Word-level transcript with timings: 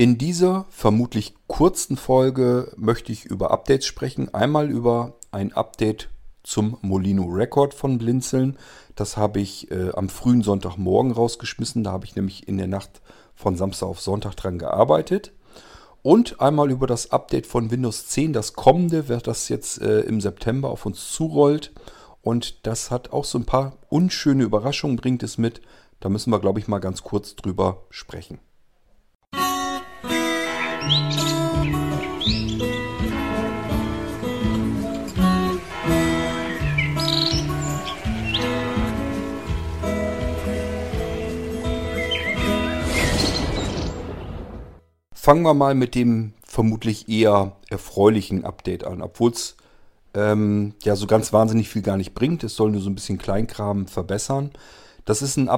In 0.00 0.16
dieser 0.16 0.64
vermutlich 0.70 1.34
kurzen 1.46 1.98
Folge 1.98 2.72
möchte 2.78 3.12
ich 3.12 3.26
über 3.26 3.50
Updates 3.50 3.84
sprechen. 3.84 4.32
Einmal 4.32 4.70
über 4.70 5.18
ein 5.30 5.52
Update 5.52 6.08
zum 6.42 6.78
Molino 6.80 7.24
Record 7.24 7.74
von 7.74 7.98
Blinzeln. 7.98 8.56
Das 8.94 9.18
habe 9.18 9.40
ich 9.40 9.70
äh, 9.70 9.90
am 9.90 10.08
frühen 10.08 10.40
Sonntagmorgen 10.42 11.12
rausgeschmissen. 11.12 11.84
Da 11.84 11.92
habe 11.92 12.06
ich 12.06 12.16
nämlich 12.16 12.48
in 12.48 12.56
der 12.56 12.66
Nacht 12.66 13.02
von 13.34 13.56
Samstag 13.56 13.88
auf 13.88 14.00
Sonntag 14.00 14.36
dran 14.36 14.58
gearbeitet. 14.58 15.34
Und 16.00 16.40
einmal 16.40 16.70
über 16.70 16.86
das 16.86 17.10
Update 17.10 17.46
von 17.46 17.70
Windows 17.70 18.06
10, 18.06 18.32
das 18.32 18.54
kommende, 18.54 19.06
wird 19.08 19.26
das 19.26 19.50
jetzt 19.50 19.82
äh, 19.82 20.00
im 20.00 20.22
September 20.22 20.70
auf 20.70 20.86
uns 20.86 21.12
zurollt. 21.12 21.72
Und 22.22 22.66
das 22.66 22.90
hat 22.90 23.12
auch 23.12 23.26
so 23.26 23.36
ein 23.36 23.44
paar 23.44 23.76
unschöne 23.90 24.44
Überraschungen, 24.44 24.96
bringt 24.96 25.22
es 25.22 25.36
mit. 25.36 25.60
Da 26.00 26.08
müssen 26.08 26.30
wir, 26.30 26.40
glaube 26.40 26.58
ich, 26.58 26.68
mal 26.68 26.78
ganz 26.78 27.02
kurz 27.02 27.36
drüber 27.36 27.82
sprechen. 27.90 28.38
Fangen 45.30 45.42
wir 45.42 45.52
mal 45.52 45.74
mit 45.74 45.94
dem 45.94 46.32
vermutlich 46.42 47.08
eher 47.08 47.56
erfreulichen 47.68 48.44
Update 48.44 48.84
an, 48.84 49.02
obwohl 49.02 49.32
es 49.32 49.56
ähm, 50.14 50.74
ja 50.82 50.96
so 50.96 51.06
ganz 51.06 51.32
wahnsinnig 51.32 51.68
viel 51.68 51.82
gar 51.82 51.98
nicht 51.98 52.14
bringt. 52.14 52.42
Es 52.42 52.56
soll 52.56 52.70
nur 52.70 52.80
so 52.80 52.88
ein 52.88 52.94
bisschen 52.94 53.18
Kleinkram 53.18 53.86
verbessern. 53.86 54.50
Das 55.04 55.20
ist 55.20 55.36
ein 55.36 55.48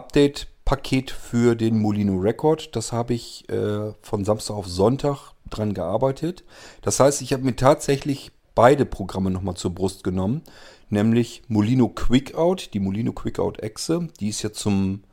Update-Paket 0.72 1.10
für 1.10 1.54
den 1.54 1.78
Molino 1.78 2.16
Record. 2.16 2.74
Das 2.74 2.92
habe 2.92 3.12
ich 3.12 3.48
äh, 3.50 3.92
von 4.00 4.24
Samstag 4.24 4.54
auf 4.54 4.66
Sonntag 4.66 5.32
dran 5.50 5.74
gearbeitet. 5.74 6.44
Das 6.80 6.98
heißt, 6.98 7.20
ich 7.20 7.32
habe 7.34 7.44
mir 7.44 7.56
tatsächlich 7.56 8.32
beide 8.54 8.86
Programme 8.86 9.30
nochmal 9.30 9.54
zur 9.54 9.74
Brust 9.74 10.02
genommen, 10.02 10.42
nämlich 10.88 11.42
Molino 11.48 11.88
Quickout, 11.88 12.70
die 12.72 12.80
Molino 12.80 13.12
Quickout 13.12 13.58
Echse, 13.58 14.08
die 14.18 14.30
ist 14.30 14.42
ja 14.42 14.52
zum 14.52 15.04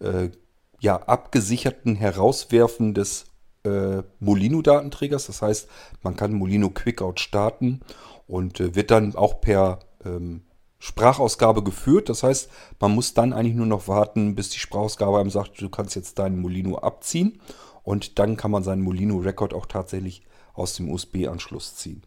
äh, 0.00 0.30
ja, 0.78 0.96
abgesicherten 0.96 1.96
Herauswerfen 1.96 2.94
des 2.94 3.26
äh, 3.64 4.02
Molino-Datenträgers. 4.20 5.26
Das 5.26 5.42
heißt, 5.42 5.68
man 6.02 6.16
kann 6.16 6.32
Molino 6.32 6.70
Quickout 6.70 7.18
starten 7.18 7.80
und 8.28 8.60
äh, 8.60 8.76
wird 8.76 8.92
dann 8.92 9.16
auch 9.16 9.40
per 9.40 9.80
ähm, 10.04 10.42
Sprachausgabe 10.80 11.62
geführt. 11.62 12.08
Das 12.08 12.24
heißt, 12.24 12.50
man 12.80 12.92
muss 12.92 13.14
dann 13.14 13.32
eigentlich 13.32 13.54
nur 13.54 13.66
noch 13.66 13.86
warten, 13.86 14.34
bis 14.34 14.48
die 14.48 14.58
Sprachausgabe 14.58 15.20
einem 15.20 15.30
sagt, 15.30 15.60
du 15.60 15.68
kannst 15.68 15.94
jetzt 15.94 16.18
deinen 16.18 16.40
Molino 16.40 16.78
abziehen. 16.78 17.40
Und 17.82 18.18
dann 18.18 18.36
kann 18.36 18.50
man 18.50 18.64
seinen 18.64 18.82
Molino 18.82 19.18
Record 19.18 19.54
auch 19.54 19.66
tatsächlich 19.66 20.22
aus 20.54 20.74
dem 20.74 20.90
USB-Anschluss 20.90 21.76
ziehen. 21.76 22.02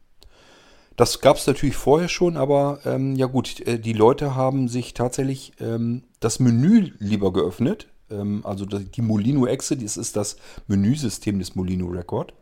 Das 0.95 1.21
gab 1.21 1.37
es 1.37 1.47
natürlich 1.47 1.75
vorher 1.75 2.09
schon, 2.09 2.37
aber 2.37 2.79
ähm, 2.85 3.15
ja 3.15 3.25
gut, 3.25 3.61
äh, 3.61 3.79
die 3.79 3.93
Leute 3.93 4.35
haben 4.35 4.67
sich 4.67 4.93
tatsächlich 4.93 5.53
ähm, 5.59 6.03
das 6.19 6.39
Menü 6.39 6.91
lieber 6.99 7.33
geöffnet. 7.33 7.87
Ähm, 8.11 8.41
also 8.43 8.65
die 8.65 9.01
Molino 9.01 9.47
Exe, 9.47 9.75
das 9.75 9.97
ist 9.97 10.15
das 10.15 10.37
Menüsystem 10.67 11.39
des 11.39 11.55
Molino 11.55 11.87
Record. 11.87 12.33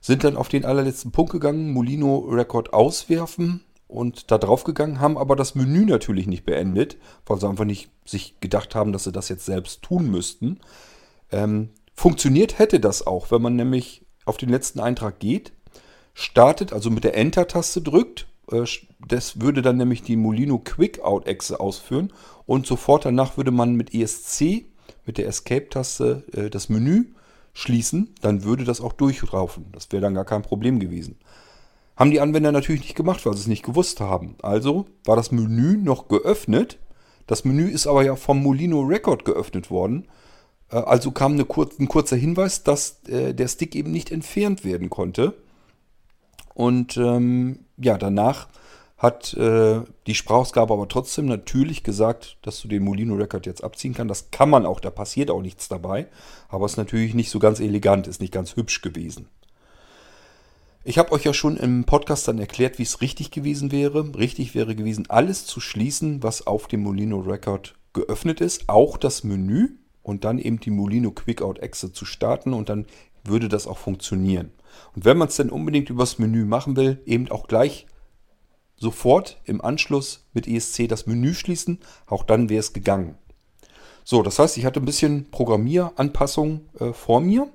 Sind 0.00 0.22
dann 0.22 0.36
auf 0.36 0.48
den 0.48 0.64
allerletzten 0.64 1.10
Punkt 1.10 1.32
gegangen, 1.32 1.72
Molino 1.72 2.18
Record 2.30 2.72
auswerfen 2.72 3.64
und 3.90 4.30
da 4.30 4.38
drauf 4.38 4.64
gegangen, 4.64 5.00
haben 5.00 5.18
aber 5.18 5.36
das 5.36 5.54
Menü 5.54 5.84
natürlich 5.84 6.26
nicht 6.26 6.44
beendet, 6.44 6.96
weil 7.26 7.38
sie 7.38 7.48
einfach 7.48 7.64
nicht 7.64 7.90
sich 8.04 8.38
gedacht 8.40 8.74
haben, 8.74 8.92
dass 8.92 9.04
sie 9.04 9.12
das 9.12 9.28
jetzt 9.28 9.44
selbst 9.44 9.82
tun 9.82 10.10
müssten. 10.10 10.60
Ähm, 11.32 11.70
funktioniert 11.94 12.58
hätte 12.58 12.80
das 12.80 13.06
auch, 13.06 13.30
wenn 13.30 13.42
man 13.42 13.56
nämlich 13.56 14.06
auf 14.24 14.36
den 14.36 14.48
letzten 14.48 14.80
Eintrag 14.80 15.18
geht, 15.18 15.52
startet, 16.14 16.72
also 16.72 16.90
mit 16.90 17.04
der 17.04 17.16
Enter-Taste 17.16 17.82
drückt. 17.82 18.26
Äh, 18.50 18.64
das 19.06 19.40
würde 19.40 19.62
dann 19.62 19.76
nämlich 19.76 20.02
die 20.02 20.16
Molino 20.16 20.58
Quick-Out-Exe 20.58 21.58
ausführen 21.58 22.12
und 22.46 22.66
sofort 22.66 23.04
danach 23.04 23.36
würde 23.36 23.50
man 23.50 23.74
mit 23.74 23.92
ESC, 23.92 24.66
mit 25.04 25.18
der 25.18 25.26
Escape-Taste, 25.26 26.24
äh, 26.32 26.50
das 26.50 26.68
Menü 26.68 27.06
schließen, 27.52 28.14
dann 28.20 28.44
würde 28.44 28.64
das 28.64 28.80
auch 28.80 28.92
durchlaufen. 28.92 29.66
Das 29.72 29.90
wäre 29.90 30.02
dann 30.02 30.14
gar 30.14 30.24
kein 30.24 30.42
Problem 30.42 30.78
gewesen. 30.78 31.18
Haben 32.00 32.12
die 32.12 32.20
Anwender 32.22 32.50
natürlich 32.50 32.80
nicht 32.80 32.94
gemacht, 32.94 33.26
weil 33.26 33.34
sie 33.34 33.40
es 33.40 33.46
nicht 33.46 33.62
gewusst 33.62 34.00
haben. 34.00 34.36
Also 34.40 34.86
war 35.04 35.16
das 35.16 35.32
Menü 35.32 35.76
noch 35.76 36.08
geöffnet. 36.08 36.78
Das 37.26 37.44
Menü 37.44 37.68
ist 37.68 37.86
aber 37.86 38.02
ja 38.02 38.16
vom 38.16 38.42
Molino 38.42 38.80
Record 38.80 39.26
geöffnet 39.26 39.70
worden. 39.70 40.08
Äh, 40.70 40.76
also 40.76 41.10
kam 41.10 41.32
eine 41.32 41.44
kur 41.44 41.68
ein 41.78 41.88
kurzer 41.88 42.16
Hinweis, 42.16 42.64
dass 42.64 43.02
äh, 43.06 43.34
der 43.34 43.48
Stick 43.48 43.76
eben 43.76 43.92
nicht 43.92 44.10
entfernt 44.10 44.64
werden 44.64 44.88
konnte. 44.88 45.34
Und 46.54 46.96
ähm, 46.96 47.66
ja, 47.76 47.98
danach 47.98 48.48
hat 48.96 49.34
äh, 49.34 49.82
die 50.06 50.14
Sprachausgabe 50.14 50.72
aber 50.72 50.88
trotzdem 50.88 51.26
natürlich 51.26 51.84
gesagt, 51.84 52.38
dass 52.40 52.62
du 52.62 52.68
den 52.68 52.82
Molino 52.82 53.14
Record 53.14 53.44
jetzt 53.44 53.62
abziehen 53.62 53.92
kannst. 53.92 54.10
Das 54.10 54.30
kann 54.30 54.48
man 54.48 54.64
auch, 54.64 54.80
da 54.80 54.88
passiert 54.88 55.30
auch 55.30 55.42
nichts 55.42 55.68
dabei. 55.68 56.06
Aber 56.48 56.64
es 56.64 56.72
ist 56.72 56.78
natürlich 56.78 57.12
nicht 57.12 57.28
so 57.28 57.38
ganz 57.40 57.60
elegant, 57.60 58.06
ist 58.06 58.22
nicht 58.22 58.32
ganz 58.32 58.56
hübsch 58.56 58.80
gewesen. 58.80 59.28
Ich 60.82 60.96
habe 60.96 61.12
euch 61.12 61.24
ja 61.24 61.34
schon 61.34 61.58
im 61.58 61.84
Podcast 61.84 62.26
dann 62.26 62.38
erklärt, 62.38 62.78
wie 62.78 62.84
es 62.84 63.02
richtig 63.02 63.30
gewesen 63.30 63.70
wäre. 63.70 64.16
Richtig 64.16 64.54
wäre 64.54 64.74
gewesen, 64.74 65.10
alles 65.10 65.44
zu 65.44 65.60
schließen, 65.60 66.22
was 66.22 66.46
auf 66.46 66.68
dem 66.68 66.82
Molino 66.82 67.18
Record 67.18 67.74
geöffnet 67.92 68.40
ist, 68.40 68.68
auch 68.68 68.96
das 68.96 69.22
Menü 69.22 69.76
und 70.02 70.24
dann 70.24 70.38
eben 70.38 70.58
die 70.58 70.70
Molino 70.70 71.10
Quickout 71.10 71.58
Exe 71.58 71.92
zu 71.92 72.06
starten 72.06 72.54
und 72.54 72.70
dann 72.70 72.86
würde 73.24 73.48
das 73.48 73.66
auch 73.66 73.76
funktionieren. 73.76 74.52
Und 74.94 75.04
wenn 75.04 75.18
man 75.18 75.28
es 75.28 75.36
dann 75.36 75.50
unbedingt 75.50 75.90
übers 75.90 76.18
Menü 76.18 76.46
machen 76.46 76.76
will, 76.76 77.02
eben 77.04 77.30
auch 77.30 77.46
gleich 77.46 77.86
sofort 78.76 79.38
im 79.44 79.60
Anschluss 79.60 80.26
mit 80.32 80.48
ESC 80.48 80.88
das 80.88 81.06
Menü 81.06 81.34
schließen. 81.34 81.80
Auch 82.06 82.24
dann 82.24 82.48
wäre 82.48 82.60
es 82.60 82.72
gegangen. 82.72 83.18
So, 84.04 84.22
das 84.22 84.38
heißt, 84.38 84.56
ich 84.56 84.64
hatte 84.64 84.80
ein 84.80 84.86
bisschen 84.86 85.30
Programmieranpassung 85.30 86.62
äh, 86.78 86.92
vor 86.94 87.20
mir. 87.20 87.48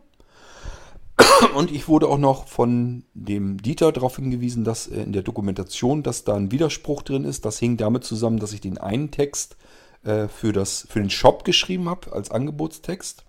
Und 1.56 1.72
ich 1.72 1.88
wurde 1.88 2.08
auch 2.08 2.18
noch 2.18 2.48
von 2.48 3.04
dem 3.14 3.62
Dieter 3.62 3.92
darauf 3.92 4.16
hingewiesen, 4.18 4.64
dass 4.64 4.88
äh, 4.88 5.02
in 5.04 5.14
der 5.14 5.24
Dokumentation, 5.24 6.04
dass 6.04 6.24
da 6.24 6.36
ein 6.36 6.52
Widerspruch 6.52 7.02
drin 7.02 7.26
ist. 7.26 7.46
Das 7.46 7.60
hing 7.60 7.78
damit 7.78 8.04
zusammen, 8.04 8.40
dass 8.40 8.54
ich 8.54 8.62
den 8.62 8.78
einen 8.78 9.12
Text 9.12 9.58
äh, 10.04 10.28
für, 10.28 10.54
das, 10.54 10.88
für 10.90 11.00
den 11.00 11.10
Shop 11.10 11.44
geschrieben 11.44 11.90
habe 11.90 12.14
als 12.14 12.32
Angebotstext. 12.32 13.26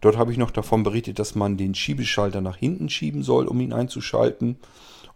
Dort 0.00 0.16
habe 0.16 0.32
ich 0.32 0.38
noch 0.38 0.50
davon 0.50 0.82
berichtet, 0.82 1.18
dass 1.18 1.34
man 1.34 1.56
den 1.56 1.74
Schiebeschalter 1.74 2.40
nach 2.40 2.56
hinten 2.56 2.88
schieben 2.88 3.22
soll, 3.22 3.46
um 3.46 3.60
ihn 3.60 3.72
einzuschalten. 3.72 4.58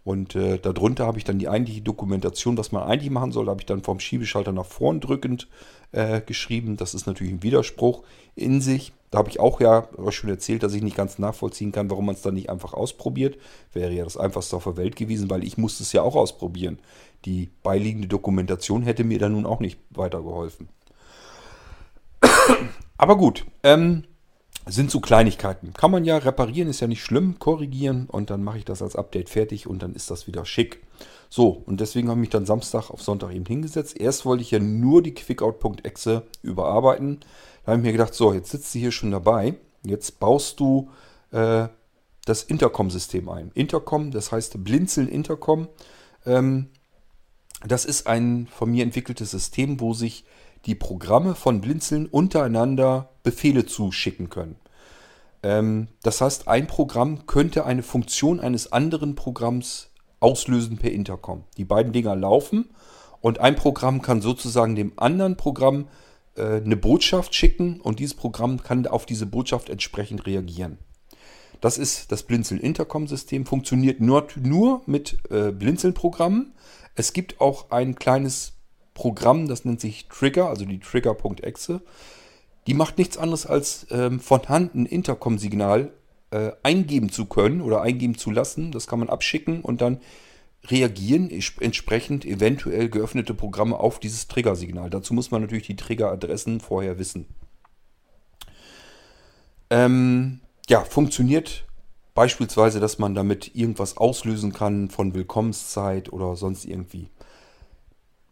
Und 0.03 0.35
äh, 0.35 0.57
darunter 0.57 1.05
habe 1.05 1.19
ich 1.19 1.23
dann 1.23 1.37
die 1.37 1.47
eigentliche 1.47 1.81
Dokumentation, 1.81 2.57
was 2.57 2.71
man 2.71 2.83
eigentlich 2.83 3.11
machen 3.11 3.31
soll, 3.31 3.47
habe 3.47 3.61
ich 3.61 3.67
dann 3.67 3.83
vom 3.83 3.99
Schiebeschalter 3.99 4.51
nach 4.51 4.65
vorn 4.65 4.99
drückend 4.99 5.47
äh, 5.91 6.21
geschrieben. 6.21 6.75
Das 6.75 6.95
ist 6.95 7.05
natürlich 7.05 7.33
ein 7.33 7.43
Widerspruch 7.43 8.03
in 8.35 8.61
sich. 8.61 8.93
Da 9.11 9.19
habe 9.19 9.29
ich 9.29 9.39
auch 9.39 9.59
ja 9.59 9.87
euch 9.97 10.15
schon 10.15 10.29
erzählt, 10.29 10.63
dass 10.63 10.73
ich 10.73 10.81
nicht 10.81 10.95
ganz 10.95 11.19
nachvollziehen 11.19 11.71
kann, 11.71 11.89
warum 11.91 12.05
man 12.05 12.15
es 12.15 12.21
dann 12.21 12.33
nicht 12.33 12.49
einfach 12.49 12.73
ausprobiert. 12.73 13.37
Wäre 13.73 13.91
ja 13.91 14.03
das 14.03 14.17
einfachste 14.17 14.55
auf 14.55 14.63
der 14.63 14.77
Welt 14.77 14.95
gewesen, 14.95 15.29
weil 15.29 15.43
ich 15.43 15.57
musste 15.57 15.83
es 15.83 15.91
ja 15.91 16.01
auch 16.01 16.15
ausprobieren. 16.15 16.79
Die 17.25 17.49
beiliegende 17.61 18.07
Dokumentation 18.07 18.83
hätte 18.83 19.03
mir 19.03 19.19
dann 19.19 19.33
nun 19.33 19.45
auch 19.45 19.59
nicht 19.59 19.79
weitergeholfen. 19.91 20.69
Aber 22.97 23.17
gut, 23.17 23.45
ähm, 23.63 24.03
sind 24.67 24.91
so 24.91 24.99
Kleinigkeiten. 24.99 25.73
Kann 25.73 25.91
man 25.91 26.05
ja 26.05 26.17
reparieren, 26.17 26.69
ist 26.69 26.81
ja 26.81 26.87
nicht 26.87 27.03
schlimm, 27.03 27.39
korrigieren 27.39 28.07
und 28.07 28.29
dann 28.29 28.43
mache 28.43 28.59
ich 28.59 28.65
das 28.65 28.81
als 28.81 28.95
Update 28.95 29.29
fertig 29.29 29.67
und 29.67 29.81
dann 29.81 29.95
ist 29.95 30.11
das 30.11 30.27
wieder 30.27 30.45
schick. 30.45 30.81
So, 31.29 31.63
und 31.65 31.79
deswegen 31.79 32.09
habe 32.09 32.19
ich 32.19 32.21
mich 32.21 32.29
dann 32.29 32.45
Samstag 32.45 32.89
auf 32.89 33.01
Sonntag 33.01 33.33
eben 33.33 33.45
hingesetzt. 33.45 33.99
Erst 33.99 34.25
wollte 34.25 34.43
ich 34.43 34.51
ja 34.51 34.59
nur 34.59 35.01
die 35.01 35.13
Quickout.exe 35.13 36.23
überarbeiten. 36.41 37.21
Da 37.65 37.71
habe 37.71 37.81
ich 37.81 37.85
mir 37.85 37.91
gedacht, 37.93 38.13
so, 38.13 38.33
jetzt 38.33 38.51
sitzt 38.51 38.75
du 38.75 38.79
hier 38.79 38.91
schon 38.91 39.11
dabei. 39.11 39.55
Jetzt 39.83 40.19
baust 40.19 40.59
du 40.59 40.89
äh, 41.31 41.67
das 42.25 42.43
Intercom-System 42.43 43.29
ein. 43.29 43.51
Intercom, 43.53 44.11
das 44.11 44.31
heißt 44.31 44.63
Blinzeln 44.63 45.07
Intercom. 45.07 45.69
Ähm, 46.25 46.67
das 47.65 47.85
ist 47.85 48.07
ein 48.07 48.47
von 48.47 48.69
mir 48.69 48.83
entwickeltes 48.83 49.31
System, 49.31 49.79
wo 49.79 49.93
sich 49.93 50.25
die 50.65 50.75
Programme 50.75 51.35
von 51.35 51.61
Blinzeln 51.61 52.05
untereinander 52.05 53.09
Befehle 53.23 53.65
zuschicken 53.65 54.29
können. 54.29 54.55
Ähm, 55.43 55.87
das 56.03 56.21
heißt, 56.21 56.47
ein 56.47 56.67
Programm 56.67 57.25
könnte 57.25 57.65
eine 57.65 57.83
Funktion 57.83 58.39
eines 58.39 58.71
anderen 58.71 59.15
Programms 59.15 59.89
auslösen 60.19 60.77
per 60.77 60.91
Intercom. 60.91 61.43
Die 61.57 61.65
beiden 61.65 61.93
Dinger 61.93 62.15
laufen 62.15 62.69
und 63.21 63.39
ein 63.39 63.55
Programm 63.55 64.01
kann 64.01 64.21
sozusagen 64.21 64.75
dem 64.75 64.93
anderen 64.97 65.37
Programm 65.37 65.87
äh, 66.35 66.57
eine 66.57 66.77
Botschaft 66.77 67.33
schicken 67.35 67.81
und 67.81 67.99
dieses 67.99 68.15
Programm 68.15 68.61
kann 68.61 68.85
auf 68.87 69.05
diese 69.05 69.25
Botschaft 69.25 69.69
entsprechend 69.69 70.25
reagieren. 70.25 70.77
Das 71.59 71.77
ist 71.77 72.11
das 72.11 72.23
Blinzeln-Intercom-System, 72.23 73.45
funktioniert 73.45 73.99
nur, 73.99 74.27
nur 74.35 74.81
mit 74.87 75.19
äh, 75.29 75.51
Blinzeln-Programmen. 75.51 76.53
Es 76.95 77.13
gibt 77.13 77.39
auch 77.39 77.69
ein 77.69 77.95
kleines 77.95 78.53
Programm, 78.93 79.47
das 79.47 79.65
nennt 79.65 79.81
sich 79.81 80.07
Trigger, 80.07 80.49
also 80.49 80.65
die 80.65 80.79
Trigger.exe. 80.79 81.81
Die 82.67 82.73
macht 82.73 82.97
nichts 82.97 83.17
anderes 83.17 83.45
als 83.45 83.87
ähm, 83.89 84.19
von 84.19 84.47
Hand 84.47 84.75
ein 84.75 84.85
Intercom-Signal 84.85 85.91
äh, 86.31 86.51
eingeben 86.63 87.11
zu 87.11 87.25
können 87.25 87.61
oder 87.61 87.81
eingeben 87.81 88.17
zu 88.17 88.31
lassen. 88.31 88.71
Das 88.71 88.87
kann 88.87 88.99
man 88.99 89.09
abschicken 89.09 89.61
und 89.61 89.81
dann 89.81 89.99
reagieren 90.67 91.29
entsprechend 91.29 92.23
eventuell 92.23 92.89
geöffnete 92.89 93.33
Programme 93.33 93.79
auf 93.79 93.99
dieses 93.99 94.27
Triggersignal. 94.27 94.89
Dazu 94.89 95.13
muss 95.13 95.31
man 95.31 95.41
natürlich 95.41 95.65
die 95.65 95.75
Triggeradressen 95.75 96.59
vorher 96.59 96.99
wissen. 96.99 97.25
Ähm, 99.71 100.41
ja, 100.69 100.83
funktioniert 100.83 101.65
beispielsweise, 102.13 102.79
dass 102.79 102.99
man 102.99 103.15
damit 103.15 103.55
irgendwas 103.55 103.97
auslösen 103.97 104.53
kann 104.53 104.89
von 104.89 105.13
Willkommenszeit 105.13 106.13
oder 106.13 106.35
sonst 106.35 106.65
irgendwie. 106.65 107.09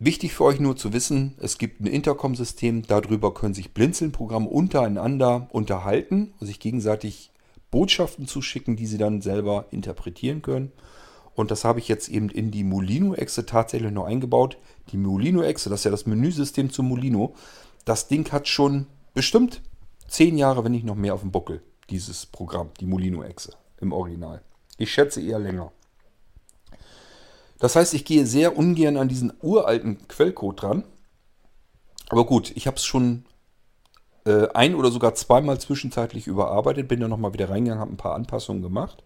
Wichtig 0.01 0.33
für 0.33 0.45
euch 0.45 0.61
nur 0.61 0.77
zu 0.77 0.93
wissen, 0.93 1.35
es 1.41 1.57
gibt 1.57 1.81
ein 1.81 1.85
Intercom-System, 1.85 2.83
darüber 2.87 3.33
können 3.33 3.53
sich 3.53 3.73
Blinzeln-Programme 3.73 4.47
untereinander 4.47 5.49
unterhalten 5.51 6.33
und 6.39 6.47
sich 6.47 6.61
gegenseitig 6.61 7.31
Botschaften 7.69 8.25
zuschicken, 8.25 8.77
die 8.77 8.85
sie 8.85 8.97
dann 8.97 9.21
selber 9.21 9.65
interpretieren 9.71 10.41
können. 10.41 10.71
Und 11.35 11.51
das 11.51 11.65
habe 11.65 11.79
ich 11.79 11.89
jetzt 11.89 12.07
eben 12.07 12.29
in 12.29 12.49
die 12.49 12.63
Molino-Echse 12.63 13.45
tatsächlich 13.45 13.91
noch 13.91 14.05
eingebaut. 14.05 14.57
Die 14.93 14.97
Molino-Echse, 14.97 15.69
das 15.69 15.81
ist 15.81 15.83
ja 15.83 15.91
das 15.91 16.05
Menüsystem 16.05 16.69
zum 16.69 16.87
Molino. 16.87 17.35
Das 17.83 18.07
Ding 18.07 18.31
hat 18.31 18.47
schon 18.47 18.87
bestimmt 19.13 19.61
zehn 20.07 20.37
Jahre, 20.37 20.63
wenn 20.63 20.71
nicht 20.71 20.85
noch 20.85 20.95
mehr 20.95 21.13
auf 21.13 21.21
dem 21.21 21.31
Buckel, 21.31 21.61
dieses 21.89 22.25
Programm, 22.25 22.69
die 22.79 22.85
Molino-Echse 22.85 23.51
im 23.81 23.91
Original. 23.91 24.41
Ich 24.77 24.93
schätze 24.93 25.21
eher 25.21 25.39
länger. 25.39 25.73
Das 27.59 27.75
heißt, 27.75 27.93
ich 27.93 28.05
gehe 28.05 28.25
sehr 28.25 28.57
ungern 28.57 28.97
an 28.97 29.09
diesen 29.09 29.33
uralten 29.41 30.07
Quellcode 30.07 30.61
dran. 30.61 30.83
Aber 32.09 32.25
gut, 32.25 32.51
ich 32.55 32.65
habe 32.65 32.77
es 32.77 32.85
schon 32.85 33.25
äh, 34.25 34.47
ein 34.53 34.75
oder 34.75 34.91
sogar 34.91 35.13
zweimal 35.13 35.59
zwischenzeitlich 35.59 36.27
überarbeitet, 36.27 36.87
bin 36.87 36.99
dann 36.99 37.09
nochmal 37.09 37.33
wieder 37.33 37.49
reingegangen, 37.49 37.81
habe 37.81 37.93
ein 37.93 37.97
paar 37.97 38.15
Anpassungen 38.15 38.63
gemacht 38.63 39.03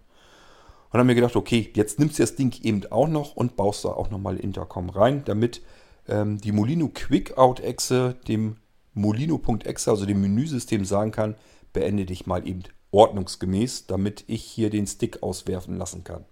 und 0.91 0.99
habe 0.99 1.05
mir 1.05 1.15
gedacht, 1.15 1.35
okay, 1.35 1.71
jetzt 1.73 1.99
nimmst 1.99 2.19
du 2.19 2.23
das 2.23 2.35
Ding 2.35 2.53
eben 2.61 2.85
auch 2.91 3.07
noch 3.07 3.35
und 3.35 3.55
baust 3.55 3.83
da 3.83 3.89
auch 3.89 4.09
nochmal 4.09 4.37
Intercom 4.37 4.89
rein, 4.89 5.23
damit 5.25 5.61
ähm, 6.07 6.39
die 6.39 6.51
Molino 6.51 6.89
Quickout-Exe 6.93 8.15
dem 8.27 8.57
Molino.exe, 8.93 9.89
also 9.89 10.05
dem 10.05 10.21
Menüsystem, 10.21 10.85
sagen 10.85 11.11
kann, 11.11 11.35
beende 11.73 12.05
dich 12.05 12.27
mal 12.27 12.47
eben 12.47 12.63
ordnungsgemäß, 12.91 13.87
damit 13.87 14.23
ich 14.27 14.43
hier 14.43 14.69
den 14.69 14.85
Stick 14.85 15.23
auswerfen 15.23 15.77
lassen 15.77 16.03
kann. 16.03 16.25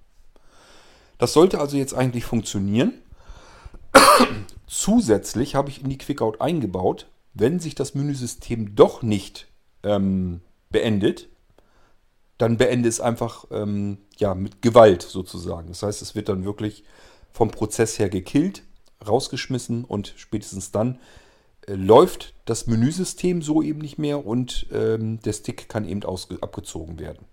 Das 1.21 1.33
sollte 1.33 1.59
also 1.59 1.77
jetzt 1.77 1.93
eigentlich 1.93 2.25
funktionieren. 2.25 2.93
Zusätzlich 4.65 5.53
habe 5.53 5.69
ich 5.69 5.83
in 5.83 5.87
die 5.87 5.99
Quickout 5.99 6.41
eingebaut, 6.41 7.11
wenn 7.35 7.59
sich 7.59 7.75
das 7.75 7.93
Menüsystem 7.93 8.75
doch 8.75 9.03
nicht 9.03 9.47
ähm, 9.83 10.41
beendet, 10.71 11.29
dann 12.39 12.57
beende 12.57 12.89
es 12.89 12.99
einfach 12.99 13.45
ähm, 13.51 13.99
ja, 14.17 14.33
mit 14.33 14.63
Gewalt 14.63 15.03
sozusagen. 15.03 15.67
Das 15.67 15.83
heißt, 15.83 16.01
es 16.01 16.15
wird 16.15 16.27
dann 16.27 16.43
wirklich 16.43 16.85
vom 17.31 17.51
Prozess 17.51 17.99
her 17.99 18.09
gekillt, 18.09 18.63
rausgeschmissen 19.07 19.85
und 19.85 20.15
spätestens 20.17 20.71
dann 20.71 20.97
äh, 21.67 21.75
läuft 21.75 22.33
das 22.45 22.65
Menüsystem 22.65 23.43
so 23.43 23.61
eben 23.61 23.77
nicht 23.77 23.99
mehr 23.99 24.25
und 24.25 24.65
ähm, 24.73 25.19
der 25.19 25.33
Stick 25.33 25.69
kann 25.69 25.87
eben 25.87 26.01
abgezogen 26.03 26.97
werden. 26.97 27.27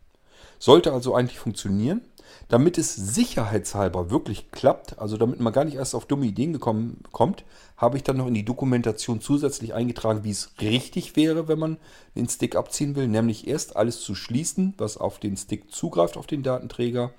Sollte 0.58 0.92
also 0.92 1.14
eigentlich 1.14 1.38
funktionieren. 1.38 2.02
Damit 2.48 2.78
es 2.78 2.94
sicherheitshalber 2.94 4.10
wirklich 4.10 4.50
klappt, 4.50 4.98
also 4.98 5.16
damit 5.16 5.38
man 5.40 5.52
gar 5.52 5.64
nicht 5.64 5.76
erst 5.76 5.94
auf 5.94 6.06
dumme 6.06 6.26
Ideen 6.26 6.52
gekommen 6.52 7.02
kommt, 7.12 7.44
habe 7.76 7.96
ich 7.96 8.02
dann 8.02 8.16
noch 8.16 8.26
in 8.26 8.34
die 8.34 8.44
Dokumentation 8.44 9.20
zusätzlich 9.20 9.74
eingetragen, 9.74 10.24
wie 10.24 10.30
es 10.30 10.52
richtig 10.60 11.14
wäre, 11.16 11.48
wenn 11.48 11.58
man 11.58 11.76
den 12.16 12.28
Stick 12.28 12.56
abziehen 12.56 12.96
will, 12.96 13.06
nämlich 13.06 13.46
erst 13.46 13.76
alles 13.76 14.00
zu 14.00 14.14
schließen, 14.14 14.74
was 14.78 14.96
auf 14.96 15.18
den 15.18 15.36
Stick 15.36 15.70
zugreift, 15.70 16.16
auf 16.16 16.26
den 16.26 16.42
Datenträger, 16.42 17.12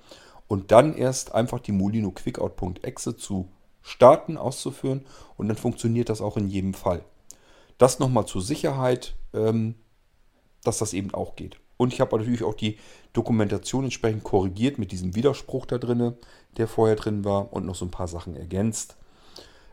und 0.48 0.72
dann 0.72 0.94
erst 0.94 1.32
einfach 1.32 1.60
die 1.60 1.70
Molino 1.70 2.10
Quickout.exe 2.10 3.16
zu 3.16 3.48
starten, 3.82 4.36
auszuführen 4.36 5.06
und 5.36 5.46
dann 5.46 5.56
funktioniert 5.56 6.08
das 6.08 6.20
auch 6.20 6.36
in 6.36 6.48
jedem 6.48 6.74
Fall. 6.74 7.04
Das 7.78 8.00
nochmal 8.00 8.26
zur 8.26 8.42
Sicherheit, 8.42 9.14
ähm, 9.32 9.76
dass 10.64 10.78
das 10.78 10.92
eben 10.92 11.14
auch 11.14 11.36
geht. 11.36 11.56
Und 11.80 11.94
ich 11.94 12.02
habe 12.02 12.18
natürlich 12.18 12.44
auch 12.44 12.52
die 12.52 12.76
Dokumentation 13.14 13.84
entsprechend 13.84 14.22
korrigiert 14.22 14.76
mit 14.76 14.92
diesem 14.92 15.14
Widerspruch 15.14 15.64
da 15.64 15.78
drin, 15.78 16.12
der 16.58 16.68
vorher 16.68 16.94
drin 16.94 17.24
war 17.24 17.54
und 17.54 17.64
noch 17.64 17.74
so 17.74 17.86
ein 17.86 17.90
paar 17.90 18.06
Sachen 18.06 18.36
ergänzt, 18.36 18.98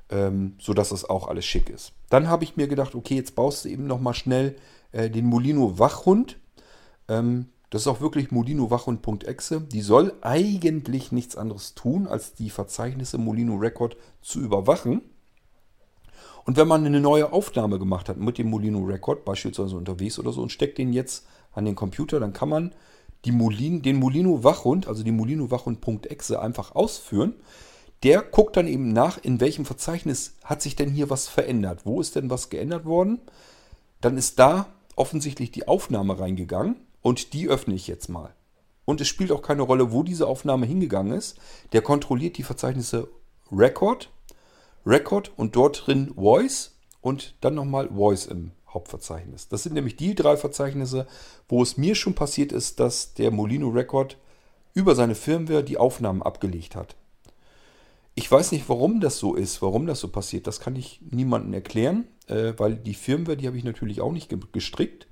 ähm, 0.10 0.56
sodass 0.58 0.88
das 0.88 1.04
auch 1.04 1.28
alles 1.28 1.44
schick 1.44 1.70
ist. 1.70 1.92
Dann 2.10 2.30
habe 2.30 2.46
ich 2.46 2.56
mir 2.56 2.70
gedacht, 2.70 2.96
okay, 2.96 3.16
jetzt 3.16 3.36
baust 3.36 3.66
du 3.66 3.70
eben 3.70 3.88
nochmal 3.88 4.14
schnell 4.14 4.56
äh, 4.94 5.10
den 5.10 5.26
Molino 5.26 5.80
Wachhund. 5.80 6.38
Ähm, 7.10 7.50
das 7.72 7.82
ist 7.82 7.88
auch 7.88 8.00
wirklich 8.00 8.32
Molino 8.32 8.72
Wachhund.exe. 8.72 9.60
Die 9.60 9.82
soll 9.82 10.14
eigentlich 10.22 11.12
nichts 11.12 11.36
anderes 11.36 11.76
tun, 11.76 12.08
als 12.08 12.36
die 12.36 12.50
Verzeichnisse 12.50 13.18
Molino 13.18 13.56
Record 13.58 13.98
zu 14.22 14.40
überwachen. 14.40 15.02
Und 16.46 16.56
wenn 16.56 16.70
man 16.70 16.86
eine 16.86 17.02
neue 17.02 17.34
Aufnahme 17.34 17.80
gemacht 17.80 18.08
hat 18.08 18.16
mit 18.16 18.38
dem 18.38 18.50
Molino 18.50 18.86
Record, 18.86 19.26
beispielsweise 19.26 19.76
unterwegs 19.76 20.18
oder 20.18 20.32
so, 20.32 20.42
und 20.42 20.54
steckt 20.54 20.78
den 20.78 20.94
jetzt 20.94 21.26
an 21.58 21.66
den 21.66 21.76
Computer, 21.76 22.20
dann 22.20 22.34
kann 22.34 22.50
man 22.50 22.72
die 23.26 23.32
Molin, 23.32 23.82
den 23.82 23.98
Molino 23.98 24.44
Wachhund, 24.44 24.88
also 24.88 25.04
die 25.04 25.12
Molino 25.12 25.50
Wachhund.exe 25.50 26.40
einfach 26.40 26.76
ausführen. 26.76 27.34
Der 28.04 28.22
guckt 28.22 28.56
dann 28.56 28.68
eben 28.68 28.94
nach, 28.94 29.18
in 29.18 29.40
welchem 29.40 29.66
Verzeichnis 29.66 30.36
hat 30.44 30.62
sich 30.62 30.76
denn 30.76 30.92
hier 30.92 31.10
was 31.10 31.28
verändert. 31.28 31.82
Wo 31.84 32.00
ist 32.00 32.16
denn 32.16 32.30
was 32.30 32.50
geändert 32.50 32.86
worden? 32.86 33.20
Dann 34.02 34.18
ist 34.18 34.38
da 34.38 34.68
offensichtlich 34.96 35.52
die 35.52 35.68
Aufnahme 35.68 36.20
reingegangen 36.20 36.76
und 37.02 37.34
die 37.34 37.50
öffne 37.50 37.74
ich 37.74 37.88
jetzt 37.88 38.08
mal. 38.08 38.34
Und 38.86 39.02
es 39.02 39.08
spielt 39.08 39.32
auch 39.32 39.42
keine 39.42 39.64
Rolle, 39.64 39.92
wo 39.92 40.04
diese 40.04 40.28
Aufnahme 40.28 40.68
hingegangen 40.68 41.12
ist. 41.12 41.40
Der 41.74 41.82
kontrolliert 41.82 42.38
die 42.38 42.44
Verzeichnisse 42.44 43.10
Record, 43.52 44.12
Record 44.86 45.32
und 45.36 45.56
dort 45.56 45.88
drin 45.88 46.14
Voice 46.16 46.76
und 47.02 47.34
dann 47.42 47.56
nochmal 47.56 47.90
Voice 47.90 48.28
im 48.28 48.52
Hauptverzeichnis. 48.78 49.48
Das 49.48 49.64
sind 49.64 49.74
nämlich 49.74 49.96
die 49.96 50.14
drei 50.14 50.38
Verzeichnisse, 50.38 51.08
wo 51.50 51.64
es 51.64 51.78
mir 51.78 51.96
schon 51.96 52.14
passiert 52.14 52.52
ist, 52.52 52.80
dass 52.80 53.16
der 53.16 53.32
Molino 53.32 53.70
Record 53.70 54.18
über 54.74 54.94
seine 54.94 55.16
Firmware 55.16 55.64
die 55.64 55.78
Aufnahmen 55.78 56.22
abgelegt 56.22 56.76
hat. 56.76 56.96
Ich 58.14 58.32
weiß 58.32 58.52
nicht, 58.52 58.70
warum 58.70 59.00
das 59.00 59.18
so 59.18 59.34
ist, 59.34 59.62
warum 59.62 59.88
das 59.88 60.00
so 60.00 60.08
passiert. 60.08 60.48
Das 60.48 60.60
kann 60.60 60.76
ich 60.76 61.00
niemandem 61.10 61.54
erklären, 61.54 62.08
äh, 62.28 62.54
weil 62.58 62.76
die 62.76 62.94
Firmware, 62.94 63.38
die 63.38 63.48
habe 63.48 63.58
ich 63.58 63.64
natürlich 63.64 64.02
auch 64.02 64.12
nicht 64.12 64.34
gestrickt. 64.54 65.08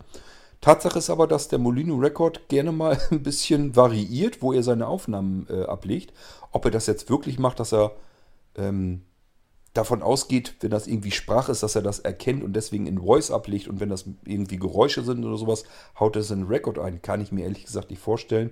Tatsache 0.61 1.00
ist 1.00 1.09
aber, 1.09 1.27
dass 1.27 1.47
der 1.47 1.59
Molino 1.59 1.95
Record 1.95 2.47
gerne 2.47 2.71
mal 2.71 3.00
ein 3.11 3.23
bisschen 3.23 3.75
variiert, 3.75 4.41
wo 4.41 4.53
er 4.53 4.63
seine 4.63 4.88
Aufnahmen 4.88 5.47
äh, 5.50 5.63
ablegt. 5.63 6.13
Ob 6.51 6.66
er 6.66 6.71
das 6.71 6.87
jetzt 6.87 7.09
wirklich 7.09 7.40
macht, 7.40 7.59
dass 7.59 7.73
er 7.73 7.92
ähm, 8.56 9.01
davon 9.75 10.01
ausgeht, 10.01 10.55
wenn 10.61 10.71
das 10.71 10.87
irgendwie 10.87 11.11
Sprache 11.11 11.51
ist, 11.51 11.61
dass 11.61 11.75
er 11.75 11.81
das 11.81 11.99
erkennt 11.99 12.44
und 12.44 12.53
deswegen 12.53 12.87
in 12.87 12.99
Voice 12.99 13.29
ablegt 13.29 13.67
und 13.67 13.79
wenn 13.79 13.89
das 13.89 14.05
irgendwie 14.25 14.57
Geräusche 14.57 15.03
sind 15.03 15.23
oder 15.23 15.37
sowas, 15.37 15.65
haut 15.99 16.15
er 16.15 16.21
es 16.21 16.31
in 16.31 16.44
Record 16.44 16.79
ein. 16.79 17.01
Kann 17.01 17.21
ich 17.21 17.31
mir 17.31 17.44
ehrlich 17.44 17.65
gesagt 17.65 17.89
nicht 17.89 18.01
vorstellen. 18.01 18.51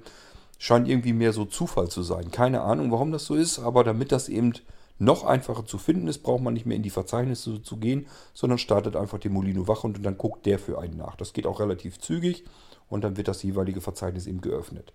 Scheint 0.59 0.87
irgendwie 0.87 1.13
mehr 1.13 1.33
so 1.33 1.45
Zufall 1.45 1.87
zu 1.87 2.03
sein. 2.03 2.29
Keine 2.31 2.61
Ahnung, 2.61 2.91
warum 2.91 3.11
das 3.11 3.25
so 3.25 3.35
ist, 3.35 3.59
aber 3.59 3.83
damit 3.83 4.11
das 4.11 4.29
eben 4.29 4.53
noch 4.99 5.23
einfacher 5.23 5.65
zu 5.65 5.77
finden 5.77 6.07
ist, 6.07 6.19
braucht 6.19 6.43
man 6.43 6.53
nicht 6.53 6.65
mehr 6.65 6.77
in 6.77 6.83
die 6.83 6.89
Verzeichnisse 6.89 7.61
zu 7.61 7.77
gehen, 7.77 8.07
sondern 8.33 8.59
startet 8.59 8.95
einfach 8.95 9.17
den 9.17 9.33
Molino 9.33 9.67
Wachhund 9.67 9.97
und 9.97 10.03
dann 10.03 10.17
guckt 10.17 10.45
der 10.45 10.59
für 10.59 10.79
einen 10.79 10.97
nach. 10.97 11.15
Das 11.15 11.33
geht 11.33 11.47
auch 11.47 11.59
relativ 11.59 11.99
zügig 11.99 12.43
und 12.89 13.03
dann 13.03 13.17
wird 13.17 13.27
das 13.27 13.43
jeweilige 13.43 13.81
Verzeichnis 13.81 14.27
eben 14.27 14.41
geöffnet. 14.41 14.93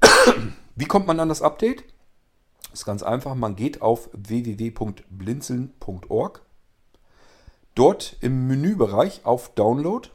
Wie 0.76 0.86
kommt 0.86 1.06
man 1.06 1.20
an 1.20 1.28
das 1.28 1.42
Update? 1.42 1.84
Ist 2.74 2.84
ganz 2.84 3.02
einfach, 3.04 3.36
man 3.36 3.54
geht 3.54 3.82
auf 3.82 4.10
www.blinzeln.org. 4.12 6.42
Dort 7.76 8.16
im 8.20 8.48
Menübereich 8.48 9.24
auf 9.24 9.54
Download. 9.54 10.08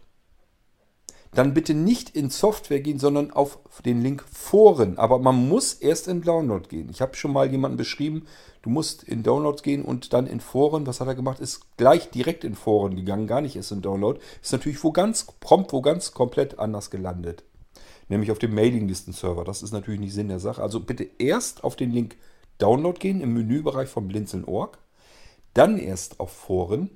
Dann 1.31 1.53
bitte 1.53 1.73
nicht 1.73 2.17
in 2.17 2.29
Software 2.29 2.81
gehen, 2.81 2.99
sondern 2.99 3.31
auf 3.31 3.59
den 3.85 4.01
Link 4.01 4.25
Foren. 4.29 4.97
Aber 4.97 5.19
man 5.19 5.47
muss 5.47 5.73
erst 5.73 6.09
in 6.09 6.21
Download 6.21 6.67
gehen. 6.67 6.89
Ich 6.89 7.01
habe 7.01 7.15
schon 7.15 7.31
mal 7.31 7.49
jemanden 7.49 7.77
beschrieben, 7.77 8.25
du 8.61 8.69
musst 8.69 9.03
in 9.03 9.23
Download 9.23 9.61
gehen 9.61 9.85
und 9.85 10.11
dann 10.11 10.27
in 10.27 10.41
Foren. 10.41 10.85
Was 10.85 10.99
hat 10.99 11.07
er 11.07 11.15
gemacht? 11.15 11.39
Ist 11.39 11.77
gleich 11.77 12.09
direkt 12.09 12.43
in 12.43 12.55
Foren 12.55 12.97
gegangen, 12.97 13.25
gar 13.25 13.39
nicht 13.39 13.55
erst 13.55 13.71
in 13.71 13.81
Download. 13.81 14.19
Ist 14.41 14.51
natürlich 14.51 14.83
wo 14.83 14.91
ganz 14.91 15.27
prompt, 15.39 15.71
wo 15.71 15.81
ganz 15.81 16.13
komplett 16.13 16.59
anders 16.59 16.89
gelandet. 16.89 17.45
Nämlich 18.09 18.31
auf 18.31 18.39
dem 18.39 18.53
Mailinglisten-Server. 18.53 19.45
Das 19.45 19.63
ist 19.63 19.71
natürlich 19.71 20.01
nicht 20.01 20.13
Sinn 20.13 20.27
der 20.27 20.41
Sache. 20.41 20.61
Also 20.61 20.81
bitte 20.81 21.07
erst 21.19 21.63
auf 21.63 21.77
den 21.77 21.91
Link 21.91 22.17
Download 22.59 22.99
gehen 22.99 23.21
im 23.21 23.33
Menübereich 23.33 23.89
von 23.89 24.07
blinzeln.org, 24.07 24.77
dann 25.53 25.77
erst 25.77 26.19
auf 26.19 26.31
Foren, 26.31 26.91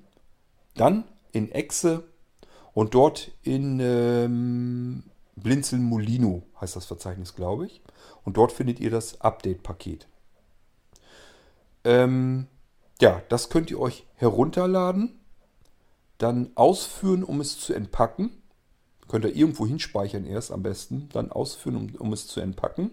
dann 0.76 1.06
in 1.32 1.52
Exe 1.52 2.04
und 2.74 2.94
dort 2.94 3.32
in 3.42 3.80
ähm, 3.80 5.04
Blinzeln 5.36 5.84
Molino 5.84 6.44
heißt 6.62 6.76
das 6.76 6.86
Verzeichnis, 6.86 7.36
glaube 7.36 7.66
ich. 7.66 7.82
Und 8.24 8.38
dort 8.38 8.52
findet 8.52 8.80
ihr 8.80 8.90
das 8.90 9.22
Update-Paket. 9.22 10.08
Ähm, 11.84 12.48
ja, 13.02 13.22
das 13.30 13.50
könnt 13.50 13.70
ihr 13.72 13.80
euch 13.80 14.06
herunterladen, 14.16 15.20
dann 16.18 16.52
ausführen, 16.56 17.24
um 17.24 17.42
es 17.42 17.60
zu 17.60 17.74
entpacken. 17.74 18.42
könnt 19.08 19.26
ihr 19.26 19.36
irgendwo 19.36 19.68
hinspeichern 19.68 20.26
erst 20.26 20.52
am 20.52 20.64
besten, 20.64 21.10
dann 21.12 21.32
ausführen, 21.32 21.76
um, 21.76 21.96
um 21.96 22.14
es 22.14 22.28
zu 22.28 22.40
entpacken. 22.40 22.92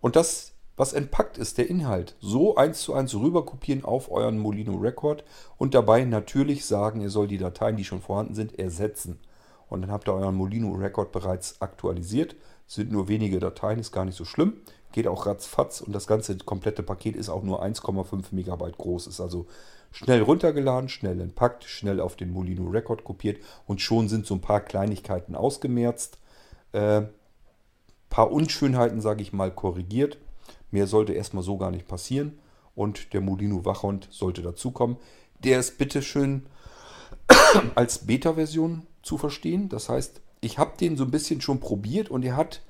Und 0.00 0.16
das, 0.16 0.52
was 0.80 0.94
entpackt 0.94 1.36
ist, 1.36 1.58
der 1.58 1.68
Inhalt, 1.68 2.16
so 2.20 2.56
eins 2.56 2.80
zu 2.80 2.94
eins 2.94 3.14
rüber 3.14 3.44
kopieren 3.44 3.84
auf 3.84 4.10
euren 4.10 4.38
Molino 4.38 4.78
Record 4.78 5.24
und 5.58 5.74
dabei 5.74 6.04
natürlich 6.04 6.64
sagen, 6.64 7.02
ihr 7.02 7.10
soll 7.10 7.26
die 7.26 7.36
Dateien, 7.36 7.76
die 7.76 7.84
schon 7.84 8.00
vorhanden 8.00 8.34
sind, 8.34 8.58
ersetzen. 8.58 9.18
Und 9.68 9.82
dann 9.82 9.90
habt 9.92 10.08
ihr 10.08 10.14
euren 10.14 10.34
Molino 10.34 10.72
Record 10.72 11.12
bereits 11.12 11.60
aktualisiert. 11.60 12.34
Sind 12.66 12.90
nur 12.90 13.08
wenige 13.08 13.40
Dateien, 13.40 13.78
ist 13.78 13.92
gar 13.92 14.06
nicht 14.06 14.16
so 14.16 14.24
schlimm. 14.24 14.54
Geht 14.92 15.06
auch 15.06 15.26
ratzfatz 15.26 15.82
und 15.82 15.92
das 15.92 16.06
ganze 16.06 16.38
komplette 16.38 16.82
Paket 16.82 17.14
ist 17.14 17.28
auch 17.28 17.42
nur 17.42 17.62
1,5 17.62 18.28
Megabyte 18.30 18.78
groß. 18.78 19.06
Ist 19.06 19.20
also 19.20 19.46
schnell 19.92 20.22
runtergeladen, 20.22 20.88
schnell 20.88 21.20
entpackt, 21.20 21.64
schnell 21.64 22.00
auf 22.00 22.16
den 22.16 22.32
Molino 22.32 22.70
Record 22.70 23.04
kopiert 23.04 23.42
und 23.66 23.82
schon 23.82 24.08
sind 24.08 24.24
so 24.24 24.32
ein 24.32 24.40
paar 24.40 24.60
Kleinigkeiten 24.60 25.34
ausgemerzt. 25.34 26.16
Äh, 26.72 27.02
paar 28.08 28.32
Unschönheiten, 28.32 29.02
sage 29.02 29.20
ich 29.20 29.34
mal, 29.34 29.50
korrigiert. 29.50 30.16
Mehr 30.70 30.86
sollte 30.86 31.12
erstmal 31.12 31.42
so 31.42 31.56
gar 31.56 31.70
nicht 31.70 31.88
passieren. 31.88 32.38
Und 32.74 33.12
der 33.12 33.20
Molino 33.20 33.64
Wachhund 33.64 34.08
sollte 34.10 34.42
dazukommen. 34.42 34.96
Der 35.42 35.58
ist 35.58 35.78
bitteschön 35.78 36.46
als 37.74 38.06
Beta-Version 38.06 38.86
zu 39.02 39.18
verstehen. 39.18 39.68
Das 39.68 39.88
heißt, 39.88 40.20
ich 40.40 40.58
habe 40.58 40.76
den 40.78 40.96
so 40.96 41.04
ein 41.04 41.10
bisschen 41.10 41.40
schon 41.40 41.60
probiert 41.60 42.10
und 42.10 42.24
er 42.24 42.36
hat 42.36 42.62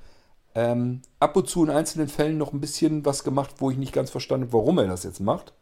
ähm, 0.55 1.01
ab 1.19 1.35
und 1.35 1.47
zu 1.47 1.63
in 1.63 1.69
einzelnen 1.69 2.09
Fällen 2.09 2.37
noch 2.37 2.53
ein 2.53 2.59
bisschen 2.59 3.05
was 3.05 3.23
gemacht, 3.23 3.55
wo 3.59 3.71
ich 3.71 3.77
nicht 3.77 3.93
ganz 3.93 4.09
verstanden 4.09 4.47
habe, 4.47 4.53
warum 4.53 4.77
er 4.79 4.87
das 4.87 5.03
jetzt 5.03 5.21
macht. 5.21 5.53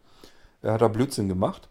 Er 0.62 0.74
hat 0.74 0.82
da 0.82 0.88
Blödsinn 0.88 1.28
gemacht. 1.28 1.70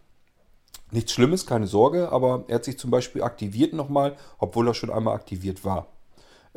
Nichts 0.91 1.11
Schlimmes, 1.11 1.45
keine 1.45 1.67
Sorge, 1.67 2.11
aber 2.11 2.45
er 2.47 2.55
hat 2.55 2.65
sich 2.65 2.79
zum 2.79 2.89
Beispiel 2.89 3.21
aktiviert 3.21 3.73
nochmal, 3.73 4.15
obwohl 4.39 4.67
er 4.67 4.73
schon 4.73 4.89
einmal 4.89 5.13
aktiviert 5.13 5.63
war. 5.63 5.87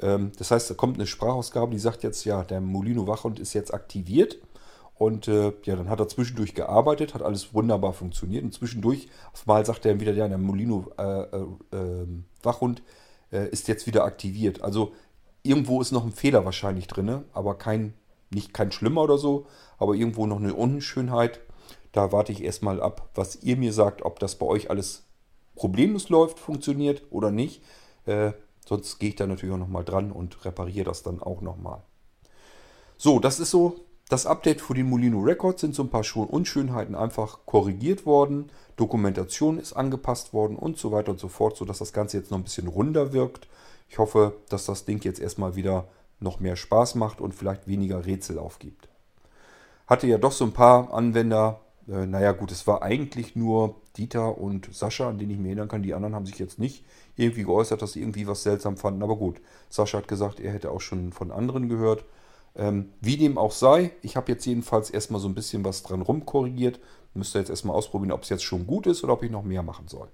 Ähm, 0.00 0.32
das 0.38 0.50
heißt, 0.50 0.70
da 0.70 0.74
kommt 0.74 0.96
eine 0.96 1.06
Sprachausgabe, 1.06 1.72
die 1.72 1.78
sagt 1.78 2.02
jetzt, 2.02 2.24
ja, 2.24 2.44
der 2.44 2.60
Molino 2.60 3.06
Wachhund 3.06 3.38
ist 3.38 3.52
jetzt 3.52 3.74
aktiviert. 3.74 4.38
Und 4.94 5.26
äh, 5.26 5.52
ja, 5.64 5.74
dann 5.74 5.88
hat 5.88 5.98
er 5.98 6.08
zwischendurch 6.08 6.54
gearbeitet, 6.54 7.14
hat 7.14 7.22
alles 7.22 7.54
wunderbar 7.54 7.92
funktioniert. 7.92 8.44
Und 8.44 8.54
zwischendurch, 8.54 9.08
auf 9.32 9.46
mal 9.46 9.66
sagt 9.66 9.84
er 9.84 9.98
wieder, 9.98 10.12
ja, 10.12 10.28
der 10.28 10.38
Molino 10.38 10.86
äh, 10.98 11.22
äh, 11.22 11.46
ähm, 11.72 12.24
Wachhund 12.42 12.82
äh, 13.32 13.48
ist 13.48 13.66
jetzt 13.68 13.86
wieder 13.86 14.04
aktiviert. 14.04 14.62
Also 14.62 14.92
irgendwo 15.42 15.80
ist 15.80 15.92
noch 15.92 16.04
ein 16.04 16.12
Fehler 16.12 16.44
wahrscheinlich 16.44 16.86
drin, 16.86 17.24
aber 17.32 17.56
kein, 17.56 17.94
nicht 18.30 18.54
kein 18.54 18.70
schlimmer 18.70 19.02
oder 19.02 19.18
so, 19.18 19.46
aber 19.78 19.94
irgendwo 19.94 20.26
noch 20.26 20.38
eine 20.38 20.54
Unschönheit. 20.54 21.40
Da 21.90 22.12
warte 22.12 22.32
ich 22.32 22.44
erstmal 22.44 22.80
ab, 22.80 23.10
was 23.14 23.42
ihr 23.42 23.56
mir 23.56 23.72
sagt, 23.72 24.02
ob 24.02 24.18
das 24.20 24.36
bei 24.36 24.46
euch 24.46 24.70
alles 24.70 25.04
problemlos 25.56 26.08
läuft, 26.08 26.38
funktioniert 26.38 27.02
oder 27.10 27.30
nicht. 27.30 27.62
Äh, 28.06 28.32
sonst 28.66 28.98
gehe 28.98 29.10
ich 29.10 29.16
da 29.16 29.26
natürlich 29.26 29.54
auch 29.54 29.58
nochmal 29.58 29.84
dran 29.84 30.12
und 30.12 30.44
repariere 30.44 30.84
das 30.84 31.02
dann 31.02 31.20
auch 31.20 31.40
nochmal. 31.40 31.82
So, 32.96 33.18
das 33.18 33.40
ist 33.40 33.50
so 33.50 33.80
das 34.08 34.26
Update 34.26 34.60
für 34.60 34.74
den 34.74 34.88
Molino 34.88 35.20
Records. 35.20 35.60
Sind 35.60 35.74
so 35.74 35.82
ein 35.82 35.90
paar 35.90 36.04
Unschönheiten 36.14 36.94
einfach 36.94 37.40
korrigiert 37.46 38.06
worden. 38.06 38.50
Dokumentation 38.76 39.58
ist 39.58 39.72
angepasst 39.72 40.32
worden 40.32 40.56
und 40.56 40.78
so 40.78 40.92
weiter 40.92 41.12
und 41.12 41.18
so 41.18 41.28
fort, 41.28 41.56
sodass 41.56 41.78
das 41.78 41.92
Ganze 41.92 42.18
jetzt 42.18 42.30
noch 42.30 42.38
ein 42.38 42.44
bisschen 42.44 42.68
runder 42.68 43.12
wirkt. 43.12 43.48
Ich 43.88 43.98
hoffe, 43.98 44.34
dass 44.48 44.66
das 44.66 44.84
Ding 44.84 45.02
jetzt 45.02 45.20
erstmal 45.20 45.56
wieder 45.56 45.88
noch 46.20 46.40
mehr 46.40 46.56
Spaß 46.56 46.94
macht 46.94 47.20
und 47.20 47.34
vielleicht 47.34 47.66
weniger 47.66 48.06
Rätsel 48.06 48.38
aufgibt. 48.38 48.88
Hatte 49.86 50.06
ja 50.06 50.18
doch 50.18 50.32
so 50.32 50.44
ein 50.44 50.52
paar 50.52 50.94
Anwender. 50.94 51.60
Äh, 51.88 52.06
naja 52.06 52.32
gut, 52.32 52.52
es 52.52 52.66
war 52.66 52.82
eigentlich 52.82 53.34
nur 53.34 53.81
Dieter 53.96 54.38
und 54.38 54.74
Sascha, 54.74 55.08
an 55.08 55.18
denen 55.18 55.32
ich 55.32 55.38
mich 55.38 55.48
erinnern 55.48 55.68
kann. 55.68 55.82
Die 55.82 55.94
anderen 55.94 56.14
haben 56.14 56.26
sich 56.26 56.38
jetzt 56.38 56.58
nicht 56.58 56.84
irgendwie 57.16 57.44
geäußert, 57.44 57.82
dass 57.82 57.92
sie 57.92 58.00
irgendwie 58.00 58.26
was 58.26 58.42
seltsam 58.42 58.76
fanden. 58.76 59.02
Aber 59.02 59.16
gut, 59.16 59.40
Sascha 59.68 59.98
hat 59.98 60.08
gesagt, 60.08 60.40
er 60.40 60.52
hätte 60.52 60.70
auch 60.70 60.80
schon 60.80 61.12
von 61.12 61.30
anderen 61.30 61.68
gehört. 61.68 62.04
Ähm, 62.54 62.90
wie 63.00 63.16
dem 63.16 63.38
auch 63.38 63.52
sei, 63.52 63.92
ich 64.02 64.16
habe 64.16 64.30
jetzt 64.32 64.44
jedenfalls 64.44 64.90
erstmal 64.90 65.20
so 65.20 65.28
ein 65.28 65.34
bisschen 65.34 65.64
was 65.64 65.82
dran 65.82 66.02
rumkorrigiert. 66.02 66.80
Müsste 67.14 67.38
jetzt 67.38 67.50
erstmal 67.50 67.76
ausprobieren, 67.76 68.12
ob 68.12 68.22
es 68.22 68.30
jetzt 68.30 68.44
schon 68.44 68.66
gut 68.66 68.86
ist 68.86 69.04
oder 69.04 69.14
ob 69.14 69.22
ich 69.22 69.30
noch 69.30 69.44
mehr 69.44 69.62
machen 69.62 69.88
soll. 69.88 70.08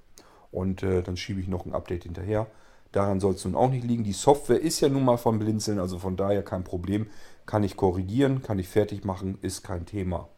Und 0.50 0.82
äh, 0.82 1.02
dann 1.02 1.16
schiebe 1.16 1.40
ich 1.40 1.48
noch 1.48 1.66
ein 1.66 1.74
Update 1.74 2.04
hinterher. 2.04 2.48
Daran 2.92 3.20
soll 3.20 3.34
es 3.34 3.44
nun 3.44 3.54
auch 3.54 3.70
nicht 3.70 3.84
liegen. 3.84 4.04
Die 4.04 4.12
Software 4.12 4.60
ist 4.60 4.80
ja 4.80 4.88
nun 4.88 5.04
mal 5.04 5.18
von 5.18 5.38
Blinzeln, 5.38 5.78
also 5.78 5.98
von 5.98 6.16
daher 6.16 6.42
kein 6.42 6.64
Problem. 6.64 7.06
Kann 7.44 7.62
ich 7.62 7.76
korrigieren, 7.76 8.42
kann 8.42 8.58
ich 8.58 8.68
fertig 8.68 9.04
machen, 9.04 9.38
ist 9.42 9.62
kein 9.62 9.84
Thema. 9.86 10.28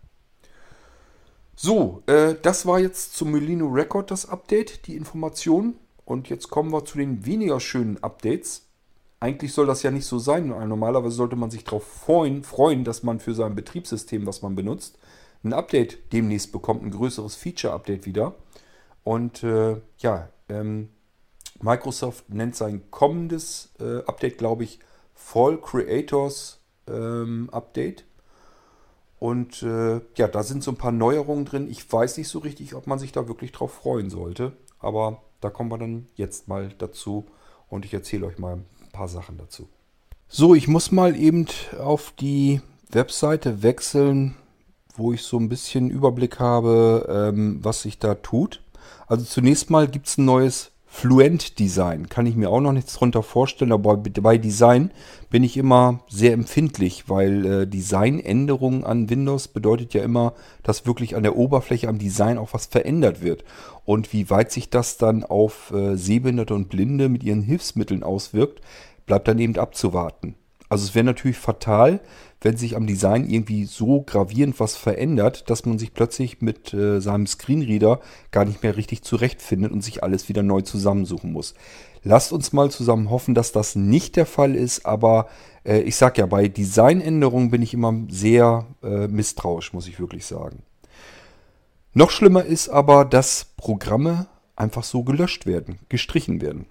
So, 1.63 2.03
äh, 2.07 2.37
das 2.41 2.65
war 2.65 2.81
jetzt 2.81 3.15
zum 3.15 3.33
Molino 3.33 3.69
Record 3.69 4.11
das 4.11 4.27
Update, 4.27 4.87
die 4.87 4.97
Information. 4.97 5.75
Und 6.07 6.31
jetzt 6.31 6.49
kommen 6.49 6.73
wir 6.73 6.87
zu 6.87 6.97
den 6.97 7.27
weniger 7.27 7.61
schönen 7.61 8.03
Updates. 8.03 8.67
Eigentlich 9.21 9.53
soll 9.53 9.67
das 9.67 9.83
ja 9.83 9.91
nicht 9.91 10.07
so 10.07 10.19
sein. 10.19 10.47
Normalerweise 10.49 11.15
sollte 11.15 11.37
man 11.37 11.51
sich 11.51 11.65
darauf 11.65 11.85
freuen, 11.85 12.45
freuen, 12.45 12.83
dass 12.85 13.03
man 13.03 13.21
für 13.21 13.35
sein 13.35 13.55
Betriebssystem, 13.55 14.27
was 14.27 14.41
man 14.41 14.55
benutzt, 14.55 14.99
ein 15.45 15.53
Update 15.53 16.15
demnächst 16.15 16.51
bekommt, 16.51 16.83
ein 16.83 16.93
größeres 16.93 17.35
Feature-Update 17.35 18.07
wieder. 18.07 18.37
Und 19.05 19.43
äh, 19.43 19.83
ja, 19.99 20.31
ähm, 20.49 20.89
Microsoft 21.61 22.31
nennt 22.31 22.57
sein 22.57 22.91
kommendes 22.91 23.75
äh, 23.79 23.99
Update, 24.07 24.39
glaube 24.39 24.65
ich, 24.65 24.79
Fall 25.15 25.61
Creators 25.61 26.59
ähm, 26.89 27.51
Update. 27.53 28.05
Und 29.21 29.63
äh, 29.63 30.01
ja, 30.17 30.29
da 30.29 30.43
sind 30.43 30.65
so 30.65 30.73
ein 30.73 30.79
paar 30.79 30.93
Neuerungen 30.93 31.45
drin. 31.45 31.71
Ich 31.71 31.91
weiß 31.93 32.17
nicht 32.17 32.29
so 32.29 32.39
richtig, 32.39 32.75
ob 32.75 32.87
man 32.87 32.99
sich 32.99 33.13
da 33.13 33.29
wirklich 33.29 33.53
drauf 33.53 33.73
freuen 33.75 34.09
sollte. 34.09 34.53
Aber 34.79 35.23
da 35.43 35.51
kommen 35.51 35.71
wir 35.71 35.77
dann 35.77 36.07
jetzt 36.17 36.49
mal 36.49 36.71
dazu 36.79 37.27
und 37.69 37.85
ich 37.85 37.93
erzähle 37.93 38.27
euch 38.27 38.39
mal 38.39 38.55
ein 38.55 38.93
paar 38.93 39.09
Sachen 39.09 39.37
dazu. 39.37 39.69
So, 40.27 40.55
ich 40.55 40.69
muss 40.69 40.91
mal 40.91 41.17
eben 41.17 41.47
auf 41.79 42.15
die 42.19 42.63
Webseite 42.91 43.63
wechseln, 43.63 44.37
wo 44.97 45.13
ich 45.13 45.23
so 45.23 45.37
ein 45.37 45.51
bisschen 45.51 45.91
Überblick 45.91 46.41
habe, 46.41 47.07
ähm, 47.35 47.59
was 47.63 47.83
sich 47.83 47.99
da 47.99 48.15
tut. 48.15 48.63
Also 49.07 49.27
zunächst 49.27 49.69
mal 49.69 49.87
gibt 49.87 50.07
es 50.07 50.17
ein 50.17 50.25
neues 50.25 50.73
Fluent 50.93 51.61
Design 51.61 52.09
kann 52.09 52.27
ich 52.27 52.35
mir 52.35 52.51
auch 52.51 52.61
noch 52.61 52.73
nichts 52.73 52.95
drunter 52.95 53.23
vorstellen, 53.23 53.71
aber 53.71 53.97
bei 53.97 54.39
Design 54.39 54.91
bin 55.31 55.45
ich 55.45 55.57
immer 55.57 56.01
sehr 56.09 56.33
empfindlich, 56.33 57.09
weil 57.09 57.47
äh, 57.47 57.67
Designänderungen 57.67 58.85
an 58.85 59.09
Windows 59.09 59.49
bedeutet 59.49 59.95
ja 59.95 60.03
immer, 60.03 60.35
dass 60.65 60.87
wirklich 60.87 61.15
an 61.15 61.23
der 61.23 61.37
Oberfläche 61.37 61.89
am 61.89 61.99
Design 61.99 62.39
auch 62.39 62.53
was 62.53 62.67
verändert 62.67 63.23
wird. 63.23 63.45
Und 63.85 64.13
wie 64.13 64.29
weit 64.31 64.51
sich 64.51 64.69
das 64.69 64.99
dann 64.99 65.23
auf 65.23 65.73
äh, 65.73 65.97
Sehbehinderte 65.97 66.55
und 66.55 66.69
Blinde 66.69 67.09
mit 67.09 67.23
ihren 67.23 67.43
Hilfsmitteln 67.43 68.03
auswirkt, 68.03 68.61
bleibt 69.07 69.29
dann 69.29 69.39
eben 69.39 69.57
abzuwarten. 69.57 70.35
Also 70.71 70.85
es 70.85 70.95
wäre 70.95 71.05
natürlich 71.05 71.37
fatal, 71.37 72.01
wenn 72.41 72.57
sich 72.57 72.77
am 72.77 72.87
Design 72.87 73.29
irgendwie 73.29 73.65
so 73.65 74.03
gravierend 74.03 74.61
was 74.61 74.77
verändert, 74.77 75.51
dass 75.51 75.67
man 75.67 75.79
sich 75.79 75.93
plötzlich 75.93 76.41
mit 76.41 76.73
äh, 76.73 77.01
seinem 77.01 77.27
Screenreader 77.27 78.01
gar 78.31 78.45
nicht 78.45 78.63
mehr 78.63 78.77
richtig 78.77 79.03
zurechtfindet 79.03 79.73
und 79.73 79.83
sich 79.83 80.03
alles 80.05 80.29
wieder 80.29 80.45
neu 80.45 80.63
zusammensuchen 80.63 81.33
muss. 81.33 81.55
Lasst 82.05 82.33
uns 82.33 82.53
mal 82.53 82.71
zusammen 82.71 83.11
hoffen, 83.11 83.35
dass 83.35 83.53
das 83.53 83.75
nicht 83.75 84.15
der 84.17 84.27
Fall 84.27 84.55
ist, 84.55 84.87
aber 84.87 85.29
äh, 85.65 85.81
ich 85.81 85.97
sag 85.97 86.17
ja, 86.17 86.27
bei 86.27 86.47
Designänderungen 86.47 87.51
bin 87.51 87.63
ich 87.63 87.75
immer 87.75 87.93
sehr 88.09 88.67
äh, 88.83 89.09
misstrauisch, 89.09 89.73
muss 89.73 89.89
ich 89.89 89.99
wirklich 89.99 90.25
sagen. 90.25 90.63
Noch 91.95 92.11
schlimmer 92.11 92.45
ist 92.45 92.69
aber, 92.69 93.05
dass 93.05 93.49
Programme 93.57 94.29
einfach 94.55 94.85
so 94.85 95.03
gelöscht 95.03 95.47
werden, 95.47 95.81
gestrichen 95.89 96.41
werden. 96.41 96.67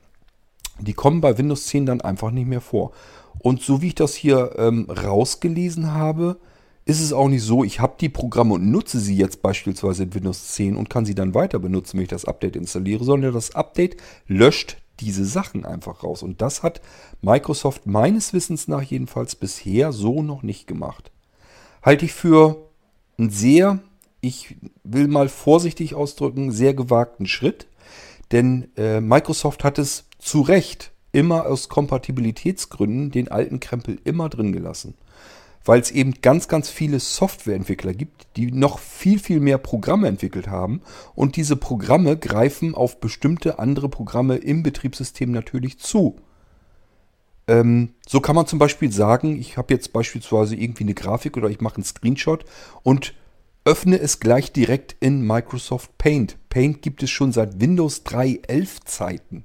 Die 0.80 0.94
kommen 0.94 1.20
bei 1.20 1.38
Windows 1.38 1.68
10 1.68 1.86
dann 1.86 2.02
einfach 2.02 2.32
nicht 2.32 2.48
mehr 2.48 2.62
vor. 2.62 2.94
Und 3.38 3.62
so 3.62 3.82
wie 3.82 3.88
ich 3.88 3.96
das 3.96 4.16
hier 4.16 4.56
ähm, 4.58 4.90
rausgelesen 4.90 5.94
habe, 5.94 6.40
ist 6.86 7.02
es 7.02 7.14
auch 7.14 7.30
nicht 7.30 7.44
so, 7.44 7.64
ich 7.64 7.80
habe 7.80 7.96
die 8.00 8.10
Programme 8.10 8.56
und 8.56 8.72
nutze 8.72 9.00
sie 9.00 9.16
jetzt 9.16 9.44
beispielsweise 9.44 10.04
in 10.04 10.14
Windows 10.14 10.48
10 10.50 10.76
und 10.76 10.90
kann 10.90 11.06
sie 11.06 11.14
dann 11.14 11.36
weiter 11.36 11.60
benutzen, 11.60 11.98
wenn 11.98 12.04
ich 12.04 12.10
das 12.10 12.26
Update 12.26 12.56
installiere, 12.56 13.04
sondern 13.04 13.34
das 13.34 13.54
Update 13.54 13.98
löscht 14.28 14.78
diese 15.00 15.24
Sachen 15.24 15.66
einfach 15.66 16.04
raus. 16.04 16.24
Und 16.24 16.42
das 16.42 16.64
hat 16.64 16.82
Microsoft 17.22 17.86
meines 17.86 18.34
Wissens 18.34 18.68
nach 18.68 18.82
jedenfalls 18.82 19.36
bisher 19.36 19.92
so 19.92 20.24
noch 20.24 20.44
nicht 20.44 20.68
gemacht. 20.68 21.12
Halte 21.82 22.06
ich 22.06 22.14
für 22.14 22.70
einen 23.18 23.30
sehr, 23.30 23.80
ich 24.22 24.58
will 24.84 25.08
mal 25.08 25.30
vorsichtig 25.30 25.96
ausdrücken, 25.96 26.52
sehr 26.52 26.74
gewagten 26.74 27.28
Schritt. 27.28 27.68
Denn 28.32 28.70
äh, 28.78 29.00
Microsoft 29.00 29.64
hat 29.64 29.80
es 29.80 30.06
zu 30.18 30.42
Recht 30.42 30.92
immer 31.12 31.46
aus 31.46 31.70
Kompatibilitätsgründen 31.70 33.12
den 33.12 33.30
alten 33.30 33.60
Krempel 33.60 34.00
immer 34.04 34.30
drin 34.30 34.52
gelassen. 34.52 34.96
Weil 35.66 35.82
es 35.82 35.92
eben 35.92 36.14
ganz, 36.22 36.48
ganz 36.48 36.70
viele 36.70 37.00
Softwareentwickler 37.00 37.94
gibt, 37.94 38.28
die 38.38 38.52
noch 38.52 38.80
viel, 38.80 39.20
viel 39.20 39.40
mehr 39.40 39.58
Programme 39.58 40.08
entwickelt 40.08 40.48
haben. 40.48 40.82
Und 41.16 41.36
diese 41.36 41.58
Programme 41.58 42.18
greifen 42.18 42.74
auf 42.76 43.00
bestimmte 43.00 43.60
andere 43.60 43.90
Programme 43.90 44.38
im 44.38 44.64
Betriebssystem 44.64 45.32
natürlich 45.32 45.78
zu. 45.80 46.16
Ähm, 47.48 47.90
so 48.08 48.22
kann 48.22 48.36
man 48.36 48.46
zum 48.46 48.60
Beispiel 48.60 48.92
sagen, 48.92 49.38
ich 49.38 49.58
habe 49.58 49.74
jetzt 49.74 49.92
beispielsweise 49.92 50.56
irgendwie 50.56 50.84
eine 50.84 50.94
Grafik 50.94 51.36
oder 51.36 51.50
ich 51.50 51.62
mache 51.62 51.76
einen 51.76 51.84
Screenshot 51.84 52.46
und 52.84 53.16
öffne 53.66 54.00
es 54.00 54.20
gleich 54.20 54.52
direkt 54.52 54.96
in 55.00 55.26
Microsoft 55.26 55.98
Paint. 55.98 56.38
Paint 56.50 56.82
gibt 56.82 57.04
es 57.04 57.10
schon 57.10 57.32
seit 57.32 57.60
Windows 57.60 58.06
3.11 58.06 58.86
Zeiten. 58.86 59.44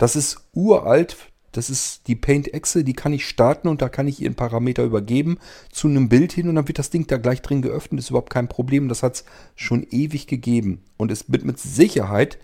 Das 0.00 0.16
ist 0.16 0.48
uralt. 0.54 1.18
Das 1.52 1.68
ist 1.68 2.06
die 2.06 2.14
Paint-Exe, 2.14 2.84
die 2.84 2.94
kann 2.94 3.12
ich 3.12 3.28
starten 3.28 3.68
und 3.68 3.82
da 3.82 3.90
kann 3.90 4.08
ich 4.08 4.22
ihren 4.22 4.34
Parameter 4.34 4.82
übergeben 4.82 5.38
zu 5.70 5.88
einem 5.88 6.08
Bild 6.08 6.32
hin 6.32 6.48
und 6.48 6.54
dann 6.54 6.68
wird 6.68 6.78
das 6.78 6.88
Ding 6.88 7.06
da 7.06 7.18
gleich 7.18 7.42
drin 7.42 7.60
geöffnet. 7.60 8.00
Ist 8.00 8.08
überhaupt 8.08 8.30
kein 8.30 8.48
Problem. 8.48 8.88
Das 8.88 9.02
hat 9.02 9.16
es 9.16 9.24
schon 9.56 9.86
ewig 9.90 10.26
gegeben. 10.26 10.84
Und 10.96 11.10
es 11.10 11.30
wird 11.30 11.44
mit 11.44 11.58
Sicherheit 11.58 12.38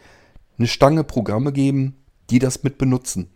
eine 0.59 0.69
Stange 0.69 1.03
Programme 1.03 1.51
geben, 1.51 1.97
die 2.29 2.41
das 2.41 2.63
mit 2.63 2.77
benutzen. 2.77 3.31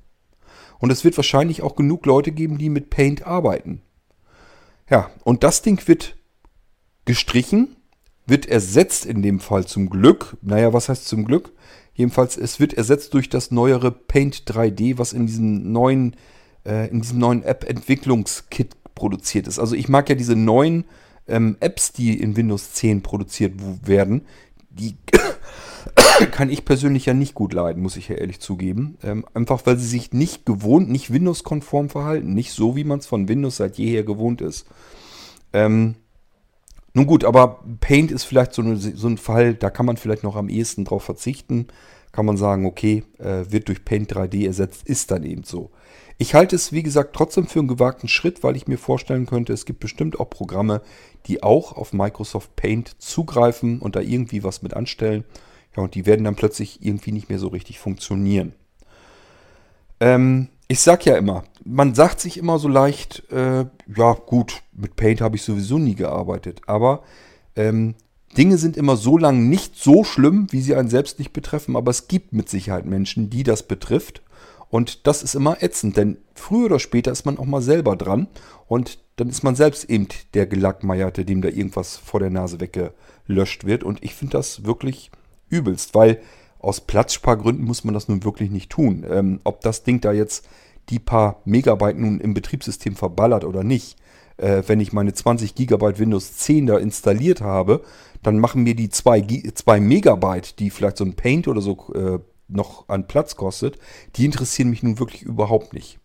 Und 0.80 0.90
es 0.90 1.02
wird 1.02 1.16
wahrscheinlich 1.16 1.62
auch 1.62 1.74
genug 1.74 2.04
Leute 2.04 2.32
geben, 2.32 2.58
die 2.58 2.68
mit 2.68 2.90
Paint 2.90 3.26
arbeiten. 3.26 3.80
Ja, 4.90 5.10
und 5.24 5.44
das 5.44 5.62
Ding 5.62 5.86
wird 5.88 6.16
gestrichen, 7.06 7.76
wird 8.26 8.44
ersetzt 8.44 9.06
in 9.06 9.22
dem 9.22 9.40
Fall 9.40 9.64
zum 9.66 9.88
Glück. 9.88 10.36
Naja, 10.42 10.74
was 10.74 10.90
heißt 10.90 11.06
zum 11.06 11.24
Glück? 11.24 11.52
Jedenfalls, 12.00 12.38
es 12.38 12.58
wird 12.58 12.72
ersetzt 12.72 13.12
durch 13.12 13.28
das 13.28 13.50
neuere 13.50 13.90
Paint 13.90 14.50
3D, 14.50 14.96
was 14.96 15.12
in 15.12 15.26
diesem 15.26 15.70
neuen, 15.70 16.16
äh, 16.64 16.88
in 16.88 17.02
diesem 17.02 17.18
neuen 17.18 17.42
App-Entwicklungskit 17.42 18.74
produziert 18.94 19.46
ist. 19.46 19.58
Also 19.58 19.74
ich 19.74 19.90
mag 19.90 20.08
ja 20.08 20.14
diese 20.14 20.34
neuen 20.34 20.86
ähm, 21.28 21.58
Apps, 21.60 21.92
die 21.92 22.18
in 22.18 22.36
Windows 22.36 22.72
10 22.72 23.02
produziert 23.02 23.52
werden. 23.86 24.22
Die 24.70 24.96
kann 26.30 26.48
ich 26.48 26.64
persönlich 26.64 27.04
ja 27.04 27.12
nicht 27.12 27.34
gut 27.34 27.52
leiden, 27.52 27.82
muss 27.82 27.98
ich 27.98 28.08
ja 28.08 28.16
ehrlich 28.16 28.40
zugeben. 28.40 28.96
Ähm, 29.02 29.26
einfach 29.34 29.66
weil 29.66 29.76
sie 29.76 29.86
sich 29.86 30.14
nicht 30.14 30.46
gewohnt, 30.46 30.88
nicht 30.88 31.12
Windows-konform 31.12 31.90
verhalten. 31.90 32.32
Nicht 32.32 32.52
so, 32.52 32.76
wie 32.76 32.84
man 32.84 33.00
es 33.00 33.06
von 33.06 33.28
Windows 33.28 33.58
seit 33.58 33.76
jeher 33.76 34.04
gewohnt 34.04 34.40
ist. 34.40 34.66
Ähm, 35.52 35.96
nun 36.92 37.06
gut, 37.06 37.24
aber 37.24 37.62
Paint 37.80 38.10
ist 38.10 38.24
vielleicht 38.24 38.52
so, 38.52 38.62
eine, 38.62 38.76
so, 38.76 39.08
ein 39.08 39.18
Fall, 39.18 39.54
da 39.54 39.70
kann 39.70 39.86
man 39.86 39.96
vielleicht 39.96 40.24
noch 40.24 40.36
am 40.36 40.48
ehesten 40.48 40.84
drauf 40.84 41.04
verzichten. 41.04 41.68
Kann 42.12 42.26
man 42.26 42.36
sagen, 42.36 42.66
okay, 42.66 43.04
äh, 43.18 43.44
wird 43.50 43.68
durch 43.68 43.84
Paint 43.84 44.12
3D 44.12 44.46
ersetzt, 44.46 44.88
ist 44.88 45.12
dann 45.12 45.22
eben 45.22 45.44
so. 45.44 45.70
Ich 46.18 46.34
halte 46.34 46.56
es, 46.56 46.72
wie 46.72 46.82
gesagt, 46.82 47.14
trotzdem 47.14 47.46
für 47.46 47.60
einen 47.60 47.68
gewagten 47.68 48.08
Schritt, 48.08 48.42
weil 48.42 48.56
ich 48.56 48.66
mir 48.66 48.76
vorstellen 48.76 49.26
könnte, 49.26 49.52
es 49.52 49.64
gibt 49.64 49.80
bestimmt 49.80 50.18
auch 50.18 50.28
Programme, 50.28 50.82
die 51.26 51.42
auch 51.42 51.72
auf 51.72 51.92
Microsoft 51.92 52.56
Paint 52.56 53.00
zugreifen 53.00 53.78
und 53.80 53.94
da 53.94 54.00
irgendwie 54.00 54.42
was 54.42 54.62
mit 54.62 54.74
anstellen. 54.74 55.24
Ja, 55.76 55.84
und 55.84 55.94
die 55.94 56.06
werden 56.06 56.24
dann 56.24 56.34
plötzlich 56.34 56.84
irgendwie 56.84 57.12
nicht 57.12 57.28
mehr 57.28 57.38
so 57.38 57.48
richtig 57.48 57.78
funktionieren. 57.78 58.54
Ähm, 60.00 60.48
ich 60.70 60.78
sag 60.78 61.04
ja 61.04 61.16
immer, 61.16 61.42
man 61.64 61.96
sagt 61.96 62.20
sich 62.20 62.38
immer 62.38 62.60
so 62.60 62.68
leicht, 62.68 63.24
äh, 63.32 63.66
ja 63.96 64.12
gut, 64.12 64.62
mit 64.72 64.94
Paint 64.94 65.20
habe 65.20 65.34
ich 65.34 65.42
sowieso 65.42 65.78
nie 65.80 65.96
gearbeitet. 65.96 66.60
Aber 66.66 67.02
ähm, 67.56 67.96
Dinge 68.38 68.56
sind 68.56 68.76
immer 68.76 68.96
so 68.96 69.18
lang 69.18 69.48
nicht 69.48 69.74
so 69.74 70.04
schlimm, 70.04 70.46
wie 70.50 70.60
sie 70.60 70.76
einen 70.76 70.88
selbst 70.88 71.18
nicht 71.18 71.32
betreffen. 71.32 71.74
Aber 71.74 71.90
es 71.90 72.06
gibt 72.06 72.32
mit 72.32 72.48
Sicherheit 72.48 72.86
Menschen, 72.86 73.30
die 73.30 73.42
das 73.42 73.64
betrifft. 73.64 74.22
Und 74.68 75.08
das 75.08 75.24
ist 75.24 75.34
immer 75.34 75.60
ätzend, 75.60 75.96
denn 75.96 76.18
früher 76.36 76.66
oder 76.66 76.78
später 76.78 77.10
ist 77.10 77.26
man 77.26 77.36
auch 77.36 77.46
mal 77.46 77.62
selber 77.62 77.96
dran. 77.96 78.28
Und 78.68 79.00
dann 79.16 79.28
ist 79.28 79.42
man 79.42 79.56
selbst 79.56 79.90
eben 79.90 80.06
der 80.34 80.46
Gelackmeierte, 80.46 81.24
dem 81.24 81.42
da 81.42 81.48
irgendwas 81.48 81.96
vor 81.96 82.20
der 82.20 82.30
Nase 82.30 82.60
weggelöscht 82.60 83.64
wird. 83.64 83.82
Und 83.82 84.04
ich 84.04 84.14
finde 84.14 84.36
das 84.36 84.64
wirklich 84.64 85.10
übelst, 85.48 85.96
weil 85.96 86.20
aus 86.60 86.80
Platzspargründen 86.80 87.64
muss 87.64 87.84
man 87.84 87.94
das 87.94 88.08
nun 88.08 88.24
wirklich 88.24 88.50
nicht 88.50 88.70
tun. 88.70 89.04
Ähm, 89.08 89.40
ob 89.44 89.60
das 89.62 89.82
Ding 89.82 90.00
da 90.00 90.12
jetzt 90.12 90.46
die 90.88 90.98
paar 90.98 91.40
Megabyte 91.44 91.98
nun 91.98 92.20
im 92.20 92.34
Betriebssystem 92.34 92.96
verballert 92.96 93.44
oder 93.44 93.64
nicht, 93.64 93.96
äh, 94.36 94.62
wenn 94.66 94.80
ich 94.80 94.92
meine 94.92 95.12
20 95.12 95.54
Gigabyte 95.54 95.98
Windows 95.98 96.36
10 96.36 96.66
da 96.66 96.78
installiert 96.78 97.40
habe, 97.40 97.82
dann 98.22 98.38
machen 98.38 98.62
mir 98.62 98.74
die 98.74 98.88
2, 98.88 99.52
2 99.54 99.80
Megabyte, 99.80 100.58
die 100.58 100.70
vielleicht 100.70 100.98
so 100.98 101.04
ein 101.04 101.14
Paint 101.14 101.48
oder 101.48 101.60
so 101.60 101.92
äh, 101.94 102.18
noch 102.48 102.88
an 102.88 103.06
Platz 103.06 103.36
kostet, 103.36 103.78
die 104.16 104.24
interessieren 104.24 104.70
mich 104.70 104.82
nun 104.82 104.98
wirklich 104.98 105.22
überhaupt 105.22 105.72
nicht. 105.72 105.98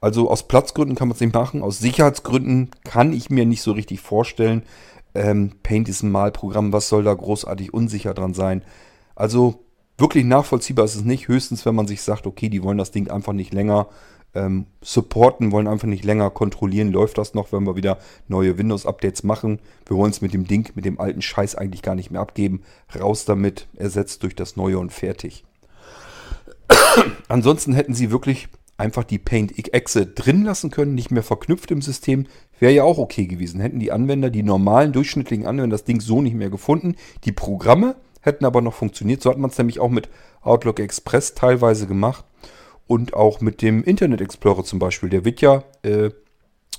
Also 0.00 0.30
aus 0.30 0.46
Platzgründen 0.48 0.96
kann 0.96 1.08
man 1.08 1.14
es 1.14 1.20
nicht 1.20 1.34
machen, 1.34 1.62
aus 1.62 1.78
Sicherheitsgründen 1.78 2.70
kann 2.84 3.12
ich 3.12 3.28
mir 3.30 3.44
nicht 3.44 3.62
so 3.62 3.72
richtig 3.72 4.00
vorstellen. 4.00 4.62
Ähm, 5.14 5.52
Paint 5.62 5.88
ist 5.88 6.02
ein 6.02 6.10
Malprogramm, 6.10 6.72
was 6.72 6.88
soll 6.88 7.04
da 7.04 7.12
großartig 7.12 7.74
unsicher 7.74 8.14
dran 8.14 8.32
sein? 8.32 8.62
Also 9.14 9.64
wirklich 10.00 10.24
nachvollziehbar 10.24 10.84
ist 10.84 10.96
es 10.96 11.04
nicht. 11.04 11.28
Höchstens, 11.28 11.64
wenn 11.66 11.74
man 11.74 11.86
sich 11.86 12.02
sagt, 12.02 12.26
okay, 12.26 12.48
die 12.48 12.62
wollen 12.62 12.78
das 12.78 12.90
Ding 12.90 13.10
einfach 13.10 13.32
nicht 13.32 13.52
länger 13.52 13.88
ähm, 14.34 14.66
supporten, 14.80 15.52
wollen 15.52 15.66
einfach 15.66 15.88
nicht 15.88 16.04
länger 16.04 16.30
kontrollieren, 16.30 16.92
läuft 16.92 17.18
das 17.18 17.34
noch, 17.34 17.52
wenn 17.52 17.64
wir 17.64 17.76
wieder 17.76 17.98
neue 18.28 18.58
Windows-Updates 18.58 19.24
machen. 19.24 19.60
Wir 19.86 19.96
wollen 19.96 20.12
es 20.12 20.20
mit 20.20 20.32
dem 20.32 20.46
Ding, 20.46 20.70
mit 20.74 20.84
dem 20.84 21.00
alten 21.00 21.22
Scheiß 21.22 21.56
eigentlich 21.56 21.82
gar 21.82 21.94
nicht 21.94 22.10
mehr 22.10 22.20
abgeben. 22.20 22.62
Raus 22.98 23.24
damit, 23.24 23.68
ersetzt 23.76 24.22
durch 24.22 24.36
das 24.36 24.56
neue 24.56 24.78
und 24.78 24.92
fertig. 24.92 25.44
Ansonsten 27.28 27.72
hätten 27.72 27.94
sie 27.94 28.10
wirklich 28.10 28.48
einfach 28.76 29.04
die 29.04 29.18
Paint-Exe 29.18 30.06
drin 30.06 30.44
lassen 30.44 30.70
können, 30.70 30.94
nicht 30.94 31.10
mehr 31.10 31.22
verknüpft 31.22 31.70
im 31.70 31.82
System. 31.82 32.26
Wäre 32.58 32.72
ja 32.72 32.84
auch 32.84 32.98
okay 32.98 33.26
gewesen. 33.26 33.60
Hätten 33.60 33.78
die 33.78 33.92
Anwender, 33.92 34.30
die 34.30 34.42
normalen, 34.42 34.92
durchschnittlichen 34.92 35.46
Anwender 35.46 35.74
das 35.74 35.84
Ding 35.84 36.00
so 36.00 36.22
nicht 36.22 36.34
mehr 36.34 36.50
gefunden. 36.50 36.94
Die 37.24 37.32
Programme 37.32 37.96
hätten 38.20 38.44
aber 38.44 38.60
noch 38.60 38.74
funktioniert. 38.74 39.22
So 39.22 39.30
hat 39.30 39.38
man 39.38 39.50
es 39.50 39.58
nämlich 39.58 39.80
auch 39.80 39.88
mit 39.88 40.08
Outlook 40.42 40.80
Express 40.80 41.34
teilweise 41.34 41.86
gemacht 41.86 42.24
und 42.86 43.14
auch 43.14 43.40
mit 43.40 43.62
dem 43.62 43.84
Internet 43.84 44.20
Explorer 44.20 44.64
zum 44.64 44.78
Beispiel. 44.78 45.08
Der 45.08 45.24
wird 45.24 45.40
ja 45.40 45.62
äh, 45.82 46.10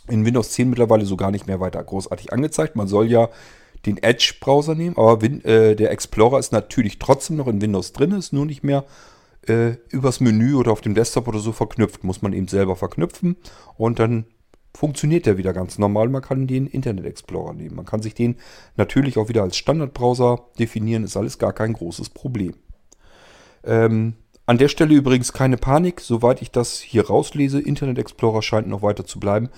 in 0.07 0.25
Windows 0.25 0.51
10 0.51 0.69
mittlerweile 0.69 1.05
so 1.05 1.15
gar 1.15 1.31
nicht 1.31 1.47
mehr 1.47 1.59
weiter 1.59 1.83
großartig 1.83 2.33
angezeigt. 2.33 2.75
Man 2.75 2.87
soll 2.87 3.09
ja 3.09 3.29
den 3.85 3.97
Edge-Browser 3.97 4.75
nehmen, 4.75 4.97
aber 4.97 5.21
Win 5.21 5.43
äh, 5.43 5.75
der 5.75 5.91
Explorer 5.91 6.39
ist 6.39 6.51
natürlich 6.51 6.99
trotzdem 6.99 7.37
noch 7.37 7.47
in 7.47 7.61
Windows 7.61 7.93
drin, 7.93 8.11
ist 8.11 8.33
nur 8.33 8.45
nicht 8.45 8.63
mehr 8.63 8.83
äh, 9.47 9.71
übers 9.89 10.19
Menü 10.19 10.55
oder 10.55 10.71
auf 10.71 10.81
dem 10.81 10.93
Desktop 10.93 11.27
oder 11.27 11.39
so 11.39 11.51
verknüpft. 11.51 12.03
Muss 12.03 12.21
man 12.21 12.33
eben 12.33 12.47
selber 12.47 12.75
verknüpfen 12.75 13.37
und 13.77 13.99
dann 13.99 14.25
funktioniert 14.73 15.25
der 15.25 15.37
wieder 15.37 15.53
ganz 15.53 15.77
normal. 15.77 16.09
Man 16.09 16.21
kann 16.21 16.47
den 16.47 16.67
Internet 16.67 17.05
Explorer 17.05 17.53
nehmen. 17.53 17.75
Man 17.75 17.85
kann 17.85 18.01
sich 18.01 18.13
den 18.13 18.37
natürlich 18.77 19.17
auch 19.17 19.29
wieder 19.29 19.43
als 19.43 19.57
Standardbrowser 19.57 20.45
definieren. 20.59 21.03
Ist 21.03 21.17
alles 21.17 21.37
gar 21.37 21.53
kein 21.53 21.73
großes 21.73 22.09
Problem. 22.09 22.53
Ähm, 23.63 24.15
an 24.45 24.57
der 24.57 24.69
Stelle 24.69 24.95
übrigens 24.95 25.33
keine 25.33 25.57
Panik. 25.57 26.01
Soweit 26.01 26.41
ich 26.41 26.51
das 26.51 26.79
hier 26.79 27.07
rauslese, 27.07 27.59
Internet 27.59 27.99
Explorer 27.99 28.41
scheint 28.41 28.67
noch 28.67 28.81
weiter 28.81 29.05
zu 29.05 29.19
bleiben. 29.19 29.49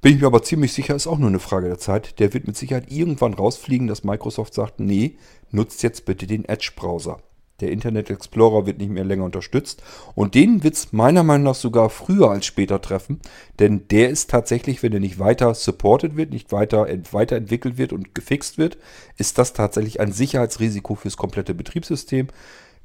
Bin 0.00 0.14
ich 0.14 0.20
mir 0.20 0.28
aber 0.28 0.44
ziemlich 0.44 0.72
sicher, 0.72 0.94
ist 0.94 1.08
auch 1.08 1.18
nur 1.18 1.28
eine 1.28 1.40
Frage 1.40 1.66
der 1.66 1.78
Zeit. 1.78 2.20
Der 2.20 2.32
wird 2.32 2.46
mit 2.46 2.56
Sicherheit 2.56 2.90
irgendwann 2.90 3.34
rausfliegen, 3.34 3.88
dass 3.88 4.04
Microsoft 4.04 4.54
sagt, 4.54 4.78
nee, 4.78 5.16
nutzt 5.50 5.82
jetzt 5.82 6.04
bitte 6.04 6.28
den 6.28 6.44
Edge-Browser. 6.44 7.20
Der 7.60 7.72
Internet 7.72 8.08
Explorer 8.08 8.66
wird 8.66 8.78
nicht 8.78 8.90
mehr 8.90 9.04
länger 9.04 9.24
unterstützt. 9.24 9.82
Und 10.14 10.34
den 10.34 10.62
wird 10.62 10.74
es 10.74 10.92
meiner 10.92 11.24
Meinung 11.24 11.46
nach 11.46 11.54
sogar 11.54 11.90
früher 11.90 12.30
als 12.30 12.46
später 12.46 12.80
treffen. 12.80 13.20
Denn 13.58 13.88
der 13.88 14.10
ist 14.10 14.30
tatsächlich, 14.30 14.82
wenn 14.82 14.92
er 14.92 15.00
nicht 15.00 15.18
weiter 15.18 15.54
supported 15.54 16.16
wird, 16.16 16.30
nicht 16.30 16.52
weiter 16.52 16.86
weiterentwickelt 17.10 17.76
wird 17.76 17.92
und 17.92 18.14
gefixt 18.14 18.58
wird, 18.58 18.78
ist 19.16 19.38
das 19.38 19.54
tatsächlich 19.54 20.00
ein 20.00 20.12
Sicherheitsrisiko 20.12 20.94
fürs 20.94 21.16
komplette 21.16 21.54
Betriebssystem. 21.54 22.28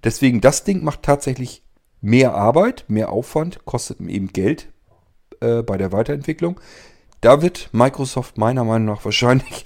Deswegen, 0.03 0.41
das 0.41 0.63
Ding 0.63 0.83
macht 0.83 1.03
tatsächlich 1.03 1.63
mehr 2.01 2.33
Arbeit, 2.33 2.85
mehr 2.87 3.11
Aufwand, 3.11 3.65
kostet 3.65 4.01
eben 4.01 4.27
Geld 4.27 4.67
äh, 5.39 5.61
bei 5.61 5.77
der 5.77 5.91
Weiterentwicklung. 5.91 6.59
Da 7.21 7.41
wird 7.41 7.69
Microsoft 7.71 8.37
meiner 8.37 8.65
Meinung 8.65 8.87
nach 8.87 9.05
wahrscheinlich 9.05 9.65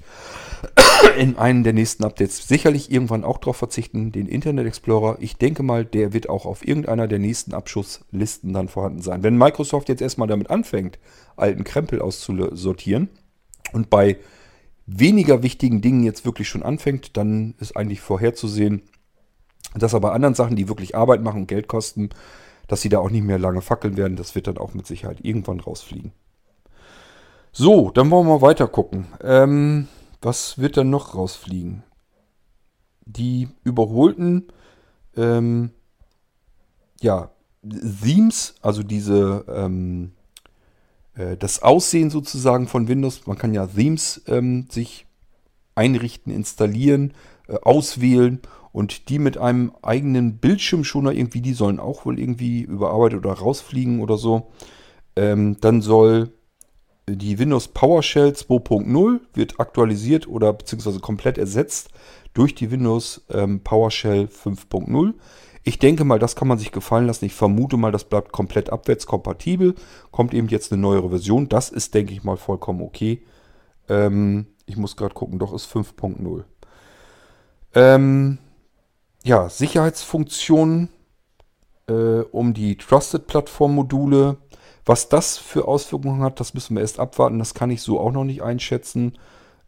in 1.17 1.37
einem 1.37 1.63
der 1.63 1.73
nächsten 1.73 2.03
Updates 2.03 2.47
sicherlich 2.47 2.91
irgendwann 2.91 3.23
auch 3.23 3.37
darauf 3.37 3.57
verzichten, 3.57 4.11
den 4.11 4.27
Internet 4.27 4.67
Explorer. 4.67 5.17
Ich 5.19 5.37
denke 5.37 5.63
mal, 5.63 5.85
der 5.85 6.13
wird 6.13 6.29
auch 6.29 6.45
auf 6.45 6.67
irgendeiner 6.67 7.07
der 7.07 7.19
nächsten 7.19 7.53
Abschusslisten 7.53 8.53
dann 8.53 8.67
vorhanden 8.67 9.01
sein. 9.01 9.23
Wenn 9.23 9.37
Microsoft 9.37 9.89
jetzt 9.89 10.01
erstmal 10.01 10.27
damit 10.27 10.49
anfängt, 10.49 10.99
alten 11.35 11.63
Krempel 11.63 12.01
auszusortieren 12.01 13.09
und 13.73 13.89
bei 13.89 14.17
weniger 14.85 15.43
wichtigen 15.43 15.81
Dingen 15.81 16.03
jetzt 16.03 16.25
wirklich 16.25 16.47
schon 16.47 16.63
anfängt, 16.63 17.17
dann 17.17 17.55
ist 17.59 17.75
eigentlich 17.75 18.01
vorherzusehen, 18.01 18.83
dass 19.75 19.93
aber 19.93 20.13
anderen 20.13 20.35
Sachen, 20.35 20.55
die 20.55 20.69
wirklich 20.69 20.95
Arbeit 20.95 21.21
machen 21.21 21.41
und 21.41 21.47
Geld 21.47 21.67
kosten, 21.67 22.09
dass 22.67 22.81
sie 22.81 22.89
da 22.89 22.99
auch 22.99 23.09
nicht 23.09 23.23
mehr 23.23 23.39
lange 23.39 23.61
fackeln 23.61 23.97
werden. 23.97 24.17
Das 24.17 24.35
wird 24.35 24.47
dann 24.47 24.57
auch 24.57 24.73
mit 24.73 24.87
Sicherheit 24.87 25.19
irgendwann 25.21 25.59
rausfliegen. 25.59 26.11
So, 27.51 27.91
dann 27.91 28.09
wollen 28.11 28.27
wir 28.27 28.39
mal 28.39 28.41
weiter 28.41 28.67
gucken. 28.67 29.07
Ähm, 29.23 29.87
was 30.21 30.57
wird 30.57 30.77
dann 30.77 30.89
noch 30.89 31.15
rausfliegen? 31.15 31.83
Die 33.05 33.49
überholten 33.63 34.47
ähm, 35.15 35.71
ja, 37.01 37.29
Themes, 38.01 38.55
also 38.61 38.83
diese 38.83 39.45
ähm, 39.47 40.11
äh, 41.15 41.37
das 41.37 41.61
Aussehen 41.61 42.09
sozusagen 42.09 42.67
von 42.67 42.87
Windows. 42.87 43.27
Man 43.27 43.37
kann 43.37 43.53
ja 43.53 43.67
Themes 43.67 44.21
ähm, 44.27 44.67
sich 44.69 45.05
einrichten, 45.75 46.33
installieren, 46.33 47.13
äh, 47.47 47.55
auswählen 47.61 48.39
und 48.71 49.09
die 49.09 49.19
mit 49.19 49.37
einem 49.37 49.71
eigenen 49.81 50.37
Bildschirmschoner 50.37 51.11
irgendwie, 51.11 51.41
die 51.41 51.53
sollen 51.53 51.79
auch 51.79 52.05
wohl 52.05 52.19
irgendwie 52.19 52.61
überarbeitet 52.61 53.19
oder 53.19 53.33
rausfliegen 53.33 54.01
oder 54.01 54.17
so. 54.17 54.51
Ähm, 55.15 55.57
dann 55.61 55.81
soll 55.81 56.31
die 57.09 57.39
Windows 57.39 57.69
PowerShell 57.69 58.29
2.0 58.29 59.19
wird 59.33 59.59
aktualisiert 59.59 60.27
oder 60.27 60.51
beziehungsweise 60.53 60.99
komplett 60.99 61.37
ersetzt 61.37 61.89
durch 62.33 62.53
die 62.53 62.69
Windows 62.69 63.25
ähm, 63.29 63.61
PowerShell 63.61 64.25
5.0. 64.25 65.13
Ich 65.63 65.79
denke 65.79 66.03
mal, 66.03 66.19
das 66.19 66.35
kann 66.35 66.47
man 66.47 66.57
sich 66.57 66.71
gefallen 66.71 67.07
lassen. 67.07 67.25
Ich 67.25 67.33
vermute 67.33 67.77
mal, 67.77 67.91
das 67.91 68.05
bleibt 68.05 68.31
komplett 68.31 68.69
abwärtskompatibel. 68.69 69.75
Kommt 70.11 70.33
eben 70.33 70.47
jetzt 70.49 70.71
eine 70.71 70.81
neuere 70.81 71.09
Version. 71.09 71.49
Das 71.49 71.69
ist, 71.69 71.93
denke 71.93 72.13
ich 72.13 72.23
mal, 72.23 72.37
vollkommen 72.37 72.81
okay. 72.81 73.23
Ähm, 73.89 74.47
ich 74.65 74.77
muss 74.77 74.95
gerade 74.95 75.13
gucken, 75.13 75.39
doch 75.39 75.53
ist 75.53 75.71
5.0. 75.71 76.43
Ähm, 77.73 78.37
ja, 79.23 79.49
Sicherheitsfunktionen 79.49 80.89
äh, 81.87 82.19
um 82.31 82.53
die 82.53 82.77
Trusted-Plattform-Module. 82.77 84.37
Was 84.87 85.09
das 85.09 85.37
für 85.37 85.67
Auswirkungen 85.67 86.23
hat, 86.23 86.39
das 86.39 86.55
müssen 86.55 86.75
wir 86.75 86.81
erst 86.81 86.99
abwarten. 86.99 87.37
Das 87.37 87.53
kann 87.53 87.69
ich 87.69 87.83
so 87.83 87.99
auch 87.99 88.11
noch 88.11 88.23
nicht 88.23 88.41
einschätzen. 88.41 89.19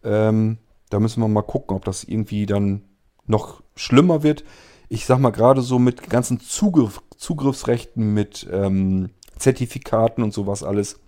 Ähm, 0.03 0.57
da 0.89 0.99
müssen 0.99 1.21
wir 1.21 1.27
mal 1.27 1.43
gucken, 1.43 1.77
ob 1.77 1.85
das 1.85 2.03
irgendwie 2.03 2.47
dann 2.47 2.81
noch 3.27 3.61
schlimmer 3.75 4.23
wird 4.23 4.43
ich 4.89 5.05
sag 5.05 5.19
mal 5.19 5.29
gerade 5.29 5.61
so 5.61 5.79
mit 5.79 6.09
ganzen 6.09 6.39
Zugriff, 6.39 7.01
Zugriffsrechten, 7.15 8.13
mit 8.13 8.47
ähm, 8.51 9.11
Zertifikaten 9.37 10.23
und 10.23 10.33
sowas 10.33 10.63
alles, 10.63 10.99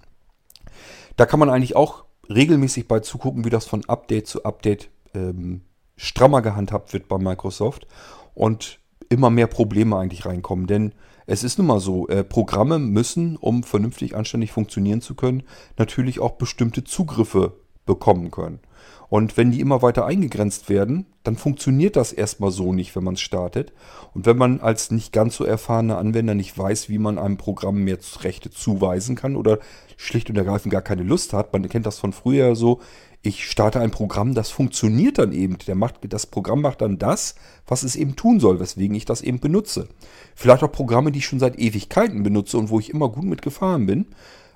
da 1.17 1.26
kann 1.26 1.39
man 1.39 1.50
eigentlich 1.50 1.76
auch 1.76 2.06
regelmäßig 2.30 2.88
bei 2.88 3.00
zugucken, 3.02 3.43
wie 3.43 3.50
das 3.50 3.65
von 3.65 3.84
Update 3.89 4.28
zu 4.28 4.45
Update 4.45 4.89
ähm, 5.13 5.62
strammer 5.97 6.41
gehandhabt 6.41 6.93
wird 6.93 7.10
bei 7.10 7.17
Microsoft 7.17 7.88
und 8.34 8.80
immer 9.10 9.30
mehr 9.30 9.47
Probleme 9.47 9.97
eigentlich 9.97 10.26
reinkommen. 10.26 10.67
Denn 10.67 10.93
es 11.32 11.46
ist 11.46 11.58
nun 11.58 11.67
mal 11.67 11.80
so, 11.80 12.10
äh, 12.10 12.26
Programme 12.26 12.78
müssen, 12.78 13.38
um 13.38 13.63
vernünftig 13.63 14.17
anständig 14.17 14.52
funktionieren 14.52 15.00
zu 15.00 15.15
können, 15.15 15.44
natürlich 15.78 16.20
auch 16.20 16.32
bestimmte 16.32 16.84
Zugriffe 16.84 17.54
bekommen 17.86 18.32
können. 18.32 18.60
Und 19.08 19.38
wenn 19.38 19.50
die 19.50 19.62
immer 19.62 19.82
weiter 19.82 20.06
eingegrenzt 20.06 20.67
werden, 20.67 21.06
dann 21.24 21.38
funktioniert 21.38 21.96
das 21.96 22.12
erstmal 22.12 22.52
so 22.52 22.74
nicht, 22.74 22.98
wenn 22.98 23.06
man 23.06 23.13
es 23.13 23.22
startet. 23.22 23.72
Und 24.13 24.26
wenn 24.26 24.38
man 24.38 24.60
als 24.60 24.91
nicht 24.91 25.13
ganz 25.13 25.38
so 25.38 25.46
erfahrener 25.46 26.00
Anwender 26.00 26.36
nicht 26.36 26.58
weiß, 26.58 26.89
wie 26.89 26.98
man 26.98 27.17
einem 27.17 27.38
Programm 27.38 27.82
mehr 27.82 27.98
Rechte 28.22 28.50
zuweisen 28.50 29.15
kann 29.15 29.38
oder 29.38 29.60
schlicht 29.96 30.30
und 30.30 30.38
ergreifend 30.38 30.74
gar 30.74 30.82
keine 30.82 31.04
Lust 31.04 31.32
hat, 31.32 31.54
man 31.54 31.67
kennt 31.70 31.86
das 31.86 31.98
von 31.98 32.12
früher 32.12 32.58
so, 32.58 32.82
ich 33.23 33.45
starte 33.49 33.79
ein 33.79 33.91
Programm, 33.91 34.34
das 34.34 34.49
funktioniert 34.49 35.19
dann 35.19 35.31
eben. 35.31 35.57
Der 35.67 35.75
macht, 35.75 35.99
das 36.12 36.25
Programm 36.25 36.62
macht 36.62 36.81
dann 36.81 36.97
das, 36.97 37.36
was 37.67 37.84
es 37.84 37.95
eben 37.95 38.15
tun 38.15 38.39
soll, 38.39 38.60
weswegen 38.60 38.95
ich 38.95 39.05
das 39.05 39.21
eben 39.21 39.39
benutze. 39.39 39.88
Vielleicht 40.36 40.63
auch 40.63 40.71
Programme, 40.71 41.12
die 41.12 41.19
ich 41.19 41.27
schon 41.27 41.39
seit 41.39 41.60
Ewigkeiten 41.60 42.23
benutze 42.23 42.57
und 42.57 42.69
wo 42.69 42.79
ich 42.79 42.89
immer 42.89 43.10
gut 43.10 43.25
mitgefahren 43.25 43.86
bin. 43.86 44.07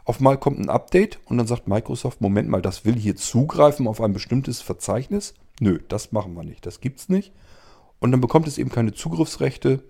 Auf 0.04 0.20
mal 0.20 0.38
kommt 0.38 0.60
ein 0.60 0.70
Update 0.70 1.20
und 1.26 1.38
dann 1.38 1.48
sagt 1.48 1.68
Microsoft, 1.68 2.22
Moment 2.22 2.50
mal, 2.50 2.62
das 2.62 2.86
will 2.86 2.96
hier 2.96 3.16
zugreifen 3.16 3.88
auf 3.88 4.02
ein 4.02 4.14
bestimmtes 4.14 4.62
Verzeichnis. 4.62 5.36
Nö, 5.60 5.80
das 5.88 6.12
machen 6.12 6.34
wir 6.34 6.44
nicht, 6.44 6.66
das 6.66 6.80
gibt's 6.80 7.10
nicht. 7.10 7.34
Und 8.00 8.12
dann 8.12 8.22
bekommt 8.22 8.48
es 8.48 8.58
eben 8.58 8.70
keine 8.72 8.94
Zugriffsrechte. 8.94 9.84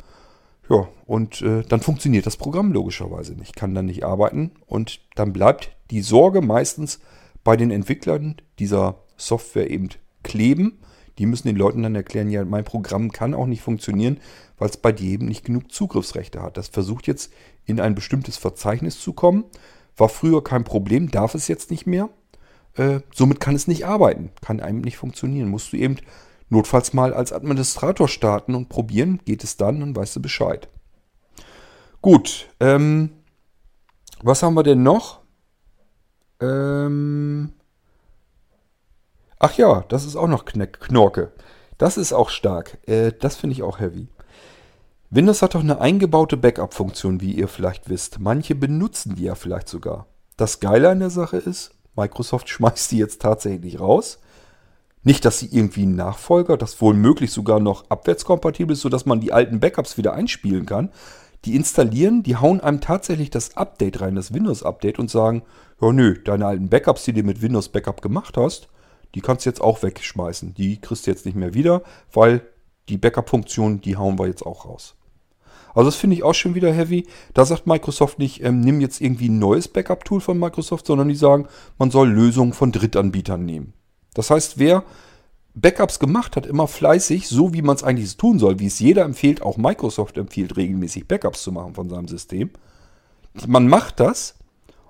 Ja, 0.70 0.88
und 1.06 1.42
äh, 1.42 1.64
dann 1.64 1.82
funktioniert 1.82 2.26
das 2.26 2.38
Programm 2.38 2.72
logischerweise 2.72 3.34
nicht, 3.34 3.56
kann 3.56 3.76
dann 3.76 3.86
nicht 3.86 4.04
arbeiten. 4.04 4.52
Und 4.66 5.02
dann 5.16 5.32
bleibt 5.32 5.72
die 5.92 6.02
Sorge 6.02 6.42
meistens 6.42 7.00
bei 7.46 7.56
den 7.56 7.72
Entwicklern 7.72 8.36
dieser 8.60 9.04
Software 9.16 9.70
eben 9.70 9.90
kleben. 10.24 10.80
Die 11.18 11.26
müssen 11.26 11.48
den 11.48 11.56
Leuten 11.56 11.84
dann 11.84 11.96
erklären, 11.96 12.30
ja, 12.30 12.44
mein 12.44 12.66
Programm 12.66 13.14
kann 13.14 13.34
auch 13.34 13.46
nicht 13.46 13.62
funktionieren, 13.62 14.20
weil 14.58 14.70
es 14.70 14.76
bei 14.76 14.92
dir 14.92 15.12
eben 15.12 15.28
nicht 15.28 15.46
genug 15.46 15.72
Zugriffsrechte 15.72 16.42
hat. 16.42 16.58
Das 16.58 16.68
versucht 16.68 17.08
jetzt 17.08 17.32
in 17.64 17.80
ein 17.80 17.96
bestimmtes 17.96 18.36
Verzeichnis 18.36 19.00
zu 19.00 19.14
kommen. 19.14 19.46
War 19.96 20.10
früher 20.10 20.44
kein 20.44 20.66
Problem, 20.66 21.10
darf 21.10 21.36
es 21.36 21.48
jetzt 21.48 21.72
nicht 21.72 21.86
mehr. 21.86 22.10
Äh, 22.74 23.00
somit 23.14 23.40
kann 23.40 23.56
es 23.56 23.68
nicht 23.68 23.86
arbeiten, 23.86 24.32
kann 24.42 24.60
einem 24.60 24.82
nicht 24.82 24.98
funktionieren. 24.98 25.48
Musst 25.48 25.72
du 25.72 25.78
eben 25.78 25.98
notfalls 26.50 26.94
mal 26.94 27.14
als 27.14 27.32
Administrator 27.32 28.10
starten 28.10 28.56
und 28.56 28.68
probieren. 28.68 29.22
Geht 29.24 29.46
es 29.46 29.56
dann, 29.56 29.80
dann 29.80 29.96
weißt 29.96 30.18
du 30.18 30.22
Bescheid. 30.22 30.68
Gut, 32.02 32.50
ähm, 32.60 33.12
was 34.22 34.44
haben 34.44 34.56
wir 34.56 34.64
denn 34.64 34.84
noch? 34.84 35.25
Ähm, 36.40 37.54
ach 39.40 39.56
ja, 39.58 39.84
das 39.90 40.06
ist 40.06 40.16
auch 40.16 40.28
noch 40.28 40.46
Knorke. 40.46 41.32
Das 41.78 41.98
ist 41.98 42.14
auch 42.14 42.30
stark. 42.30 42.78
Äh, 42.88 43.12
das 43.20 43.36
finde 43.36 43.54
ich 43.54 43.64
auch 43.64 43.80
heavy. 43.80 44.08
Windows 45.10 45.42
hat 45.42 45.56
doch 45.56 45.62
eine 45.62 45.80
eingebaute 45.80 46.36
Backup-Funktion, 46.36 47.22
wie 47.22 47.34
ihr 47.34 47.48
vielleicht 47.48 47.90
wisst. 47.90 48.20
Manche 48.20 48.56
benutzen 48.56 49.16
die 49.16 49.24
ja 49.24 49.36
vielleicht 49.36 49.70
sogar. 49.70 50.08
Das 50.36 50.60
Geile 50.60 50.90
an 50.90 51.00
der 51.00 51.10
Sache 51.10 51.38
ist, 51.38 51.72
Microsoft 51.96 52.50
schmeißt 52.50 52.92
die 52.92 52.98
jetzt 52.98 53.22
tatsächlich 53.22 53.80
raus. 53.80 54.20
Nicht, 55.04 55.24
dass 55.24 55.38
sie 55.38 55.50
irgendwie 55.52 55.84
einen 55.84 55.96
Nachfolger, 55.96 56.58
das 56.58 56.82
wohl 56.82 56.96
möglich 56.96 57.32
sogar 57.32 57.60
noch 57.60 57.90
abwärtskompatibel 57.90 58.74
ist, 58.74 58.82
sodass 58.82 59.06
man 59.06 59.20
die 59.20 59.32
alten 59.32 59.60
Backups 59.60 59.98
wieder 59.98 60.14
einspielen 60.14 60.66
kann. 60.66 60.92
Die 61.46 61.56
installieren, 61.56 62.24
die 62.24 62.38
hauen 62.38 62.60
einem 62.60 62.82
tatsächlich 62.82 63.30
das 63.30 63.56
Update 63.56 64.02
rein, 64.02 64.16
das 64.16 64.34
Windows-Update 64.34 64.98
und 64.98 65.12
sagen, 65.12 65.44
ja 65.80 65.92
nö, 65.92 66.18
deine 66.24 66.48
alten 66.48 66.70
Backups, 66.70 67.04
die 67.04 67.14
du 67.14 67.24
mit 67.24 67.42
Windows 67.42 67.70
Backup 67.70 68.02
gemacht 68.02 68.36
hast, 68.36 68.68
die 69.14 69.22
kannst 69.22 69.46
du 69.46 69.50
jetzt 69.50 69.62
auch 69.62 69.84
wegschmeißen. 69.84 70.54
Die 70.56 70.82
kriegst 70.82 71.06
du 71.06 71.12
jetzt 71.12 71.26
nicht 71.26 71.36
mehr 71.36 71.54
wieder, 71.54 71.84
weil 72.12 72.42
die 72.90 72.98
Backup-Funktion, 72.98 73.82
die 73.82 73.96
hauen 73.96 74.18
wir 74.18 74.28
jetzt 74.28 74.46
auch 74.46 74.66
raus. 74.66 74.96
Also 75.76 75.90
das 75.90 75.98
finde 75.98 76.16
ich 76.16 76.24
auch 76.24 76.34
schon 76.34 76.56
wieder 76.56 76.74
heavy. 76.74 77.06
Da 77.34 77.46
sagt 77.46 77.68
Microsoft 77.68 78.18
nicht, 78.18 78.42
ähm, 78.44 78.62
nimm 78.62 78.80
jetzt 78.82 79.02
irgendwie 79.02 79.30
ein 79.30 79.40
neues 79.40 79.68
Backup-Tool 79.68 80.22
von 80.22 80.40
Microsoft, 80.40 80.88
sondern 80.88 81.10
die 81.10 81.16
sagen, 81.16 81.48
man 81.78 81.92
soll 81.92 82.10
Lösungen 82.10 82.54
von 82.54 82.72
Drittanbietern 82.72 83.44
nehmen. 83.44 83.74
Das 84.14 84.30
heißt, 84.30 84.58
wer 84.58 84.84
Backups 85.56 86.00
gemacht 86.00 86.36
hat, 86.36 86.46
immer 86.46 86.68
fleißig, 86.68 87.28
so 87.28 87.54
wie 87.54 87.62
man 87.62 87.76
es 87.76 87.84
eigentlich 87.84 88.18
tun 88.18 88.40
soll, 88.40 88.60
wie 88.60 88.68
es 88.68 88.80
jeder 88.80 89.04
empfiehlt, 89.04 89.42
auch 89.42 89.58
Microsoft 89.58 90.18
empfiehlt, 90.18 90.58
regelmäßig 90.58 91.08
Backups 91.08 91.44
zu 91.44 91.52
machen 91.52 91.74
von 91.74 91.90
seinem 91.90 92.08
System. 92.08 92.50
Man 93.48 93.68
macht 93.68 94.00
das 94.00 94.36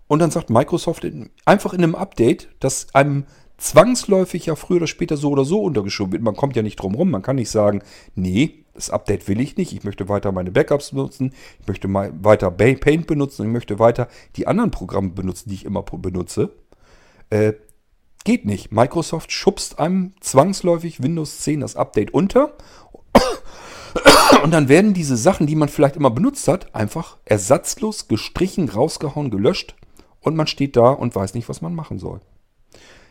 und 0.08 0.20
dann 0.20 0.32
sagt 0.32 0.50
Microsoft 0.50 1.04
in, 1.04 1.30
einfach 1.46 1.74
in 1.74 1.84
einem 1.84 1.96
Update, 1.96 2.50
dass 2.60 2.94
einem 2.96 3.26
zwangsläufig 3.58 4.48
ja 4.48 4.56
früher 4.56 4.78
oder 4.78 4.88
später 4.88 5.18
so 5.18 5.30
oder 5.30 5.46
so 5.46 5.62
untergeschoben 5.62 6.14
wird. 6.14 6.24
Man 6.24 6.36
kommt 6.36 6.56
ja 6.56 6.62
nicht 6.62 6.76
drum 6.78 6.96
rum. 6.96 7.12
Man 7.12 7.22
kann 7.22 7.38
nicht 7.38 7.50
sagen, 7.50 7.82
nee, 8.16 8.66
das 8.74 8.90
Update 8.90 9.28
will 9.28 9.40
ich 9.40 9.58
nicht. 9.58 9.72
Ich 9.72 9.84
möchte 9.84 10.10
weiter 10.10 10.32
meine 10.32 10.52
Backups 10.52 10.92
benutzen. 10.92 11.34
Ich 11.62 11.68
möchte 11.68 11.88
weiter 11.94 12.52
Paint 12.52 13.08
benutzen. 13.08 13.46
Ich 13.46 13.52
möchte 13.52 13.80
weiter 13.80 14.08
die 14.36 14.48
anderen 14.48 14.72
Programme 14.72 15.10
benutzen, 15.10 15.50
die 15.50 15.56
ich 15.56 15.66
immer 15.66 15.84
benutze. 15.84 16.52
Äh, 17.30 17.54
geht 18.26 18.46
nicht. 18.46 18.74
Microsoft 18.74 19.32
schubst 19.32 19.80
einem 19.80 20.14
zwangsläufig 20.20 21.02
Windows 21.02 21.40
10 21.40 21.62
das 21.62 21.78
Update 21.78 22.14
unter. 22.14 22.54
Und 24.44 24.52
dann 24.52 24.68
werden 24.68 24.94
diese 24.94 25.16
Sachen, 25.16 25.48
die 25.48 25.56
man 25.56 25.70
vielleicht 25.70 25.96
immer 25.96 26.10
benutzt 26.10 26.50
hat, 26.50 26.76
einfach 26.76 27.18
ersatzlos 27.24 28.10
gestrichen, 28.10 28.68
rausgehauen, 28.68 29.32
gelöscht. 29.32 29.76
Und 30.20 30.36
man 30.36 30.48
steht 30.48 30.76
da 30.76 30.90
und 30.90 31.16
weiß 31.16 31.34
nicht, 31.34 31.48
was 31.48 31.62
man 31.62 31.74
machen 31.74 32.00
soll. 32.00 32.20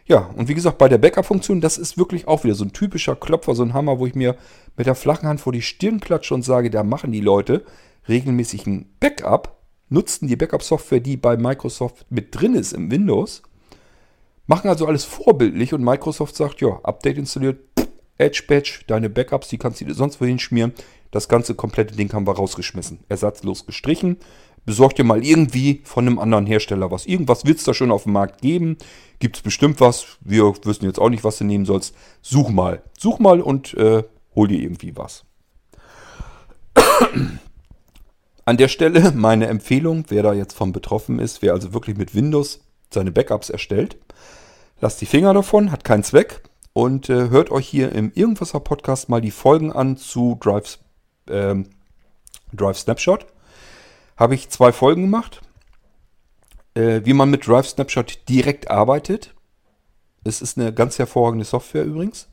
Ja, 0.06 0.30
und 0.36 0.48
wie 0.48 0.54
gesagt, 0.54 0.76
bei 0.76 0.88
der 0.88 0.98
Backup-Funktion, 0.98 1.62
das 1.62 1.78
ist 1.78 1.96
wirklich 1.96 2.28
auch 2.28 2.44
wieder 2.44 2.54
so 2.54 2.64
ein 2.64 2.72
typischer 2.72 3.16
Klopfer, 3.16 3.54
so 3.54 3.62
ein 3.62 3.72
Hammer, 3.72 3.98
wo 3.98 4.06
ich 4.06 4.14
mir 4.14 4.36
mit 4.76 4.86
der 4.86 4.94
flachen 4.94 5.26
Hand 5.26 5.40
vor 5.40 5.52
die 5.52 5.62
Stirn 5.62 6.00
klatsche 6.00 6.34
und 6.34 6.42
sage, 6.42 6.68
da 6.68 6.82
machen 6.82 7.10
die 7.10 7.22
Leute 7.22 7.64
regelmäßig 8.06 8.66
ein 8.66 8.90
Backup, 9.00 9.62
nutzen 9.88 10.28
die 10.28 10.36
Backup-Software, 10.36 11.00
die 11.00 11.16
bei 11.16 11.38
Microsoft 11.38 12.04
mit 12.10 12.38
drin 12.38 12.54
ist 12.54 12.74
im 12.74 12.90
Windows, 12.90 13.42
machen 14.46 14.68
also 14.68 14.86
alles 14.86 15.04
vorbildlich 15.04 15.74
und 15.74 15.82
Microsoft 15.82 16.36
sagt, 16.36 16.60
ja, 16.60 16.80
Update 16.82 17.18
installiert, 17.18 17.58
Edge 18.18 18.44
Badge, 18.46 18.80
deine 18.86 19.10
Backups, 19.10 19.48
die 19.48 19.58
kannst 19.58 19.80
du 19.80 19.84
dir 19.84 19.94
sonst 19.94 20.20
wohin 20.20 20.38
schmieren. 20.38 20.72
Das 21.10 21.28
ganze 21.28 21.54
komplette 21.54 21.94
Ding 21.94 22.12
haben 22.12 22.26
wir 22.26 22.34
rausgeschmissen. 22.34 23.04
Ersatzlos 23.08 23.66
gestrichen. 23.66 24.16
Besorgt 24.64 24.98
dir 24.98 25.04
mal 25.04 25.24
irgendwie 25.24 25.82
von 25.84 26.06
einem 26.06 26.18
anderen 26.18 26.46
Hersteller 26.46 26.90
was. 26.90 27.06
Irgendwas 27.06 27.44
wird 27.44 27.58
es 27.58 27.64
da 27.64 27.74
schon 27.74 27.92
auf 27.92 28.04
dem 28.04 28.12
Markt 28.12 28.40
geben. 28.40 28.78
Gibt 29.18 29.36
es 29.36 29.42
bestimmt 29.42 29.80
was. 29.80 30.06
Wir 30.20 30.52
wissen 30.64 30.86
jetzt 30.86 30.98
auch 30.98 31.10
nicht, 31.10 31.22
was 31.22 31.38
du 31.38 31.44
nehmen 31.44 31.66
sollst. 31.66 31.94
Such 32.22 32.50
mal. 32.50 32.82
Such 32.98 33.18
mal 33.18 33.40
und 33.40 33.74
äh, 33.74 34.04
hol 34.34 34.48
dir 34.48 34.58
irgendwie 34.58 34.96
was. 34.96 35.24
An 38.44 38.56
der 38.56 38.68
Stelle 38.68 39.12
meine 39.14 39.46
Empfehlung, 39.46 40.04
wer 40.08 40.22
da 40.22 40.32
jetzt 40.32 40.54
von 40.54 40.72
betroffen 40.72 41.18
ist, 41.18 41.42
wer 41.42 41.52
also 41.52 41.72
wirklich 41.72 41.96
mit 41.96 42.14
Windows 42.14 42.63
seine 42.94 43.12
Backups 43.12 43.50
erstellt, 43.50 43.96
lasst 44.80 45.00
die 45.00 45.06
Finger 45.06 45.34
davon, 45.34 45.70
hat 45.70 45.84
keinen 45.84 46.02
Zweck 46.02 46.42
und 46.72 47.08
äh, 47.08 47.30
hört 47.30 47.50
euch 47.50 47.68
hier 47.68 47.92
im 47.92 48.12
Irgendwasser 48.14 48.60
Podcast 48.60 49.08
mal 49.08 49.20
die 49.20 49.30
Folgen 49.30 49.72
an 49.72 49.96
zu 49.96 50.36
Drive, 50.40 50.78
ähm, 51.28 51.70
Drive 52.52 52.78
Snapshot. 52.78 53.26
Habe 54.16 54.34
ich 54.34 54.50
zwei 54.50 54.72
Folgen 54.72 55.02
gemacht, 55.02 55.40
äh, 56.74 57.00
wie 57.04 57.14
man 57.14 57.30
mit 57.30 57.46
Drive 57.46 57.68
Snapshot 57.68 58.28
direkt 58.28 58.70
arbeitet. 58.70 59.34
Es 60.24 60.42
ist 60.42 60.58
eine 60.58 60.72
ganz 60.72 60.98
hervorragende 60.98 61.44
Software 61.44 61.84
übrigens. 61.84 62.28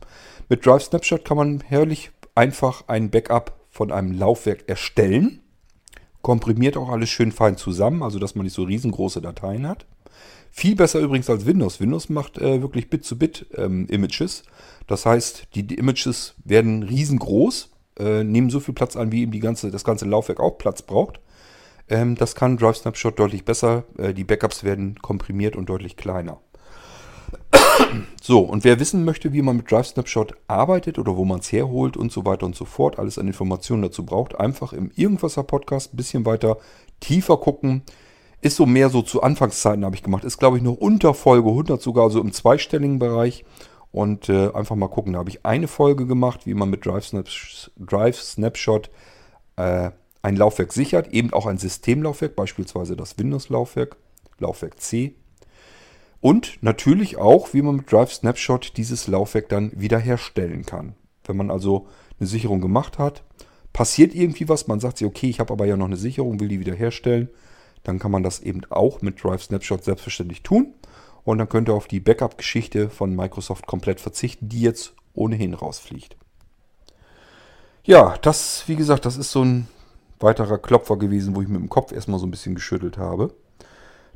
Mit 0.49 0.65
Drive 0.65 0.83
Snapshot 0.83 1.23
kann 1.23 1.37
man 1.37 1.61
herrlich 1.61 2.11
einfach 2.35 2.85
ein 2.87 3.09
Backup 3.09 3.59
von 3.69 3.91
einem 3.91 4.11
Laufwerk 4.11 4.67
erstellen. 4.67 5.41
Komprimiert 6.21 6.77
auch 6.77 6.89
alles 6.89 7.09
schön 7.09 7.31
fein 7.31 7.57
zusammen, 7.57 8.03
also 8.03 8.19
dass 8.19 8.35
man 8.35 8.43
nicht 8.43 8.53
so 8.53 8.63
riesengroße 8.63 9.21
Dateien 9.21 9.67
hat. 9.67 9.85
Viel 10.53 10.75
besser 10.75 10.99
übrigens 10.99 11.29
als 11.29 11.45
Windows. 11.45 11.79
Windows 11.79 12.09
macht 12.09 12.37
äh, 12.37 12.61
wirklich 12.61 12.89
Bit-zu-Bit 12.89 13.47
ähm. 13.55 13.87
Das 14.85 15.05
heißt, 15.05 15.47
die, 15.55 15.63
die, 15.63 15.75
Images 15.75 16.35
werden 16.43 16.83
riesengroß. 16.83 17.69
äh, 17.99 18.23
nehmen 18.23 18.49
so 18.49 18.59
viel 18.59 18.73
Platz 18.73 18.97
ein, 18.97 19.11
wie 19.11 19.21
eben 19.21 19.31
die 19.31 19.39
ganze, 19.39 19.71
das 19.71 19.85
ganze 19.85 20.05
Laufwerk 20.05 20.41
auch 20.41 20.57
Platz 20.57 20.81
braucht. 20.81 21.21
Ähm, 21.89 22.15
das 22.15 22.35
kann 22.35 22.57
Drive 22.57 22.77
Snapshot 22.77 23.17
deutlich 23.17 23.45
besser. 23.45 23.85
Äh, 23.97 24.13
die 24.13 24.25
Backups 24.25 24.63
werden 24.63 24.95
komprimiert 25.01 25.55
und 25.55 25.69
deutlich 25.69 25.95
kleiner. 25.95 26.39
so, 28.21 28.39
und 28.39 28.63
wer 28.63 28.79
wissen 28.79 29.05
möchte, 29.05 29.33
wie 29.33 29.41
man 29.41 29.57
mit 29.57 29.71
Drive 29.71 29.87
Snapshot 29.87 30.33
arbeitet 30.47 30.99
oder 30.99 31.15
wo 31.15 31.25
man 31.25 31.39
es 31.39 31.51
herholt 31.51 31.97
und 31.97 32.11
so 32.11 32.25
weiter 32.25 32.45
und 32.45 32.55
so 32.55 32.65
fort, 32.65 32.99
alles 32.99 33.17
an 33.17 33.27
Informationen 33.27 33.83
dazu 33.83 34.05
braucht, 34.05 34.39
einfach 34.39 34.73
im 34.73 34.91
Irgendwasser 34.95 35.43
Podcast 35.43 35.93
ein 35.93 35.97
bisschen 35.97 36.25
weiter 36.25 36.57
tiefer 36.99 37.37
gucken. 37.37 37.83
Ist 38.41 38.55
so 38.55 38.65
mehr 38.65 38.89
so 38.89 39.01
zu 39.01 39.21
Anfangszeiten 39.21 39.85
habe 39.85 39.95
ich 39.95 40.03
gemacht. 40.03 40.23
Ist 40.23 40.39
glaube 40.39 40.57
ich 40.57 40.63
noch 40.63 40.75
unter 40.75 41.13
Folge 41.13 41.49
100 41.49 41.81
sogar, 41.81 42.09
so 42.09 42.19
im 42.19 42.33
zweistelligen 42.33 42.99
Bereich. 42.99 43.45
Und 43.91 44.29
äh, 44.29 44.51
einfach 44.53 44.75
mal 44.75 44.87
gucken. 44.87 45.13
Da 45.13 45.19
habe 45.19 45.29
ich 45.29 45.45
eine 45.45 45.67
Folge 45.67 46.05
gemacht, 46.05 46.45
wie 46.45 46.53
man 46.53 46.69
mit 46.69 46.85
Drive, 46.85 47.07
Snaps 47.07 47.71
Drive 47.77 48.19
Snapshot 48.21 48.89
äh, 49.57 49.91
ein 50.21 50.35
Laufwerk 50.35 50.71
sichert. 50.71 51.09
Eben 51.09 51.33
auch 51.33 51.45
ein 51.45 51.57
Systemlaufwerk, 51.57 52.35
beispielsweise 52.35 52.95
das 52.95 53.17
Windows-Laufwerk, 53.17 53.97
Laufwerk 54.39 54.79
C. 54.79 55.15
Und 56.21 56.59
natürlich 56.61 57.17
auch, 57.17 57.53
wie 57.53 57.61
man 57.61 57.77
mit 57.77 57.91
Drive 57.91 58.13
Snapshot 58.13 58.77
dieses 58.77 59.07
Laufwerk 59.07 59.49
dann 59.49 59.71
wiederherstellen 59.75 60.65
kann. 60.65 60.95
Wenn 61.25 61.35
man 61.35 61.51
also 61.51 61.87
eine 62.19 62.27
Sicherung 62.27 62.61
gemacht 62.61 62.99
hat, 62.99 63.23
passiert 63.73 64.13
irgendwie 64.13 64.47
was, 64.47 64.67
man 64.67 64.79
sagt 64.79 64.99
sich, 64.99 65.07
okay, 65.07 65.29
ich 65.29 65.39
habe 65.39 65.51
aber 65.51 65.65
ja 65.65 65.77
noch 65.77 65.87
eine 65.87 65.97
Sicherung, 65.97 66.39
will 66.39 66.47
die 66.47 66.59
wiederherstellen, 66.59 67.29
dann 67.83 67.99
kann 67.99 68.11
man 68.11 68.23
das 68.23 68.39
eben 68.39 68.61
auch 68.69 69.01
mit 69.01 69.23
Drive 69.23 69.43
Snapshot 69.43 69.83
selbstverständlich 69.83 70.43
tun. 70.43 70.73
Und 71.23 71.37
dann 71.37 71.49
könnt 71.49 71.69
ihr 71.69 71.73
auf 71.73 71.87
die 71.87 71.99
Backup-Geschichte 71.99 72.89
von 72.89 73.15
Microsoft 73.15 73.67
komplett 73.67 74.01
verzichten, 74.01 74.49
die 74.49 74.61
jetzt 74.61 74.93
ohnehin 75.13 75.53
rausfliegt. 75.53 76.15
Ja, 77.83 78.17
das, 78.21 78.63
wie 78.67 78.75
gesagt, 78.75 79.05
das 79.05 79.17
ist 79.17 79.31
so 79.31 79.43
ein 79.43 79.67
weiterer 80.19 80.57
Klopfer 80.57 80.97
gewesen, 80.97 81.35
wo 81.35 81.41
ich 81.41 81.47
mit 81.47 81.59
dem 81.59 81.69
Kopf 81.69 81.91
erstmal 81.91 82.19
so 82.19 82.25
ein 82.25 82.31
bisschen 82.31 82.55
geschüttelt 82.55 82.97
habe. 82.97 83.33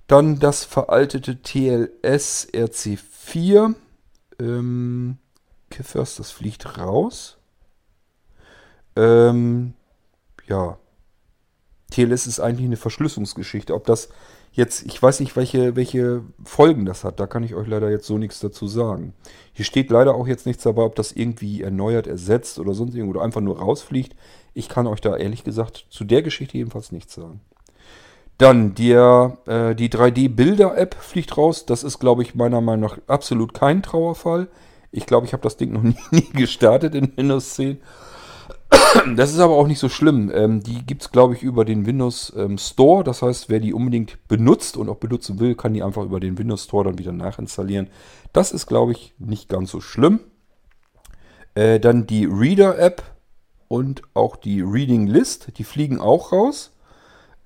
Dann 0.07 0.39
das 0.39 0.63
veraltete 0.63 1.41
TLS 1.41 2.47
RC4. 2.53 3.73
Ähm, 4.39 5.17
Kiffers, 5.71 6.15
das 6.15 6.31
fliegt 6.31 6.77
raus. 6.77 7.37
Ähm, 8.95 9.73
ja. 10.47 10.77
TLS 11.95 12.27
ist 12.27 12.39
eigentlich 12.39 12.65
eine 12.65 12.77
Verschlüsselungsgeschichte. 12.77 13.73
Ob 13.73 13.85
das 13.85 14.09
jetzt, 14.51 14.85
ich 14.85 15.01
weiß 15.01 15.21
nicht, 15.21 15.35
welche, 15.35 15.75
welche 15.75 16.23
Folgen 16.43 16.85
das 16.85 17.03
hat. 17.03 17.19
Da 17.19 17.27
kann 17.27 17.43
ich 17.43 17.55
euch 17.55 17.67
leider 17.67 17.89
jetzt 17.89 18.05
so 18.05 18.17
nichts 18.17 18.39
dazu 18.39 18.67
sagen. 18.67 19.13
Hier 19.53 19.65
steht 19.65 19.89
leider 19.89 20.15
auch 20.15 20.27
jetzt 20.27 20.45
nichts 20.45 20.63
dabei, 20.63 20.83
ob 20.83 20.95
das 20.95 21.13
irgendwie 21.13 21.61
erneuert, 21.61 22.07
ersetzt 22.07 22.59
oder 22.59 22.73
sonst 22.73 22.95
irgendwo 22.95 23.17
oder 23.17 23.25
einfach 23.25 23.41
nur 23.41 23.59
rausfliegt. 23.59 24.15
Ich 24.53 24.67
kann 24.67 24.87
euch 24.87 25.01
da 25.01 25.15
ehrlich 25.15 25.43
gesagt 25.43 25.85
zu 25.89 26.03
der 26.03 26.21
Geschichte 26.21 26.57
jedenfalls 26.57 26.91
nichts 26.91 27.13
sagen. 27.13 27.39
Dann 28.37 28.75
der, 28.75 29.37
äh, 29.45 29.75
die 29.75 29.89
3D-Bilder-App 29.89 30.95
fliegt 30.95 31.37
raus. 31.37 31.65
Das 31.65 31.83
ist, 31.83 31.99
glaube 31.99 32.23
ich, 32.23 32.35
meiner 32.35 32.59
Meinung 32.59 32.89
nach 32.89 32.97
absolut 33.07 33.53
kein 33.53 33.81
Trauerfall. 33.81 34.49
Ich 34.91 35.05
glaube, 35.05 35.25
ich 35.25 35.33
habe 35.33 35.43
das 35.43 35.55
Ding 35.55 35.71
noch 35.71 35.83
nie, 35.83 35.95
nie 36.11 36.29
gestartet 36.33 36.95
in 36.95 37.15
Windows 37.15 37.53
10. 37.55 37.79
Das 39.15 39.31
ist 39.31 39.39
aber 39.39 39.55
auch 39.55 39.67
nicht 39.67 39.79
so 39.79 39.89
schlimm. 39.89 40.31
Ähm, 40.33 40.61
die 40.63 40.85
gibt 40.85 41.03
es, 41.03 41.11
glaube 41.11 41.35
ich, 41.35 41.43
über 41.43 41.65
den 41.65 41.85
Windows 41.85 42.33
ähm, 42.35 42.57
Store. 42.57 43.03
Das 43.03 43.21
heißt, 43.21 43.49
wer 43.49 43.59
die 43.59 43.73
unbedingt 43.73 44.27
benutzt 44.27 44.77
und 44.77 44.89
auch 44.89 44.97
benutzen 44.97 45.39
will, 45.39 45.55
kann 45.55 45.73
die 45.73 45.83
einfach 45.83 46.03
über 46.03 46.19
den 46.19 46.37
Windows 46.37 46.63
Store 46.63 46.85
dann 46.85 46.97
wieder 46.97 47.11
nachinstallieren. 47.11 47.87
Das 48.33 48.51
ist, 48.51 48.67
glaube 48.67 48.93
ich, 48.93 49.13
nicht 49.17 49.49
ganz 49.49 49.71
so 49.71 49.81
schlimm. 49.81 50.19
Äh, 51.55 51.79
dann 51.79 52.07
die 52.07 52.25
Reader-App 52.25 53.03
und 53.67 54.01
auch 54.13 54.35
die 54.35 54.61
Reading 54.61 55.07
List. 55.07 55.57
Die 55.57 55.63
fliegen 55.63 55.99
auch 55.99 56.31
raus. 56.31 56.71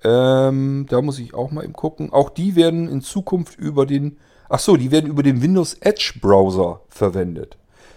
Ähm, 0.02 0.86
da 0.88 1.02
muss 1.02 1.18
ich 1.18 1.34
auch 1.34 1.50
mal 1.50 1.64
eben 1.64 1.72
gucken. 1.72 2.12
Auch 2.12 2.30
die 2.30 2.56
werden 2.56 2.88
in 2.88 3.00
Zukunft 3.02 3.58
über 3.58 3.86
den... 3.86 4.18
Ach 4.48 4.58
so, 4.58 4.76
die 4.76 4.90
werden 4.90 5.08
über 5.08 5.22
den 5.22 5.42
Windows 5.42 5.74
Edge 5.74 6.14
Browser 6.20 6.80
verwendet. 6.88 7.56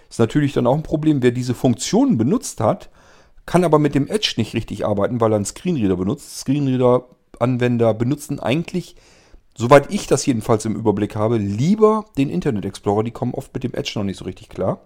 Ist 0.10 0.20
natürlich 0.20 0.54
dann 0.54 0.68
auch 0.68 0.76
ein 0.76 0.84
Problem, 0.84 1.24
wer 1.24 1.32
diese 1.32 1.56
Funktionen 1.56 2.20
benutzt 2.20 2.60
hat, 2.60 2.90
kann 3.46 3.64
aber 3.64 3.80
mit 3.80 3.96
dem 3.96 4.08
Edge 4.08 4.36
nicht 4.38 4.54
richtig 4.54 4.86
arbeiten, 4.86 5.20
weil 5.20 5.34
er 5.34 5.38
einen 5.38 5.46
Screenreader 5.46 5.98
benutzt. 5.98 6.40
Screenreader-Anwender 6.40 7.94
benutzen 7.94 8.40
eigentlich, 8.40 8.96
soweit 9.58 9.92
ich 9.92 10.08
das 10.08 10.26
jedenfalls 10.26 10.66
im 10.66 10.76
Überblick 10.76 11.16
habe, 11.16 11.38
lieber 11.38 12.06
den 12.18 12.30
Internet 12.30 12.66
Explorer. 12.66 13.04
Die 13.04 13.12
kommen 13.12 13.34
oft 13.34 13.54
mit 13.54 13.64
dem 13.64 13.74
Edge 13.74 13.94
noch 13.96 14.04
nicht 14.04 14.18
so 14.18 14.26
richtig 14.26 14.50
klar. 14.50 14.82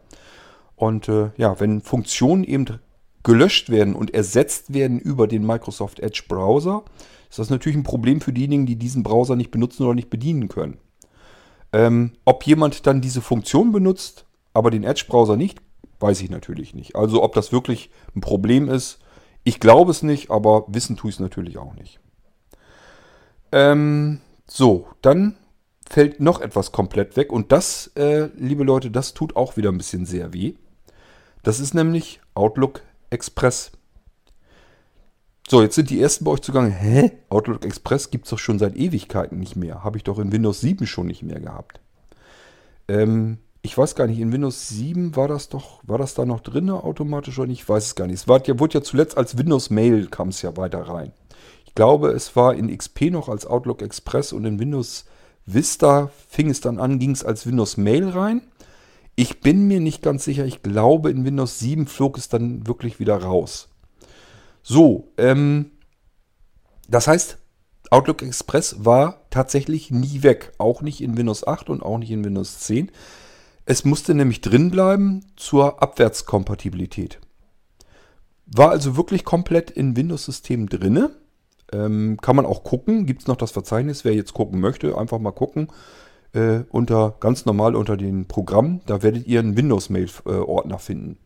Und 0.75 1.07
äh, 1.07 1.31
ja, 1.37 1.59
wenn 1.59 1.81
Funktionen 1.81 2.43
eben 2.43 2.79
gelöscht 3.23 3.69
werden 3.69 3.93
und 3.93 4.13
ersetzt 4.13 4.73
werden 4.73 4.99
über 4.99 5.27
den 5.27 5.45
Microsoft 5.45 5.99
Edge 5.99 6.23
Browser, 6.27 6.83
ist 7.29 7.39
das 7.39 7.49
natürlich 7.49 7.77
ein 7.77 7.83
Problem 7.83 8.21
für 8.21 8.31
diejenigen, 8.31 8.65
die 8.65 8.77
diesen 8.77 9.03
Browser 9.03 9.35
nicht 9.35 9.51
benutzen 9.51 9.83
oder 9.83 9.95
nicht 9.95 10.09
bedienen 10.09 10.47
können. 10.47 10.77
Ähm, 11.73 12.13
ob 12.25 12.43
jemand 12.43 12.87
dann 12.87 13.01
diese 13.01 13.21
Funktion 13.21 13.71
benutzt, 13.71 14.25
aber 14.53 14.71
den 14.71 14.83
Edge 14.83 15.05
Browser 15.07 15.35
nicht, 15.35 15.59
Weiß 15.99 16.21
ich 16.21 16.29
natürlich 16.29 16.73
nicht. 16.73 16.95
Also 16.95 17.23
ob 17.23 17.33
das 17.33 17.51
wirklich 17.51 17.89
ein 18.15 18.21
Problem 18.21 18.69
ist, 18.69 18.99
ich 19.43 19.59
glaube 19.59 19.91
es 19.91 20.03
nicht, 20.03 20.29
aber 20.29 20.65
wissen 20.67 20.97
tue 20.97 21.09
ich 21.09 21.15
es 21.15 21.19
natürlich 21.19 21.57
auch 21.57 21.73
nicht. 21.75 21.99
Ähm, 23.51 24.19
so, 24.45 24.87
dann 25.01 25.37
fällt 25.89 26.19
noch 26.19 26.41
etwas 26.41 26.71
komplett 26.71 27.15
weg 27.15 27.31
und 27.31 27.51
das, 27.51 27.91
äh, 27.95 28.29
liebe 28.35 28.63
Leute, 28.63 28.91
das 28.91 29.13
tut 29.13 29.35
auch 29.35 29.57
wieder 29.57 29.71
ein 29.71 29.77
bisschen 29.77 30.05
sehr 30.05 30.33
weh. 30.33 30.55
Das 31.43 31.59
ist 31.59 31.73
nämlich 31.73 32.19
Outlook 32.33 32.81
Express. 33.09 33.71
So, 35.47 35.61
jetzt 35.61 35.75
sind 35.75 35.89
die 35.89 36.01
ersten 36.01 36.25
bei 36.25 36.31
euch 36.31 36.41
zugange. 36.41 36.71
Hä? 36.71 37.11
Outlook 37.29 37.63
Express 37.63 38.11
gibt 38.11 38.25
es 38.25 38.31
doch 38.31 38.39
schon 38.39 38.59
seit 38.59 38.75
Ewigkeiten 38.75 39.39
nicht 39.39 39.55
mehr. 39.55 39.81
Habe 39.81 39.97
ich 39.97 40.03
doch 40.03 40.19
in 40.19 40.33
Windows 40.33 40.59
7 40.59 40.85
schon 40.85 41.07
nicht 41.07 41.23
mehr 41.23 41.39
gehabt. 41.39 41.79
Ähm, 42.89 43.37
ich 43.67 43.77
weiß 43.77 43.95
gar 43.95 44.07
nicht, 44.07 44.19
in 44.19 44.31
Windows 44.31 44.69
7 44.69 45.17
war 45.17 45.27
das 45.27 45.49
doch, 45.49 45.81
war 45.83 45.97
das 45.97 46.13
da 46.13 46.25
noch 46.25 46.39
drin 46.39 46.69
automatisch 46.69 47.37
oder 47.37 47.47
nicht? 47.47 47.63
Ich 47.63 47.69
weiß 47.69 47.87
es 47.87 47.95
gar 47.95 48.07
nicht. 48.07 48.21
Es 48.21 48.27
war, 48.29 48.39
wurde 48.59 48.75
ja 48.75 48.81
zuletzt 48.81 49.17
als 49.17 49.37
Windows 49.37 49.69
Mail 49.69 50.07
kam 50.07 50.29
es 50.29 50.41
ja 50.41 50.55
weiter 50.55 50.83
rein. 50.83 51.11
Ich 51.65 51.75
glaube, 51.75 52.11
es 52.11 52.37
war 52.37 52.55
in 52.55 52.75
XP 52.75 53.11
noch 53.11 53.27
als 53.27 53.45
Outlook 53.45 53.81
Express 53.81 54.31
und 54.31 54.45
in 54.45 54.57
Windows 54.57 55.03
Vista 55.45 56.09
fing 56.29 56.49
es 56.49 56.61
dann 56.61 56.79
an, 56.79 56.97
ging 56.97 57.11
es 57.11 57.25
als 57.25 57.45
Windows 57.45 57.75
Mail 57.75 58.07
rein. 58.07 58.41
Ich 59.17 59.41
bin 59.41 59.67
mir 59.67 59.81
nicht 59.81 60.01
ganz 60.01 60.23
sicher. 60.23 60.45
Ich 60.45 60.63
glaube, 60.63 61.11
in 61.11 61.25
Windows 61.25 61.59
7 61.59 61.87
flog 61.87 62.17
es 62.17 62.29
dann 62.29 62.67
wirklich 62.67 62.99
wieder 63.01 63.21
raus. 63.21 63.67
So, 64.63 65.09
ähm, 65.17 65.71
das 66.87 67.07
heißt, 67.07 67.37
Outlook 67.89 68.21
Express 68.21 68.77
war 68.85 69.25
tatsächlich 69.29 69.91
nie 69.91 70.23
weg. 70.23 70.53
Auch 70.57 70.81
nicht 70.81 71.01
in 71.01 71.17
Windows 71.17 71.45
8 71.45 71.69
und 71.69 71.83
auch 71.83 71.97
nicht 71.97 72.11
in 72.11 72.23
Windows 72.23 72.59
10. 72.59 72.91
Es 73.69 73.83
musste 73.83 74.15
nämlich 74.15 74.39
drin 74.39 74.71
bleiben 74.71 75.25
zur 75.35 75.83
Abwärtskompatibilität. 75.83 77.19
War 78.45 78.69
also 78.69 78.95
wirklich 78.95 79.25
komplett 79.25 79.69
in 79.69 79.97
Windows-System 79.97 80.69
drinne. 80.69 81.11
Ähm, 81.73 82.17
kann 82.21 82.37
man 82.37 82.45
auch 82.45 82.63
gucken. 82.63 83.05
Gibt 83.05 83.23
es 83.23 83.27
noch 83.27 83.35
das 83.35 83.51
Verzeichnis? 83.51 84.05
Wer 84.05 84.13
jetzt 84.13 84.33
gucken 84.33 84.61
möchte, 84.61 84.97
einfach 84.97 85.19
mal 85.19 85.33
gucken. 85.33 85.67
Äh, 86.31 86.61
unter 86.69 87.15
ganz 87.19 87.45
normal 87.45 87.75
unter 87.75 87.97
den 87.97 88.29
Programmen. 88.29 88.79
Da 88.85 89.03
werdet 89.03 89.27
ihr 89.27 89.41
einen 89.41 89.57
Windows-Mail-Ordner 89.57 90.79
finden. 90.79 91.17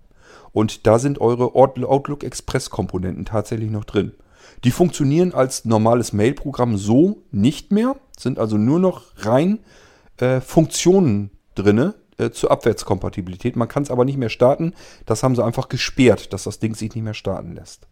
Und 0.52 0.88
da 0.88 0.98
sind 0.98 1.22
eure 1.22 1.54
Outlook 1.54 2.24
Express-Komponenten 2.24 3.26
tatsächlich 3.26 3.70
noch 3.70 3.86
drin. 3.86 4.14
Die 4.64 4.72
funktionieren 4.72 5.36
als 5.36 5.66
normales 5.66 6.12
Mail-Programm 6.12 6.76
so 6.76 7.22
nicht 7.30 7.72
mehr, 7.72 7.98
sind 8.18 8.40
also 8.40 8.58
nur 8.58 8.80
noch 8.80 9.04
rein 9.18 9.60
äh, 10.18 10.42
Funktionen 10.42 11.30
drinne, 11.54 12.01
äh, 12.22 12.32
zur 12.32 12.52
Abwärtskompatibilität. 12.52 13.56
Man 13.56 13.68
kann 13.68 13.84
es 13.84 13.92
aber 13.92 14.06
nicht 14.06 14.18
mehr 14.18 14.30
starten. 14.30 14.74
Das 15.06 15.24
haben 15.24 15.36
sie 15.36 15.44
einfach 15.44 15.70
gesperrt, 15.70 16.34
dass 16.34 16.44
das 16.44 16.60
Ding 16.60 16.76
sich 16.76 16.94
nicht 16.94 17.04
mehr 17.04 17.14
starten 17.14 17.56
lässt. 17.56 17.88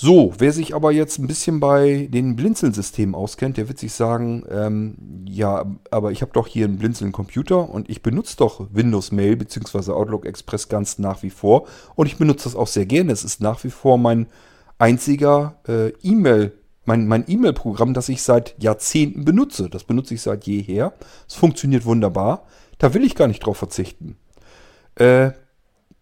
So, 0.00 0.32
wer 0.38 0.52
sich 0.52 0.76
aber 0.76 0.92
jetzt 0.92 1.18
ein 1.18 1.26
bisschen 1.26 1.58
bei 1.58 2.08
den 2.12 2.36
Blinzeln-Systemen 2.36 3.16
auskennt, 3.16 3.56
der 3.56 3.66
wird 3.66 3.80
sich 3.80 3.92
sagen, 3.94 4.44
ähm, 4.48 5.24
ja, 5.26 5.66
aber 5.90 6.12
ich 6.12 6.22
habe 6.22 6.30
doch 6.32 6.46
hier 6.46 6.66
einen 6.66 6.78
Blinzeln-Computer 6.78 7.68
und 7.68 7.90
ich 7.90 8.00
benutze 8.00 8.36
doch 8.36 8.68
Windows 8.72 9.10
Mail 9.10 9.34
bzw. 9.34 9.90
Outlook 9.90 10.24
Express 10.24 10.68
ganz 10.68 11.00
nach 11.00 11.24
wie 11.24 11.30
vor 11.30 11.66
und 11.96 12.06
ich 12.06 12.16
benutze 12.16 12.44
das 12.44 12.54
auch 12.54 12.68
sehr 12.68 12.86
gerne. 12.86 13.10
Es 13.10 13.24
ist 13.24 13.40
nach 13.40 13.64
wie 13.64 13.70
vor 13.70 13.98
mein 13.98 14.28
einziger 14.78 15.56
äh, 15.66 15.88
E-Mail, 16.00 16.52
mein, 16.84 17.08
mein 17.08 17.24
E-Mail-Programm, 17.26 17.92
das 17.92 18.08
ich 18.08 18.22
seit 18.22 18.54
Jahrzehnten 18.62 19.24
benutze. 19.24 19.68
Das 19.68 19.82
benutze 19.82 20.14
ich 20.14 20.22
seit 20.22 20.46
jeher. 20.46 20.92
Es 21.28 21.34
funktioniert 21.34 21.84
wunderbar. 21.84 22.46
Da 22.78 22.94
will 22.94 23.04
ich 23.04 23.14
gar 23.14 23.28
nicht 23.28 23.40
drauf 23.40 23.56
verzichten. 23.56 24.16
Äh, 24.94 25.32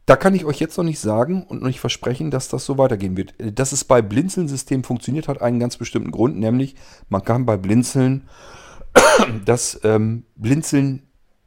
da 0.07 0.15
kann 0.15 0.35
ich 0.35 0.45
euch 0.45 0.61
jetzt 0.61 0.79
noch 0.79 0.85
nicht 0.85 1.01
sagen 1.01 1.43
und 1.43 1.61
noch 1.61 1.67
nicht 1.67 1.81
versprechen, 1.81 2.31
dass 2.31 2.49
das 2.49 2.65
so 2.65 2.79
weitergehen 2.79 3.17
wird. 3.17 3.39
Äh, 3.41 3.53
dass 3.53 3.73
es 3.73 3.85
bei 3.85 4.03
Blinzeln-System 4.03 4.85
funktioniert, 4.85 5.29
hat 5.29 5.43
einen 5.43 5.59
ganz 5.59 5.77
bestimmten 5.77 6.13
Grund, 6.13 6.39
nämlich 6.39 6.77
man 7.09 7.25
kann 7.25 7.45
bei 7.45 7.57
Blinzeln 7.57 8.29
das 9.45 9.81
ähm, 9.85 10.25
Blinzeln 10.37 11.03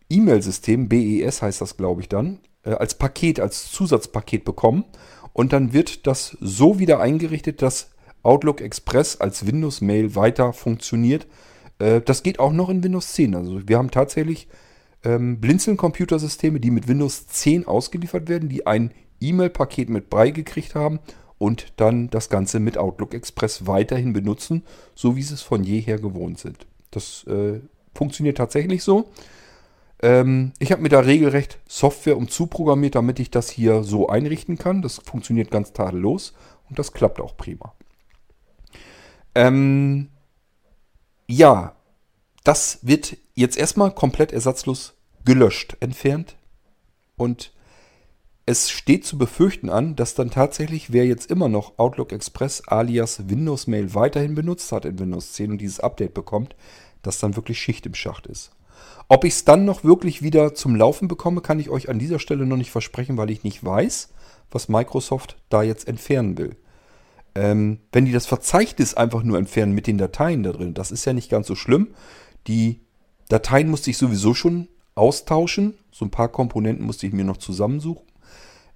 E-Mail-System, 0.10 0.90
BES 0.90 1.42
heißt 1.42 1.62
das, 1.62 1.78
glaube 1.78 2.02
ich 2.02 2.10
dann, 2.10 2.40
äh, 2.64 2.72
als 2.72 2.96
Paket, 2.96 3.40
als 3.40 3.72
Zusatzpaket 3.72 4.44
bekommen. 4.44 4.86
und 5.34 5.54
dann 5.54 5.74
wird 5.74 6.08
das 6.08 6.36
so 6.42 6.80
wieder 6.80 7.00
eingerichtet, 7.00 7.62
dass 7.62 7.92
Outlook 8.24 8.62
Express 8.62 9.22
als 9.22 9.46
Windows-Mail 9.46 10.16
weiter 10.16 10.52
funktioniert. 10.54 11.28
Äh, 11.78 12.02
das 12.02 12.24
geht 12.24 12.40
auch 12.40 12.52
noch 12.52 12.70
in 12.70 12.84
Windows 12.84 13.14
10. 13.14 13.36
Also 13.36 13.68
wir 13.68 13.78
haben 13.78 13.92
tatsächlich 13.92 14.48
ähm, 15.04 15.40
Blinzeln-Computersysteme, 15.40 16.60
die 16.60 16.72
mit 16.72 16.88
Windows 16.88 17.28
10 17.28 17.68
ausgeliefert 17.68 18.28
werden, 18.28 18.50
die 18.50 18.68
ein 18.68 18.92
E-Mail-Paket 19.22 19.90
mit 19.90 20.10
beigekriegt 20.10 20.76
haben 20.76 21.00
und 21.38 21.74
dann 21.78 22.10
das 22.10 22.30
Ganze 22.30 22.60
mit 22.60 22.78
Outlook 22.78 23.14
Express 23.14 23.66
weiterhin 23.66 24.14
benutzen, 24.14 24.64
so 24.96 25.16
wie 25.16 25.24
sie 25.24 25.34
es 25.34 25.42
von 25.42 25.64
jeher 25.64 25.98
gewohnt 25.98 26.40
sind. 26.40 26.68
Das 26.92 27.26
äh, 27.28 27.60
funktioniert 27.94 28.38
tatsächlich 28.38 28.84
so. 28.84 29.10
Ähm, 30.02 30.54
ich 30.60 30.72
habe 30.72 30.82
mir 30.82 30.90
da 30.90 31.00
regelrecht 31.00 31.60
Software 31.68 32.18
umzuprogrammiert, 32.18 32.96
damit 32.96 33.20
ich 33.20 33.32
das 33.32 33.50
hier 33.50 33.84
so 33.84 34.10
einrichten 34.10 34.58
kann. 34.58 34.82
Das 34.82 34.98
funktioniert 34.98 35.52
ganz 35.52 35.74
tadellos 35.74 36.34
und 36.70 36.80
das 36.80 36.94
klappt 36.94 37.20
auch 37.20 37.36
prima. 37.36 37.74
Ähm, 39.36 40.10
ja, 41.28 41.76
das 42.50 42.80
wird 42.82 43.16
jetzt 43.36 43.58
erstmal 43.60 43.94
komplett 43.94 44.34
ersatzlos 44.34 44.96
gelöscht, 45.24 45.78
entfernt. 45.82 46.36
Und 47.16 47.52
es 48.48 48.72
steht 48.72 49.06
zu 49.06 49.20
befürchten 49.20 49.70
an, 49.70 49.96
dass 49.96 50.16
dann 50.16 50.32
tatsächlich, 50.32 50.92
wer 50.92 51.06
jetzt 51.06 51.30
immer 51.30 51.48
noch 51.48 51.78
Outlook 51.78 52.12
Express 52.12 52.64
alias 52.66 53.30
Windows 53.30 53.68
Mail 53.68 53.94
weiterhin 53.94 54.34
benutzt 54.34 54.72
hat 54.72 54.86
in 54.86 54.98
Windows 54.98 55.34
10 55.34 55.52
und 55.52 55.58
dieses 55.60 55.80
Update 55.80 56.16
bekommt, 56.16 56.56
dass 57.04 57.20
dann 57.20 57.36
wirklich 57.36 57.60
Schicht 57.60 57.86
im 57.86 57.94
Schacht 57.94 58.26
ist. 58.26 58.50
Ob 59.10 59.26
ich 59.26 59.34
es 59.34 59.46
dann 59.46 59.66
noch 59.66 59.84
wirklich 59.84 60.24
wieder 60.24 60.56
zum 60.56 60.76
Laufen 60.76 61.08
bekomme, 61.08 61.42
kann 61.42 61.60
ich 61.60 61.70
euch 61.70 61.88
an 61.88 62.00
dieser 62.00 62.18
Stelle 62.18 62.48
noch 62.48 62.58
nicht 62.58 62.72
versprechen, 62.72 63.18
weil 63.18 63.30
ich 63.30 63.44
nicht 63.44 63.64
weiß, 63.64 64.10
was 64.50 64.70
Microsoft 64.70 65.38
da 65.50 65.62
jetzt 65.62 65.88
entfernen 65.88 66.36
will. 66.40 66.56
Ähm, 67.36 67.78
wenn 67.92 68.06
die 68.06 68.12
das 68.12 68.26
Verzeichnis 68.26 68.96
einfach 68.96 69.22
nur 69.22 69.38
entfernen 69.38 69.74
mit 69.74 69.86
den 69.86 70.00
Dateien 70.00 70.42
da 70.42 70.52
drin, 70.52 70.74
das 70.74 70.90
ist 70.90 71.06
ja 71.06 71.14
nicht 71.14 71.30
ganz 71.30 71.46
so 71.46 71.54
schlimm. 71.54 71.90
Die 72.48 72.82
Dateien 73.30 73.70
musste 73.70 73.90
ich 73.90 73.98
sowieso 73.98 74.34
schon 74.34 74.68
austauschen. 74.96 75.78
So 75.92 76.06
ein 76.06 76.12
paar 76.12 76.30
Komponenten 76.30 76.86
musste 76.86 77.08
ich 77.08 77.14
mir 77.14 77.26
noch 77.26 77.38
zusammensuchen. 77.38 78.06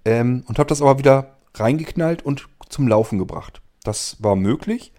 Ähm, 0.06 0.44
und 0.48 0.60
habe 0.60 0.70
das 0.70 0.82
aber 0.82 0.98
wieder 0.98 1.38
reingeknallt 1.56 2.26
und 2.26 2.48
zum 2.70 2.88
Laufen 2.88 3.20
gebracht. 3.20 3.62
Das 3.84 4.18
war 4.20 4.36
möglich. 4.36 4.92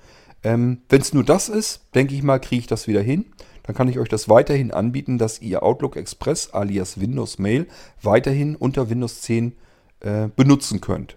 Ähm, 0.42 0.82
Wenn 0.88 1.00
es 1.00 1.12
nur 1.12 1.24
das 1.24 1.48
ist, 1.48 1.82
denke 1.94 2.14
ich 2.14 2.22
mal, 2.22 2.38
kriege 2.38 2.60
ich 2.60 2.66
das 2.66 2.86
wieder 2.86 3.02
hin. 3.02 3.26
Dann 3.64 3.74
kann 3.74 3.88
ich 3.88 3.98
euch 3.98 4.08
das 4.08 4.28
weiterhin 4.28 4.72
anbieten, 4.72 5.16
dass 5.16 5.40
ihr 5.40 5.62
Outlook 5.62 5.96
Express 5.96 6.50
alias 6.52 7.00
Windows 7.00 7.38
Mail 7.38 7.66
weiterhin 8.02 8.56
unter 8.56 8.90
Windows 8.90 9.22
10 9.22 9.56
äh, 10.00 10.28
benutzen 10.36 10.82
könnt. 10.82 11.16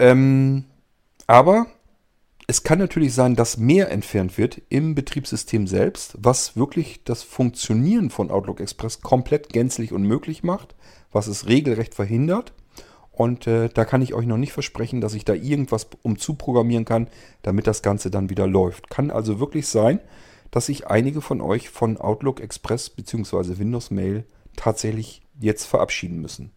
Ähm, 0.00 0.64
aber 1.28 1.66
es 2.50 2.64
kann 2.64 2.80
natürlich 2.80 3.14
sein, 3.14 3.36
dass 3.36 3.58
mehr 3.58 3.92
entfernt 3.92 4.36
wird 4.36 4.60
im 4.70 4.96
Betriebssystem 4.96 5.68
selbst, 5.68 6.16
was 6.18 6.56
wirklich 6.56 7.04
das 7.04 7.22
Funktionieren 7.22 8.10
von 8.10 8.28
Outlook 8.32 8.58
Express 8.58 9.02
komplett 9.02 9.50
gänzlich 9.50 9.92
unmöglich 9.92 10.42
macht, 10.42 10.74
was 11.12 11.28
es 11.28 11.46
regelrecht 11.46 11.94
verhindert. 11.94 12.52
Und 13.12 13.46
äh, 13.46 13.68
da 13.68 13.84
kann 13.84 14.02
ich 14.02 14.14
euch 14.14 14.26
noch 14.26 14.36
nicht 14.36 14.52
versprechen, 14.52 15.00
dass 15.00 15.14
ich 15.14 15.24
da 15.24 15.32
irgendwas 15.32 15.86
umzuprogrammieren 16.02 16.84
kann, 16.84 17.06
damit 17.42 17.68
das 17.68 17.82
Ganze 17.82 18.10
dann 18.10 18.30
wieder 18.30 18.48
läuft. 18.48 18.90
Kann 18.90 19.12
also 19.12 19.38
wirklich 19.38 19.68
sein, 19.68 20.00
dass 20.50 20.66
sich 20.66 20.88
einige 20.88 21.20
von 21.20 21.40
euch 21.40 21.70
von 21.70 21.98
Outlook 21.98 22.40
Express 22.40 22.90
bzw. 22.90 23.60
Windows 23.60 23.92
Mail 23.92 24.24
tatsächlich 24.56 25.22
jetzt 25.38 25.66
verabschieden 25.66 26.20
müssen. 26.20 26.50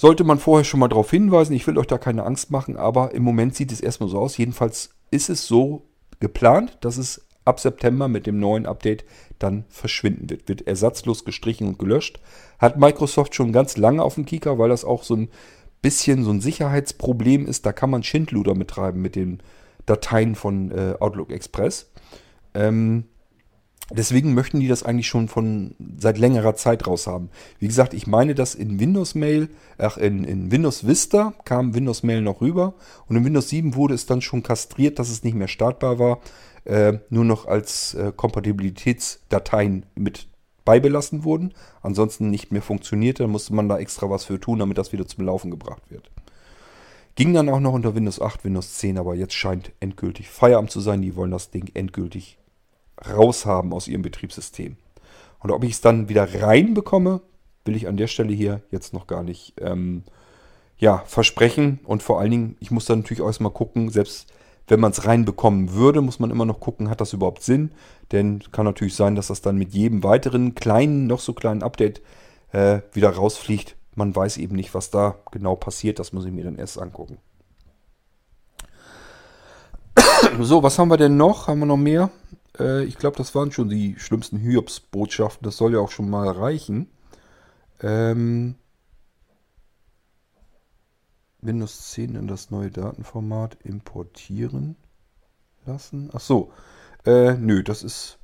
Sollte 0.00 0.24
man 0.24 0.38
vorher 0.38 0.64
schon 0.64 0.80
mal 0.80 0.88
darauf 0.88 1.10
hinweisen, 1.10 1.52
ich 1.52 1.66
will 1.66 1.76
euch 1.76 1.86
da 1.86 1.98
keine 1.98 2.24
Angst 2.24 2.50
machen, 2.50 2.78
aber 2.78 3.12
im 3.12 3.22
Moment 3.22 3.54
sieht 3.54 3.70
es 3.70 3.82
erstmal 3.82 4.08
so 4.08 4.18
aus. 4.18 4.38
Jedenfalls 4.38 4.94
ist 5.10 5.28
es 5.28 5.46
so 5.46 5.82
geplant, 6.20 6.78
dass 6.80 6.96
es 6.96 7.26
ab 7.44 7.60
September 7.60 8.08
mit 8.08 8.26
dem 8.26 8.40
neuen 8.40 8.64
Update 8.64 9.04
dann 9.38 9.66
verschwinden 9.68 10.30
wird. 10.30 10.48
Wird 10.48 10.66
ersatzlos 10.66 11.26
gestrichen 11.26 11.68
und 11.68 11.78
gelöscht. 11.78 12.18
Hat 12.58 12.78
Microsoft 12.78 13.34
schon 13.34 13.52
ganz 13.52 13.76
lange 13.76 14.02
auf 14.02 14.14
dem 14.14 14.24
Kieker, 14.24 14.58
weil 14.58 14.70
das 14.70 14.86
auch 14.86 15.02
so 15.02 15.16
ein 15.16 15.28
bisschen 15.82 16.24
so 16.24 16.30
ein 16.30 16.40
Sicherheitsproblem 16.40 17.44
ist. 17.44 17.66
Da 17.66 17.74
kann 17.74 17.90
man 17.90 18.02
Schindluder 18.02 18.54
mittreiben 18.54 19.02
mit 19.02 19.16
den 19.16 19.42
Dateien 19.84 20.34
von 20.34 20.70
äh, 20.70 20.94
Outlook 20.98 21.30
Express. 21.30 21.90
Ähm, 22.54 23.04
Deswegen 23.92 24.34
möchten 24.34 24.60
die 24.60 24.68
das 24.68 24.82
eigentlich 24.84 25.08
schon 25.08 25.28
von 25.28 25.74
seit 25.98 26.16
längerer 26.16 26.54
Zeit 26.54 26.86
raus 26.86 27.06
haben. 27.06 27.28
Wie 27.58 27.66
gesagt, 27.66 27.92
ich 27.92 28.06
meine, 28.06 28.34
dass 28.34 28.54
in 28.54 28.78
Windows 28.78 29.14
Mail, 29.14 29.48
ach, 29.78 29.96
in, 29.96 30.24
in 30.24 30.52
Windows 30.52 30.86
Vista 30.86 31.34
kam 31.44 31.74
Windows 31.74 32.02
Mail 32.02 32.22
noch 32.22 32.40
rüber 32.40 32.74
und 33.08 33.16
in 33.16 33.24
Windows 33.24 33.48
7 33.48 33.74
wurde 33.74 33.94
es 33.94 34.06
dann 34.06 34.20
schon 34.20 34.42
kastriert, 34.44 34.98
dass 34.98 35.10
es 35.10 35.24
nicht 35.24 35.34
mehr 35.34 35.48
startbar 35.48 35.98
war, 35.98 36.20
äh, 36.64 36.98
nur 37.08 37.24
noch 37.24 37.46
als 37.46 37.94
äh, 37.94 38.12
Kompatibilitätsdateien 38.14 39.86
mit 39.96 40.28
beibelassen 40.64 41.24
wurden, 41.24 41.52
ansonsten 41.82 42.30
nicht 42.30 42.52
mehr 42.52 42.62
funktionierte, 42.62 43.26
musste 43.26 43.54
man 43.54 43.68
da 43.68 43.78
extra 43.78 44.08
was 44.08 44.24
für 44.24 44.38
tun, 44.38 44.60
damit 44.60 44.78
das 44.78 44.92
wieder 44.92 45.06
zum 45.06 45.24
Laufen 45.24 45.50
gebracht 45.50 45.82
wird. 45.90 46.10
Ging 47.16 47.34
dann 47.34 47.48
auch 47.48 47.60
noch 47.60 47.72
unter 47.72 47.94
Windows 47.94 48.20
8, 48.20 48.44
Windows 48.44 48.74
10, 48.74 48.98
aber 48.98 49.14
jetzt 49.14 49.34
scheint 49.34 49.72
endgültig 49.80 50.28
Feierabend 50.30 50.70
zu 50.70 50.80
sein. 50.80 51.02
Die 51.02 51.16
wollen 51.16 51.32
das 51.32 51.50
Ding 51.50 51.70
endgültig 51.74 52.38
raushaben 53.08 53.72
aus 53.72 53.88
ihrem 53.88 54.02
Betriebssystem. 54.02 54.76
Und 55.40 55.50
ob 55.50 55.64
ich 55.64 55.72
es 55.72 55.80
dann 55.80 56.08
wieder 56.08 56.42
reinbekomme, 56.42 57.22
will 57.64 57.76
ich 57.76 57.88
an 57.88 57.96
der 57.96 58.06
Stelle 58.06 58.32
hier 58.32 58.62
jetzt 58.70 58.92
noch 58.92 59.06
gar 59.06 59.22
nicht 59.22 59.54
ähm, 59.60 60.04
ja, 60.78 61.02
versprechen. 61.06 61.80
Und 61.84 62.02
vor 62.02 62.20
allen 62.20 62.30
Dingen, 62.30 62.56
ich 62.60 62.70
muss 62.70 62.86
dann 62.86 63.00
natürlich 63.00 63.22
auch 63.22 63.26
erstmal 63.26 63.52
gucken, 63.52 63.90
selbst 63.90 64.32
wenn 64.68 64.80
man 64.80 64.92
es 64.92 65.04
reinbekommen 65.04 65.72
würde, 65.72 66.00
muss 66.00 66.20
man 66.20 66.30
immer 66.30 66.44
noch 66.44 66.60
gucken, 66.60 66.90
hat 66.90 67.00
das 67.00 67.12
überhaupt 67.12 67.42
Sinn? 67.42 67.72
Denn 68.12 68.40
kann 68.52 68.64
natürlich 68.64 68.94
sein, 68.94 69.14
dass 69.14 69.28
das 69.28 69.40
dann 69.40 69.56
mit 69.56 69.74
jedem 69.74 70.02
weiteren 70.02 70.54
kleinen, 70.54 71.06
noch 71.06 71.20
so 71.20 71.32
kleinen 71.32 71.62
Update 71.62 72.00
äh, 72.52 72.80
wieder 72.92 73.10
rausfliegt. 73.10 73.76
Man 73.94 74.14
weiß 74.14 74.38
eben 74.38 74.54
nicht, 74.56 74.74
was 74.74 74.90
da 74.90 75.16
genau 75.32 75.56
passiert. 75.56 75.98
Das 75.98 76.12
muss 76.12 76.24
ich 76.24 76.32
mir 76.32 76.44
dann 76.44 76.56
erst 76.56 76.80
angucken. 76.80 77.18
So, 80.40 80.62
was 80.62 80.78
haben 80.78 80.88
wir 80.88 80.96
denn 80.96 81.16
noch? 81.16 81.48
Haben 81.48 81.60
wir 81.60 81.66
noch 81.66 81.76
mehr? 81.76 82.10
Äh, 82.60 82.84
ich 82.84 82.98
glaube, 82.98 83.16
das 83.16 83.34
waren 83.34 83.52
schon 83.52 83.68
die 83.68 83.96
schlimmsten 83.98 84.38
Hiobs-Botschaften. 84.38 85.44
Das 85.44 85.56
soll 85.56 85.72
ja 85.72 85.80
auch 85.80 85.90
schon 85.90 86.10
mal 86.10 86.28
reichen. 86.28 86.88
Ähm, 87.82 88.56
Windows 91.40 91.90
10 91.92 92.14
in 92.14 92.26
das 92.26 92.50
neue 92.50 92.70
Datenformat 92.70 93.56
importieren 93.64 94.76
lassen. 95.64 96.10
Ach 96.12 96.20
so. 96.20 96.52
Äh, 97.04 97.34
nö, 97.34 97.62
das 97.62 97.82
ist... 97.82 98.18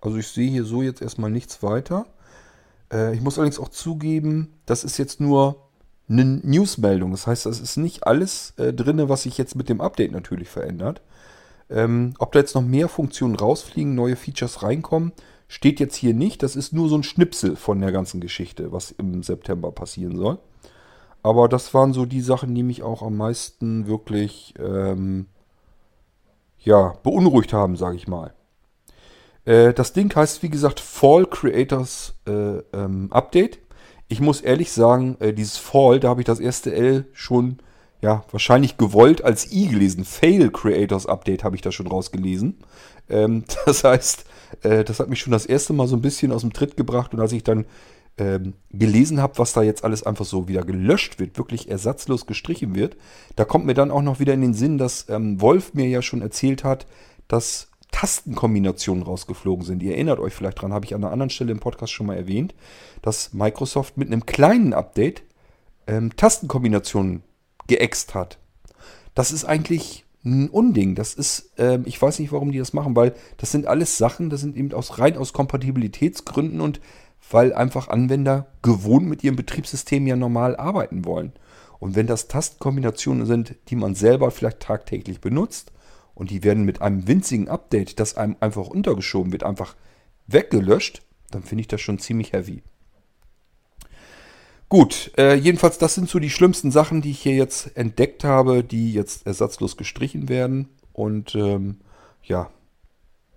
Also 0.00 0.18
ich 0.18 0.28
sehe 0.28 0.50
hier 0.50 0.64
so 0.64 0.82
jetzt 0.82 1.00
erstmal 1.00 1.30
nichts 1.30 1.62
weiter. 1.62 2.06
Äh, 2.92 3.14
ich 3.14 3.22
muss 3.22 3.38
allerdings 3.38 3.58
auch 3.58 3.70
zugeben, 3.70 4.52
das 4.66 4.84
ist 4.84 4.98
jetzt 4.98 5.20
nur 5.20 5.70
eine 6.08 6.24
Newsmeldung. 6.24 7.12
Das 7.12 7.26
heißt, 7.26 7.46
das 7.46 7.60
ist 7.60 7.78
nicht 7.78 8.06
alles 8.06 8.52
äh, 8.58 8.74
drin, 8.74 9.08
was 9.08 9.22
sich 9.22 9.38
jetzt 9.38 9.54
mit 9.56 9.68
dem 9.68 9.80
Update 9.80 10.12
natürlich 10.12 10.50
verändert. 10.50 11.00
Ähm, 11.70 12.14
ob 12.18 12.32
da 12.32 12.40
jetzt 12.40 12.54
noch 12.54 12.62
mehr 12.62 12.88
Funktionen 12.88 13.36
rausfliegen, 13.36 13.94
neue 13.94 14.16
Features 14.16 14.62
reinkommen, 14.62 15.12
steht 15.48 15.80
jetzt 15.80 15.96
hier 15.96 16.14
nicht. 16.14 16.42
Das 16.42 16.56
ist 16.56 16.72
nur 16.72 16.88
so 16.88 16.96
ein 16.96 17.02
Schnipsel 17.02 17.56
von 17.56 17.80
der 17.80 17.92
ganzen 17.92 18.20
Geschichte, 18.20 18.72
was 18.72 18.90
im 18.92 19.22
September 19.22 19.72
passieren 19.72 20.16
soll. 20.16 20.38
Aber 21.22 21.48
das 21.48 21.72
waren 21.72 21.94
so 21.94 22.04
die 22.04 22.20
Sachen, 22.20 22.54
die 22.54 22.62
mich 22.62 22.82
auch 22.82 23.02
am 23.02 23.16
meisten 23.16 23.86
wirklich 23.86 24.54
ähm, 24.58 25.26
ja, 26.58 26.94
beunruhigt 27.02 27.52
haben, 27.52 27.76
sage 27.76 27.96
ich 27.96 28.08
mal. 28.08 28.34
Äh, 29.44 29.72
das 29.72 29.92
Ding 29.92 30.14
heißt, 30.14 30.42
wie 30.42 30.50
gesagt, 30.50 30.80
Fall 30.80 31.26
Creators 31.26 32.14
äh, 32.26 32.58
ähm, 32.72 33.08
Update. 33.10 33.58
Ich 34.08 34.20
muss 34.20 34.40
ehrlich 34.40 34.70
sagen, 34.72 35.16
äh, 35.20 35.32
dieses 35.32 35.56
Fall, 35.56 36.00
da 36.00 36.08
habe 36.08 36.20
ich 36.20 36.26
das 36.26 36.40
erste 36.40 36.74
L 36.74 37.06
schon 37.12 37.58
ja, 38.00 38.24
wahrscheinlich 38.30 38.76
gewollt 38.76 39.24
als 39.24 39.50
I 39.52 39.68
gelesen. 39.68 40.04
Fail 40.04 40.50
Creators 40.50 41.06
Update 41.06 41.44
habe 41.44 41.56
ich 41.56 41.62
da 41.62 41.72
schon 41.72 41.86
rausgelesen. 41.86 42.58
Ähm, 43.08 43.44
das 43.66 43.84
heißt, 43.84 44.24
äh, 44.62 44.84
das 44.84 45.00
hat 45.00 45.08
mich 45.08 45.20
schon 45.20 45.32
das 45.32 45.46
erste 45.46 45.72
Mal 45.72 45.86
so 45.86 45.96
ein 45.96 46.02
bisschen 46.02 46.32
aus 46.32 46.42
dem 46.42 46.52
Tritt 46.52 46.76
gebracht. 46.76 47.14
Und 47.14 47.20
als 47.20 47.32
ich 47.32 47.44
dann 47.44 47.66
ähm, 48.16 48.54
gelesen 48.70 49.20
habe, 49.20 49.38
was 49.38 49.52
da 49.52 49.62
jetzt 49.62 49.84
alles 49.84 50.04
einfach 50.04 50.24
so 50.24 50.48
wieder 50.48 50.62
gelöscht 50.62 51.18
wird, 51.18 51.36
wirklich 51.38 51.70
ersatzlos 51.70 52.26
gestrichen 52.26 52.74
wird, 52.74 52.96
da 53.36 53.44
kommt 53.44 53.66
mir 53.66 53.74
dann 53.74 53.90
auch 53.90 54.02
noch 54.02 54.20
wieder 54.20 54.34
in 54.34 54.42
den 54.42 54.54
Sinn, 54.54 54.78
dass 54.78 55.08
ähm, 55.08 55.40
Wolf 55.40 55.74
mir 55.74 55.88
ja 55.88 56.02
schon 56.02 56.22
erzählt 56.22 56.62
hat, 56.62 56.86
dass 57.26 57.68
Tastenkombinationen 57.90 59.04
rausgeflogen 59.04 59.64
sind. 59.64 59.82
Ihr 59.82 59.92
erinnert 59.92 60.18
euch 60.18 60.34
vielleicht 60.34 60.60
dran, 60.60 60.72
habe 60.72 60.84
ich 60.84 60.94
an 60.94 61.02
einer 61.02 61.12
anderen 61.12 61.30
Stelle 61.30 61.52
im 61.52 61.60
Podcast 61.60 61.92
schon 61.92 62.06
mal 62.06 62.16
erwähnt, 62.16 62.54
dass 63.02 63.32
Microsoft 63.32 63.96
mit 63.96 64.08
einem 64.08 64.26
kleinen 64.26 64.72
Update 64.72 65.22
ähm, 65.86 66.14
Tastenkombinationen 66.16 67.22
geäxt 67.66 68.14
hat. 68.14 68.38
Das 69.14 69.32
ist 69.32 69.44
eigentlich 69.44 70.04
ein 70.24 70.48
Unding. 70.48 70.94
Das 70.94 71.14
ist, 71.14 71.58
äh, 71.58 71.78
ich 71.84 72.00
weiß 72.00 72.18
nicht, 72.18 72.32
warum 72.32 72.50
die 72.50 72.58
das 72.58 72.72
machen, 72.72 72.96
weil 72.96 73.14
das 73.36 73.52
sind 73.52 73.66
alles 73.66 73.98
Sachen, 73.98 74.30
das 74.30 74.40
sind 74.40 74.56
eben 74.56 74.72
aus, 74.72 74.98
rein 74.98 75.16
aus 75.16 75.32
Kompatibilitätsgründen 75.32 76.60
und 76.60 76.80
weil 77.30 77.52
einfach 77.52 77.88
Anwender 77.88 78.46
gewohnt 78.62 79.06
mit 79.06 79.24
ihrem 79.24 79.36
Betriebssystem 79.36 80.06
ja 80.06 80.16
normal 80.16 80.56
arbeiten 80.56 81.04
wollen. 81.04 81.32
Und 81.78 81.96
wenn 81.96 82.06
das 82.06 82.28
Tastenkombinationen 82.28 83.26
sind, 83.26 83.56
die 83.68 83.76
man 83.76 83.94
selber 83.94 84.30
vielleicht 84.30 84.60
tagtäglich 84.60 85.20
benutzt 85.20 85.72
und 86.14 86.30
die 86.30 86.42
werden 86.42 86.64
mit 86.64 86.80
einem 86.80 87.06
winzigen 87.06 87.48
Update, 87.48 87.98
das 88.00 88.16
einem 88.16 88.36
einfach 88.40 88.68
untergeschoben 88.68 89.32
wird, 89.32 89.44
einfach 89.44 89.74
weggelöscht, 90.26 91.02
dann 91.30 91.42
finde 91.42 91.62
ich 91.62 91.68
das 91.68 91.80
schon 91.80 91.98
ziemlich 91.98 92.32
heavy. 92.32 92.62
Gut, 94.74 95.12
äh, 95.16 95.36
jedenfalls 95.36 95.78
das 95.78 95.94
sind 95.94 96.08
so 96.08 96.18
die 96.18 96.30
schlimmsten 96.30 96.72
Sachen, 96.72 97.00
die 97.00 97.12
ich 97.12 97.20
hier 97.20 97.36
jetzt 97.36 97.76
entdeckt 97.76 98.24
habe, 98.24 98.64
die 98.64 98.92
jetzt 98.92 99.24
ersatzlos 99.24 99.76
gestrichen 99.76 100.28
werden. 100.28 100.68
Und 100.92 101.36
ähm, 101.36 101.76
ja, 102.24 102.50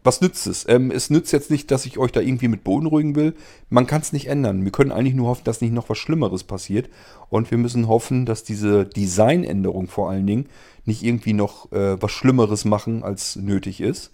was 0.03 0.19
nützt 0.19 0.47
es? 0.47 0.67
Ähm, 0.67 0.89
es 0.89 1.11
nützt 1.11 1.31
jetzt 1.31 1.51
nicht, 1.51 1.69
dass 1.69 1.85
ich 1.85 1.99
euch 1.99 2.11
da 2.11 2.21
irgendwie 2.21 2.47
mit 2.47 2.63
beunruhigen 2.63 3.15
will. 3.15 3.35
Man 3.69 3.85
kann 3.85 4.01
es 4.01 4.13
nicht 4.13 4.25
ändern. 4.25 4.63
Wir 4.63 4.71
können 4.71 4.91
eigentlich 4.91 5.13
nur 5.13 5.27
hoffen, 5.27 5.43
dass 5.43 5.61
nicht 5.61 5.73
noch 5.73 5.89
was 5.89 5.99
Schlimmeres 5.99 6.43
passiert. 6.43 6.89
Und 7.29 7.51
wir 7.51 7.59
müssen 7.59 7.88
hoffen, 7.88 8.25
dass 8.25 8.43
diese 8.43 8.85
Designänderung 8.85 9.89
vor 9.89 10.09
allen 10.09 10.25
Dingen 10.25 10.47
nicht 10.85 11.03
irgendwie 11.03 11.33
noch 11.33 11.71
äh, 11.71 12.01
was 12.01 12.13
Schlimmeres 12.13 12.65
machen, 12.65 13.03
als 13.03 13.35
nötig 13.35 13.79
ist. 13.79 14.11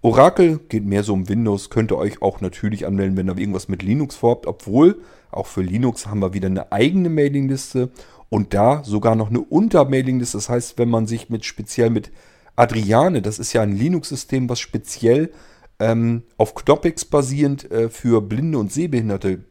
Oracle 0.00 0.60
geht 0.68 0.84
mehr 0.84 1.02
so 1.02 1.12
um 1.12 1.28
Windows, 1.28 1.70
könnt 1.70 1.90
ihr 1.90 1.98
euch 1.98 2.22
auch 2.22 2.40
natürlich 2.40 2.86
anmelden, 2.86 3.16
wenn 3.16 3.28
ihr 3.28 3.36
irgendwas 3.36 3.68
mit 3.68 3.82
Linux 3.82 4.14
vorhabt, 4.14 4.46
obwohl 4.46 5.00
auch 5.32 5.46
für 5.46 5.62
Linux 5.62 6.06
haben 6.06 6.20
wir 6.20 6.34
wieder 6.34 6.46
eine 6.46 6.70
eigene 6.70 7.08
Mailingliste 7.08 7.90
und 8.28 8.54
da 8.54 8.84
sogar 8.84 9.16
noch 9.16 9.30
eine 9.30 9.40
Untermailingliste. 9.40 10.36
Das 10.36 10.48
heißt, 10.48 10.78
wenn 10.78 10.88
man 10.88 11.06
sich 11.06 11.30
mit 11.30 11.44
speziell 11.44 11.90
mit 11.90 12.12
Adriane, 12.54 13.22
das 13.22 13.38
ist 13.38 13.52
ja 13.52 13.62
ein 13.62 13.76
Linux-System, 13.76 14.48
was 14.48 14.60
speziell 14.60 15.32
ähm, 15.80 16.22
auf 16.36 16.54
Knoppix 16.54 17.04
basierend 17.04 17.70
äh, 17.70 17.88
für 17.88 18.20
Blinde 18.20 18.58
und 18.58 18.72
Sehbehinderte 18.72 19.44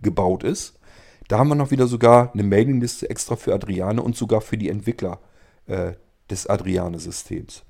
gebaut 0.00 0.42
ist. 0.42 0.78
Da 1.28 1.38
haben 1.38 1.48
wir 1.48 1.54
noch 1.54 1.70
wieder 1.70 1.86
sogar 1.86 2.32
eine 2.32 2.44
Mailingliste 2.44 3.10
extra 3.10 3.36
für 3.36 3.52
Adriane 3.52 4.00
und 4.00 4.16
sogar 4.16 4.40
für 4.40 4.56
die 4.56 4.70
Entwickler 4.70 5.20
äh, 5.66 5.92
des 6.30 6.46
Adriane-Systems. 6.46 7.65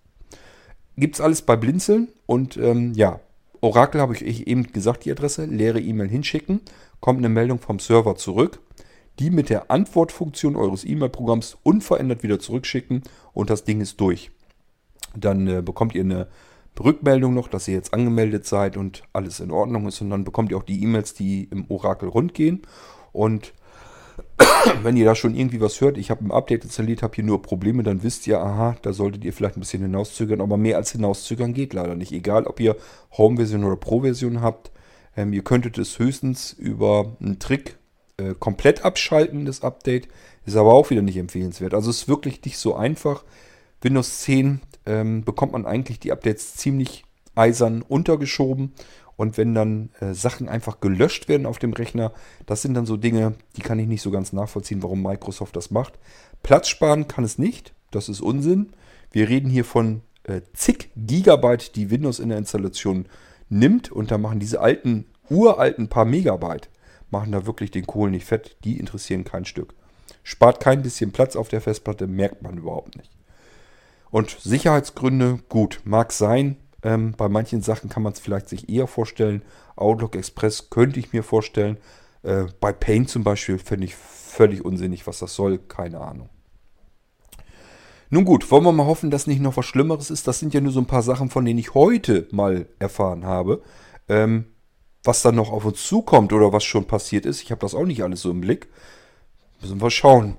Gibt 0.97 1.17
es 1.17 1.21
alles 1.21 1.43
bei 1.43 1.57
Blinzeln 1.57 2.09
und 2.27 2.57
ähm, 2.57 2.93
ja, 2.95 3.21
Orakel 3.61 4.01
habe 4.01 4.15
ich 4.15 4.47
eben 4.47 4.73
gesagt, 4.73 5.05
die 5.05 5.11
Adresse, 5.11 5.45
leere 5.45 5.81
E-Mail 5.81 6.09
hinschicken, 6.09 6.61
kommt 7.01 7.19
eine 7.19 7.29
Meldung 7.29 7.59
vom 7.59 7.79
Server 7.79 8.17
zurück, 8.17 8.61
die 9.19 9.31
mit 9.31 9.51
der 9.51 9.71
Antwortfunktion 9.71 10.57
eures 10.57 10.85
E-Mail-Programms 10.85 11.57
unverändert 11.63 12.23
wieder 12.23 12.39
zurückschicken 12.39 13.03
und 13.33 13.51
das 13.51 13.65
Ding 13.65 13.81
ist 13.81 14.01
durch. 14.01 14.31
Dann 15.15 15.47
äh, 15.47 15.63
bekommt 15.63 15.95
ihr 15.95 16.03
eine 16.03 16.29
Rückmeldung 16.79 17.35
noch, 17.35 17.49
dass 17.49 17.69
ihr 17.69 17.75
jetzt 17.75 17.95
angemeldet 17.95 18.47
seid 18.47 18.77
und 18.77 19.03
alles 19.13 19.41
in 19.41 19.51
Ordnung 19.51 19.87
ist 19.89 20.01
und 20.01 20.11
dann 20.11 20.25
bekommt 20.25 20.51
ihr 20.51 20.59
auch 20.59 20.63
die 20.63 20.83
E-Mails, 20.83 21.15
die 21.15 21.45
im 21.45 21.71
Orakel 21.71 22.09
rundgehen 22.09 22.63
und 23.13 23.55
wenn 24.83 24.97
ihr 24.97 25.05
da 25.05 25.15
schon 25.15 25.35
irgendwie 25.35 25.61
was 25.61 25.81
hört, 25.81 25.97
ich 25.99 26.11
habe 26.11 26.25
ein 26.25 26.31
Update 26.31 26.65
installiert, 26.65 27.03
habe 27.03 27.15
hier 27.15 27.25
nur 27.25 27.43
Probleme, 27.43 27.83
dann 27.83 28.03
wisst 28.03 28.27
ihr, 28.27 28.41
aha, 28.41 28.77
da 28.83 28.93
solltet 28.93 29.25
ihr 29.25 29.33
vielleicht 29.33 29.57
ein 29.57 29.61
bisschen 29.61 29.83
hinauszögern, 29.83 30.41
aber 30.41 30.57
mehr 30.57 30.77
als 30.77 30.93
hinauszögern 30.93 31.55
geht 31.55 31.73
leider 31.73 31.95
nicht. 31.95 32.13
Egal, 32.13 32.47
ob 32.47 32.61
ihr 32.61 32.77
Home-Version 33.17 33.65
oder 33.65 33.77
Pro-Version 33.77 34.41
habt, 34.41 34.71
ähm, 35.17 35.33
ihr 35.33 35.43
könntet 35.43 35.79
es 35.79 35.99
höchstens 35.99 36.53
über 36.53 37.17
einen 37.21 37.39
Trick 37.39 37.79
äh, 38.19 38.35
komplett 38.39 38.85
abschalten, 38.85 39.47
das 39.47 39.63
Update. 39.63 40.09
Ist 40.45 40.57
aber 40.57 40.75
auch 40.75 40.91
wieder 40.91 41.03
nicht 41.03 41.17
empfehlenswert. 41.17 41.75
Also 41.75 41.91
es 41.91 42.03
ist 42.03 42.09
wirklich 42.09 42.45
nicht 42.45 42.59
so 42.59 42.77
einfach. 42.77 43.25
Windows 43.81 44.21
10 44.21 44.61
ähm, 44.87 45.25
bekommt 45.25 45.53
man 45.53 45.67
eigentlich 45.67 45.99
die 45.99 46.13
Updates 46.13 46.55
ziemlich 46.55 47.05
eisern 47.35 47.83
untergeschoben 47.83 48.73
und 49.17 49.39
wenn 49.39 49.55
dann 49.55 49.91
äh, 50.01 50.13
Sachen 50.13 50.49
einfach 50.49 50.81
gelöscht 50.81 51.29
werden 51.29 51.47
auf 51.47 51.59
dem 51.59 51.73
Rechner, 51.73 52.13
das 52.45 52.63
sind 52.63 52.75
dann 52.75 52.87
so 52.87 52.97
Dinge, 52.97 53.35
die 53.57 53.63
kann 53.63 53.79
ich 53.79 53.87
nicht 53.87 54.03
so 54.03 54.11
ganz 54.11 54.33
nachvollziehen, 54.33 54.83
warum 54.83 55.03
Microsoft 55.03 55.57
das 55.57 55.71
macht. 55.71 55.99
Platz 56.43 56.69
sparen 56.69 57.09
kann 57.09 57.25
es 57.25 57.39
nicht, 57.39 57.75
das 57.91 58.09
ist 58.09 58.21
Unsinn. 58.21 58.73
Wir 59.11 59.29
reden 59.29 59.49
hier 59.49 59.65
von 59.65 60.03
äh, 60.25 60.43
zig 60.53 60.91
Gigabyte, 60.97 61.75
die 61.77 61.91
Windows 61.91 62.19
in 62.19 62.29
der 62.29 62.39
Installation 62.39 63.07
nimmt 63.49 63.91
und 63.91 64.11
da 64.11 64.19
machen 64.19 64.41
diese 64.41 64.61
alten, 64.61 65.07
uralten 65.31 65.89
paar 65.89 66.05
Megabyte, 66.05 66.69
machen 67.11 67.33
da 67.33 67.47
wirklich 67.47 67.71
den 67.71 67.87
Kohl 67.87 68.11
nicht 68.11 68.27
fett, 68.27 68.57
die 68.65 68.79
interessieren 68.79 69.25
kein 69.25 69.45
Stück. 69.45 69.75
Spart 70.23 70.61
kein 70.61 70.83
bisschen 70.83 71.13
Platz 71.13 71.37
auf 71.37 71.49
der 71.49 71.61
Festplatte, 71.61 72.07
merkt 72.07 72.43
man 72.43 72.59
überhaupt 72.59 72.97
nicht. 72.97 73.11
Und 74.11 74.37
Sicherheitsgründe, 74.41 75.41
gut, 75.49 75.81
mag 75.85 76.13
sein, 76.13 76.57
ähm, 76.87 77.15
bei 77.17 77.29
manchen 77.29 77.63
Sachen 77.63 77.91
kann 77.91 78.05
man 78.05 78.13
es 78.13 78.21
vielleicht 78.21 78.49
sich 78.49 78.69
eher 78.69 78.87
vorstellen. 78.87 79.43
Outlook 79.75 80.15
Express 80.15 80.71
könnte 80.71 81.01
ich 81.01 81.13
mir 81.13 81.25
vorstellen. 81.25 81.79
Äh, 82.23 82.45
bei 82.61 82.73
Paint 82.73 83.11
zum 83.11 83.25
Beispiel 83.25 83.59
finde 83.59 83.87
ich 83.87 83.97
völlig 83.97 84.65
unsinnig, 84.65 85.05
was 85.05 85.19
das 85.19 85.35
soll. 85.35 85.59
Keine 85.59 86.01
Ahnung. 86.01 86.29
Nun 88.09 88.25
gut, 88.25 88.49
wollen 88.53 88.63
wir 88.63 88.71
mal 88.71 88.87
hoffen, 88.87 89.11
dass 89.11 89.27
nicht 89.27 89.41
noch 89.41 89.57
was 89.57 89.67
Schlimmeres 89.67 90.13
ist. 90.13 90.29
Das 90.29 90.39
sind 90.39 90.55
ja 90.55 90.61
nur 90.61 90.71
so 90.71 90.79
ein 90.79 90.87
paar 90.87 91.03
Sachen, 91.03 91.29
von 91.29 91.45
denen 91.45 91.59
ich 91.59 91.75
heute 91.75 92.29
mal 92.31 92.69
erfahren 92.79 93.25
habe. 93.25 93.63
Ähm, 94.09 94.45
was 95.03 95.23
dann 95.23 95.35
noch 95.35 95.51
auf 95.51 95.65
uns 95.65 95.85
zukommt 95.85 96.33
oder 96.33 96.53
was 96.53 96.63
schon 96.63 96.85
passiert 96.85 97.27
ist. 97.27 97.43
Ich 97.43 97.51
habe 97.51 97.63
das 97.63 97.75
auch 97.75 97.85
nicht 97.85 98.05
alles 98.05 98.21
so 98.21 98.31
im 98.31 98.43
Blick. 98.43 98.69
Müssen 99.61 99.81
wir 99.81 99.91
schauen. 99.91 100.37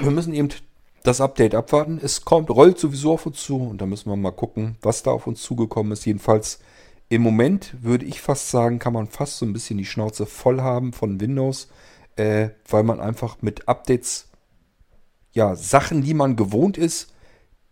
Wir 0.00 0.10
müssen 0.10 0.34
eben 0.34 0.48
das 1.08 1.20
Update 1.22 1.54
abwarten. 1.54 1.98
Es 2.02 2.24
kommt, 2.26 2.50
rollt 2.50 2.78
sowieso 2.78 3.14
auf 3.14 3.24
uns 3.24 3.42
zu 3.42 3.56
und 3.56 3.80
da 3.80 3.86
müssen 3.86 4.10
wir 4.10 4.16
mal 4.16 4.30
gucken, 4.30 4.76
was 4.82 5.02
da 5.02 5.10
auf 5.10 5.26
uns 5.26 5.42
zugekommen 5.42 5.92
ist. 5.92 6.04
Jedenfalls 6.04 6.60
im 7.08 7.22
Moment 7.22 7.74
würde 7.82 8.04
ich 8.04 8.20
fast 8.20 8.50
sagen, 8.50 8.78
kann 8.78 8.92
man 8.92 9.06
fast 9.06 9.38
so 9.38 9.46
ein 9.46 9.54
bisschen 9.54 9.78
die 9.78 9.86
Schnauze 9.86 10.26
voll 10.26 10.60
haben 10.60 10.92
von 10.92 11.18
Windows, 11.18 11.68
äh, 12.16 12.50
weil 12.68 12.82
man 12.82 13.00
einfach 13.00 13.40
mit 13.40 13.68
Updates, 13.68 14.28
ja, 15.32 15.56
Sachen, 15.56 16.02
die 16.02 16.12
man 16.12 16.36
gewohnt 16.36 16.76
ist, 16.76 17.14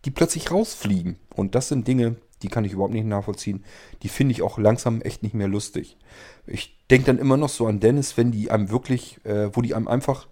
die 0.06 0.10
plötzlich 0.10 0.50
rausfliegen. 0.50 1.18
Und 1.34 1.54
das 1.54 1.68
sind 1.68 1.86
Dinge, 1.86 2.16
die 2.42 2.48
kann 2.48 2.64
ich 2.64 2.72
überhaupt 2.72 2.94
nicht 2.94 3.06
nachvollziehen. 3.06 3.64
Die 4.02 4.08
finde 4.08 4.32
ich 4.32 4.40
auch 4.40 4.56
langsam 4.56 5.02
echt 5.02 5.22
nicht 5.22 5.34
mehr 5.34 5.48
lustig. 5.48 5.98
Ich 6.46 6.78
denke 6.90 7.06
dann 7.06 7.18
immer 7.18 7.36
noch 7.36 7.50
so 7.50 7.66
an 7.66 7.80
Dennis, 7.80 8.16
wenn 8.16 8.32
die 8.32 8.50
einem 8.50 8.70
wirklich, 8.70 9.22
äh, 9.26 9.54
wo 9.54 9.60
die 9.60 9.74
einem 9.74 9.88
einfach 9.88 10.26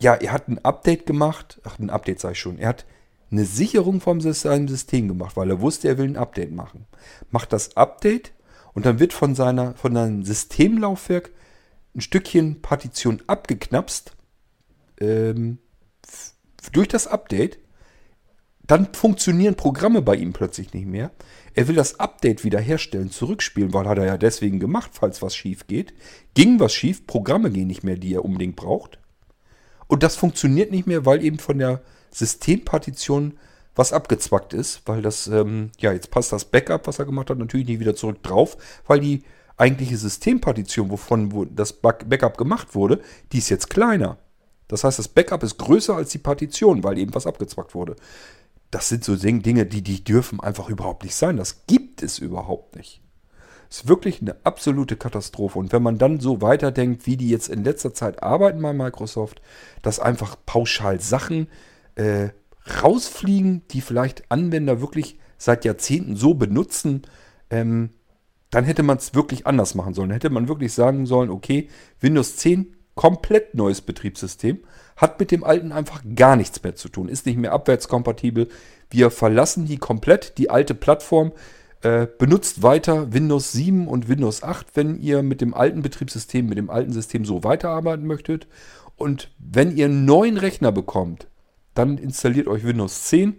ja, 0.00 0.14
er 0.14 0.32
hat 0.32 0.48
ein 0.48 0.64
Update 0.64 1.06
gemacht. 1.06 1.60
Ach, 1.64 1.78
ein 1.78 1.90
Update 1.90 2.24
ich 2.24 2.38
schon. 2.38 2.58
Er 2.58 2.68
hat 2.68 2.84
eine 3.30 3.44
Sicherung 3.44 4.00
vom 4.00 4.20
seinem 4.20 4.68
System 4.68 5.08
gemacht, 5.08 5.36
weil 5.36 5.50
er 5.50 5.60
wusste, 5.60 5.88
er 5.88 5.98
will 5.98 6.06
ein 6.06 6.16
Update 6.16 6.52
machen. 6.52 6.86
Macht 7.30 7.52
das 7.52 7.76
Update 7.76 8.32
und 8.74 8.86
dann 8.86 8.98
wird 8.98 9.12
von, 9.12 9.34
seiner, 9.34 9.74
von 9.74 9.94
seinem 9.94 10.24
Systemlaufwerk 10.24 11.30
ein 11.94 12.00
Stückchen 12.00 12.60
Partition 12.60 13.22
abgeknapst. 13.26 14.12
ähm, 15.00 15.58
durch 16.72 16.88
das 16.88 17.06
Update, 17.06 17.58
dann 18.66 18.94
funktionieren 18.94 19.54
Programme 19.54 20.00
bei 20.00 20.16
ihm 20.16 20.32
plötzlich 20.32 20.72
nicht 20.72 20.86
mehr. 20.86 21.10
Er 21.52 21.68
will 21.68 21.74
das 21.74 22.00
Update 22.00 22.44
wiederherstellen, 22.44 23.10
zurückspielen, 23.10 23.74
weil 23.74 23.86
hat 23.86 23.98
er 23.98 24.06
ja 24.06 24.16
deswegen 24.16 24.58
gemacht, 24.58 24.90
falls 24.94 25.20
was 25.20 25.36
schief 25.36 25.66
geht. 25.66 25.92
Ging 26.34 26.58
was 26.58 26.72
schief, 26.72 27.06
Programme 27.06 27.50
gehen 27.50 27.66
nicht 27.66 27.84
mehr, 27.84 27.96
die 27.96 28.14
er 28.14 28.24
unbedingt 28.24 28.56
braucht. 28.56 28.98
Und 29.94 30.02
das 30.02 30.16
funktioniert 30.16 30.72
nicht 30.72 30.88
mehr, 30.88 31.06
weil 31.06 31.24
eben 31.24 31.38
von 31.38 31.56
der 31.56 31.80
Systempartition 32.10 33.38
was 33.76 33.92
abgezwackt 33.92 34.52
ist, 34.52 34.82
weil 34.86 35.02
das, 35.02 35.28
ähm, 35.28 35.70
ja, 35.78 35.92
jetzt 35.92 36.10
passt 36.10 36.32
das 36.32 36.46
Backup, 36.46 36.88
was 36.88 36.98
er 36.98 37.04
gemacht 37.04 37.30
hat, 37.30 37.38
natürlich 37.38 37.68
nicht 37.68 37.78
wieder 37.78 37.94
zurück 37.94 38.20
drauf, 38.24 38.56
weil 38.88 38.98
die 38.98 39.22
eigentliche 39.56 39.96
Systempartition, 39.96 40.90
wovon 40.90 41.30
wo 41.30 41.44
das 41.44 41.74
Backup 41.74 42.36
gemacht 42.36 42.74
wurde, 42.74 43.02
die 43.30 43.38
ist 43.38 43.50
jetzt 43.50 43.70
kleiner. 43.70 44.18
Das 44.66 44.82
heißt, 44.82 44.98
das 44.98 45.06
Backup 45.06 45.44
ist 45.44 45.58
größer 45.58 45.94
als 45.94 46.10
die 46.10 46.18
Partition, 46.18 46.82
weil 46.82 46.98
eben 46.98 47.14
was 47.14 47.28
abgezwackt 47.28 47.76
wurde. 47.76 47.94
Das 48.72 48.88
sind 48.88 49.04
so 49.04 49.14
Dinge, 49.14 49.64
die, 49.64 49.82
die 49.82 50.02
dürfen 50.02 50.40
einfach 50.40 50.68
überhaupt 50.70 51.04
nicht 51.04 51.14
sein. 51.14 51.36
Das 51.36 51.68
gibt 51.68 52.02
es 52.02 52.18
überhaupt 52.18 52.74
nicht. 52.74 53.00
Ist 53.74 53.88
wirklich 53.88 54.20
eine 54.20 54.36
absolute 54.44 54.94
Katastrophe. 54.94 55.58
Und 55.58 55.72
wenn 55.72 55.82
man 55.82 55.98
dann 55.98 56.20
so 56.20 56.40
weiterdenkt, 56.40 57.06
wie 57.06 57.16
die 57.16 57.28
jetzt 57.28 57.48
in 57.48 57.64
letzter 57.64 57.92
Zeit 57.92 58.22
arbeiten 58.22 58.62
bei 58.62 58.72
Microsoft, 58.72 59.42
dass 59.82 59.98
einfach 59.98 60.36
pauschal 60.46 61.00
Sachen 61.00 61.48
äh, 61.96 62.28
rausfliegen, 62.84 63.62
die 63.72 63.80
vielleicht 63.80 64.30
Anwender 64.30 64.80
wirklich 64.80 65.18
seit 65.38 65.64
Jahrzehnten 65.64 66.14
so 66.14 66.34
benutzen, 66.34 67.02
ähm, 67.50 67.90
dann 68.50 68.62
hätte 68.62 68.84
man 68.84 68.98
es 68.98 69.12
wirklich 69.16 69.44
anders 69.44 69.74
machen 69.74 69.92
sollen. 69.92 70.10
Dann 70.10 70.16
hätte 70.16 70.30
man 70.30 70.46
wirklich 70.46 70.72
sagen 70.72 71.04
sollen, 71.04 71.28
okay, 71.28 71.68
Windows 71.98 72.36
10, 72.36 72.76
komplett 72.94 73.56
neues 73.56 73.80
Betriebssystem, 73.80 74.60
hat 74.96 75.18
mit 75.18 75.32
dem 75.32 75.42
alten 75.42 75.72
einfach 75.72 76.04
gar 76.14 76.36
nichts 76.36 76.62
mehr 76.62 76.76
zu 76.76 76.88
tun, 76.88 77.08
ist 77.08 77.26
nicht 77.26 77.38
mehr 77.38 77.50
abwärtskompatibel. 77.50 78.46
Wir 78.88 79.10
verlassen 79.10 79.66
die 79.66 79.78
komplett, 79.78 80.38
die 80.38 80.48
alte 80.48 80.76
Plattform, 80.76 81.32
äh, 81.84 82.06
benutzt 82.18 82.62
weiter 82.62 83.12
Windows 83.12 83.52
7 83.52 83.88
und 83.88 84.08
Windows 84.08 84.42
8, 84.42 84.68
wenn 84.74 84.98
ihr 85.00 85.22
mit 85.22 85.42
dem 85.42 85.52
alten 85.52 85.82
Betriebssystem, 85.82 86.46
mit 86.48 86.56
dem 86.56 86.70
alten 86.70 86.92
System 86.92 87.26
so 87.26 87.44
weiterarbeiten 87.44 88.06
möchtet. 88.06 88.46
Und 88.96 89.30
wenn 89.38 89.76
ihr 89.76 89.84
einen 89.84 90.06
neuen 90.06 90.38
Rechner 90.38 90.72
bekommt, 90.72 91.28
dann 91.74 91.98
installiert 91.98 92.48
euch 92.48 92.64
Windows 92.64 93.04
10 93.04 93.36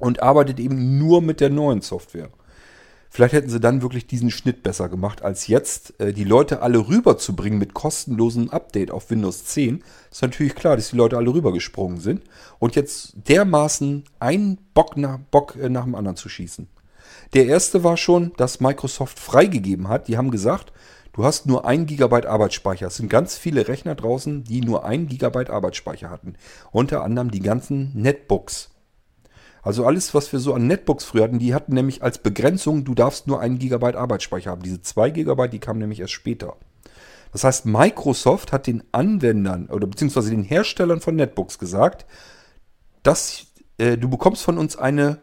und 0.00 0.22
arbeitet 0.22 0.58
eben 0.58 0.98
nur 0.98 1.22
mit 1.22 1.40
der 1.40 1.50
neuen 1.50 1.80
Software. 1.80 2.30
Vielleicht 3.10 3.32
hätten 3.32 3.48
sie 3.48 3.60
dann 3.60 3.80
wirklich 3.80 4.08
diesen 4.08 4.32
Schnitt 4.32 4.64
besser 4.64 4.88
gemacht, 4.88 5.22
als 5.22 5.46
jetzt 5.46 6.00
äh, 6.00 6.12
die 6.12 6.24
Leute 6.24 6.62
alle 6.62 6.88
rüberzubringen 6.88 7.60
mit 7.60 7.74
kostenlosem 7.74 8.50
Update 8.50 8.90
auf 8.90 9.08
Windows 9.10 9.44
10. 9.44 9.84
Ist 10.10 10.22
natürlich 10.22 10.56
klar, 10.56 10.74
dass 10.74 10.90
die 10.90 10.96
Leute 10.96 11.16
alle 11.16 11.32
rübergesprungen 11.32 12.00
sind 12.00 12.24
und 12.58 12.74
jetzt 12.74 13.14
dermaßen 13.28 14.02
einen 14.18 14.58
Bock 14.74 14.96
nach, 14.96 15.18
Bock, 15.30 15.54
äh, 15.56 15.68
nach 15.68 15.84
dem 15.84 15.94
anderen 15.94 16.16
zu 16.16 16.28
schießen. 16.28 16.68
Der 17.34 17.46
erste 17.46 17.84
war 17.84 17.96
schon, 17.96 18.32
dass 18.36 18.60
Microsoft 18.60 19.18
freigegeben 19.18 19.88
hat. 19.88 20.08
Die 20.08 20.16
haben 20.16 20.30
gesagt, 20.30 20.72
du 21.12 21.24
hast 21.24 21.46
nur 21.46 21.66
1 21.66 21.86
GB 21.86 22.26
Arbeitsspeicher. 22.26 22.86
Es 22.86 22.96
sind 22.96 23.10
ganz 23.10 23.36
viele 23.36 23.68
Rechner 23.68 23.94
draußen, 23.94 24.44
die 24.44 24.60
nur 24.62 24.84
1 24.84 25.10
GB 25.10 25.50
Arbeitsspeicher 25.50 26.10
hatten. 26.10 26.34
Unter 26.70 27.02
anderem 27.02 27.30
die 27.30 27.40
ganzen 27.40 27.92
Netbooks. 27.94 28.70
Also 29.62 29.84
alles, 29.84 30.14
was 30.14 30.32
wir 30.32 30.38
so 30.38 30.54
an 30.54 30.66
Netbooks 30.66 31.04
früher 31.04 31.24
hatten, 31.24 31.38
die 31.38 31.52
hatten 31.52 31.74
nämlich 31.74 32.02
als 32.02 32.18
Begrenzung, 32.18 32.84
du 32.84 32.94
darfst 32.94 33.26
nur 33.26 33.40
1 33.40 33.58
GB 33.58 33.94
Arbeitsspeicher 33.94 34.50
haben. 34.50 34.62
Diese 34.62 34.80
2 34.80 35.10
GB, 35.10 35.48
die 35.48 35.58
kamen 35.58 35.80
nämlich 35.80 36.00
erst 36.00 36.12
später. 36.12 36.56
Das 37.32 37.44
heißt, 37.44 37.66
Microsoft 37.66 38.52
hat 38.52 38.66
den 38.66 38.82
Anwendern 38.92 39.66
oder 39.66 39.86
beziehungsweise 39.86 40.30
den 40.30 40.44
Herstellern 40.44 41.00
von 41.00 41.16
Netbooks 41.16 41.58
gesagt, 41.58 42.06
dass 43.02 43.46
äh, 43.76 43.98
du 43.98 44.08
bekommst 44.08 44.42
von 44.42 44.56
uns 44.56 44.76
eine 44.76 45.18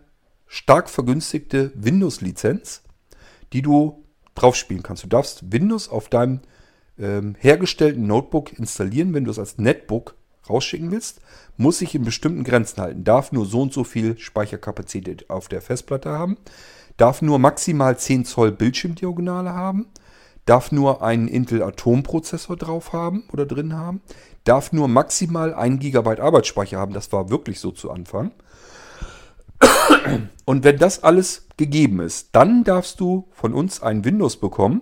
stark 0.47 0.89
vergünstigte 0.89 1.71
Windows-Lizenz, 1.75 2.83
die 3.53 3.61
du 3.61 4.03
drauf 4.35 4.55
spielen 4.55 4.83
kannst. 4.83 5.03
Du 5.03 5.07
darfst 5.07 5.51
Windows 5.51 5.89
auf 5.89 6.09
deinem 6.09 6.41
ähm, 6.99 7.35
hergestellten 7.39 8.07
Notebook 8.07 8.57
installieren, 8.57 9.13
wenn 9.13 9.25
du 9.25 9.31
es 9.31 9.39
als 9.39 9.57
Netbook 9.57 10.15
rausschicken 10.49 10.91
willst, 10.91 11.21
muss 11.57 11.79
sich 11.79 11.95
in 11.95 12.03
bestimmten 12.03 12.43
Grenzen 12.43 12.81
halten. 12.81 13.03
Darf 13.03 13.31
nur 13.31 13.45
so 13.45 13.61
und 13.61 13.73
so 13.73 13.83
viel 13.83 14.17
Speicherkapazität 14.17 15.29
auf 15.29 15.47
der 15.47 15.61
Festplatte 15.61 16.09
haben, 16.09 16.37
darf 16.97 17.21
nur 17.21 17.39
maximal 17.39 17.97
10 17.97 18.25
Zoll 18.25 18.51
Bildschirmdiagonale 18.51 19.53
haben, 19.53 19.87
darf 20.45 20.71
nur 20.71 21.01
einen 21.01 21.27
Intel 21.27 21.63
Atom-Prozessor 21.63 22.55
drauf 22.55 22.93
haben 22.93 23.23
oder 23.33 23.45
drin 23.45 23.73
haben, 23.73 24.01
darf 24.43 24.71
nur 24.71 24.87
maximal 24.87 25.53
1 25.53 25.79
GB 25.79 26.21
Arbeitsspeicher 26.21 26.77
haben. 26.77 26.93
Das 26.93 27.11
war 27.11 27.29
wirklich 27.29 27.59
so 27.59 27.71
zu 27.71 27.91
Anfang. 27.91 28.31
Und 30.45 30.63
wenn 30.63 30.77
das 30.77 31.03
alles 31.03 31.47
gegeben 31.57 31.99
ist, 31.99 32.29
dann 32.33 32.63
darfst 32.63 32.99
du 32.99 33.27
von 33.31 33.53
uns 33.53 33.81
ein 33.81 34.05
Windows 34.05 34.37
bekommen, 34.37 34.81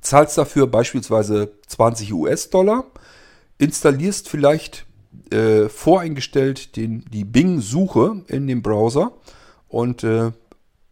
zahlst 0.00 0.38
dafür 0.38 0.66
beispielsweise 0.66 1.52
20 1.66 2.12
US-Dollar, 2.12 2.84
installierst 3.58 4.28
vielleicht 4.28 4.86
äh, 5.30 5.68
voreingestellt 5.68 6.76
den, 6.76 7.04
die 7.10 7.24
Bing-Suche 7.24 8.22
in 8.28 8.46
dem 8.46 8.62
Browser 8.62 9.12
und 9.68 10.04
äh, 10.04 10.30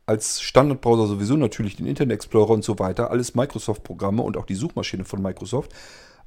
als 0.07 0.41
Standardbrowser 0.41 1.07
sowieso 1.07 1.36
natürlich 1.36 1.76
den 1.76 1.86
Internet 1.86 2.14
Explorer 2.14 2.51
und 2.51 2.64
so 2.64 2.78
weiter, 2.78 3.11
alles 3.11 3.34
Microsoft-Programme 3.34 4.22
und 4.22 4.36
auch 4.36 4.47
die 4.47 4.55
Suchmaschine 4.55 5.05
von 5.05 5.20
Microsoft. 5.20 5.72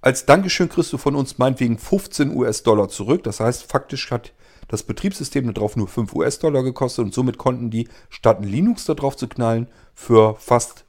Als 0.02 0.26
Dankeschön 0.26 0.70
kriegst 0.70 0.94
du 0.94 0.98
von 0.98 1.16
uns 1.16 1.38
meinetwegen 1.38 1.78
15 1.78 2.36
US-Dollar 2.36 2.90
zurück. 2.90 3.24
Das 3.24 3.40
heißt, 3.40 3.64
faktisch 3.64 4.12
hat 4.12 4.34
das 4.72 4.84
Betriebssystem 4.84 5.54
darauf 5.54 5.76
nur 5.76 5.90
5 5.90 6.14
US-Dollar 6.16 6.64
gekostet 6.64 7.04
und 7.04 7.14
somit 7.14 7.38
konnten 7.38 7.70
die, 7.70 7.90
statt 8.10 8.40
ein 8.40 8.48
Linux 8.48 8.86
da 8.86 8.94
drauf 8.94 9.18
zu 9.18 9.28
knallen, 9.28 9.68
für 9.94 10.36
fast 10.36 10.86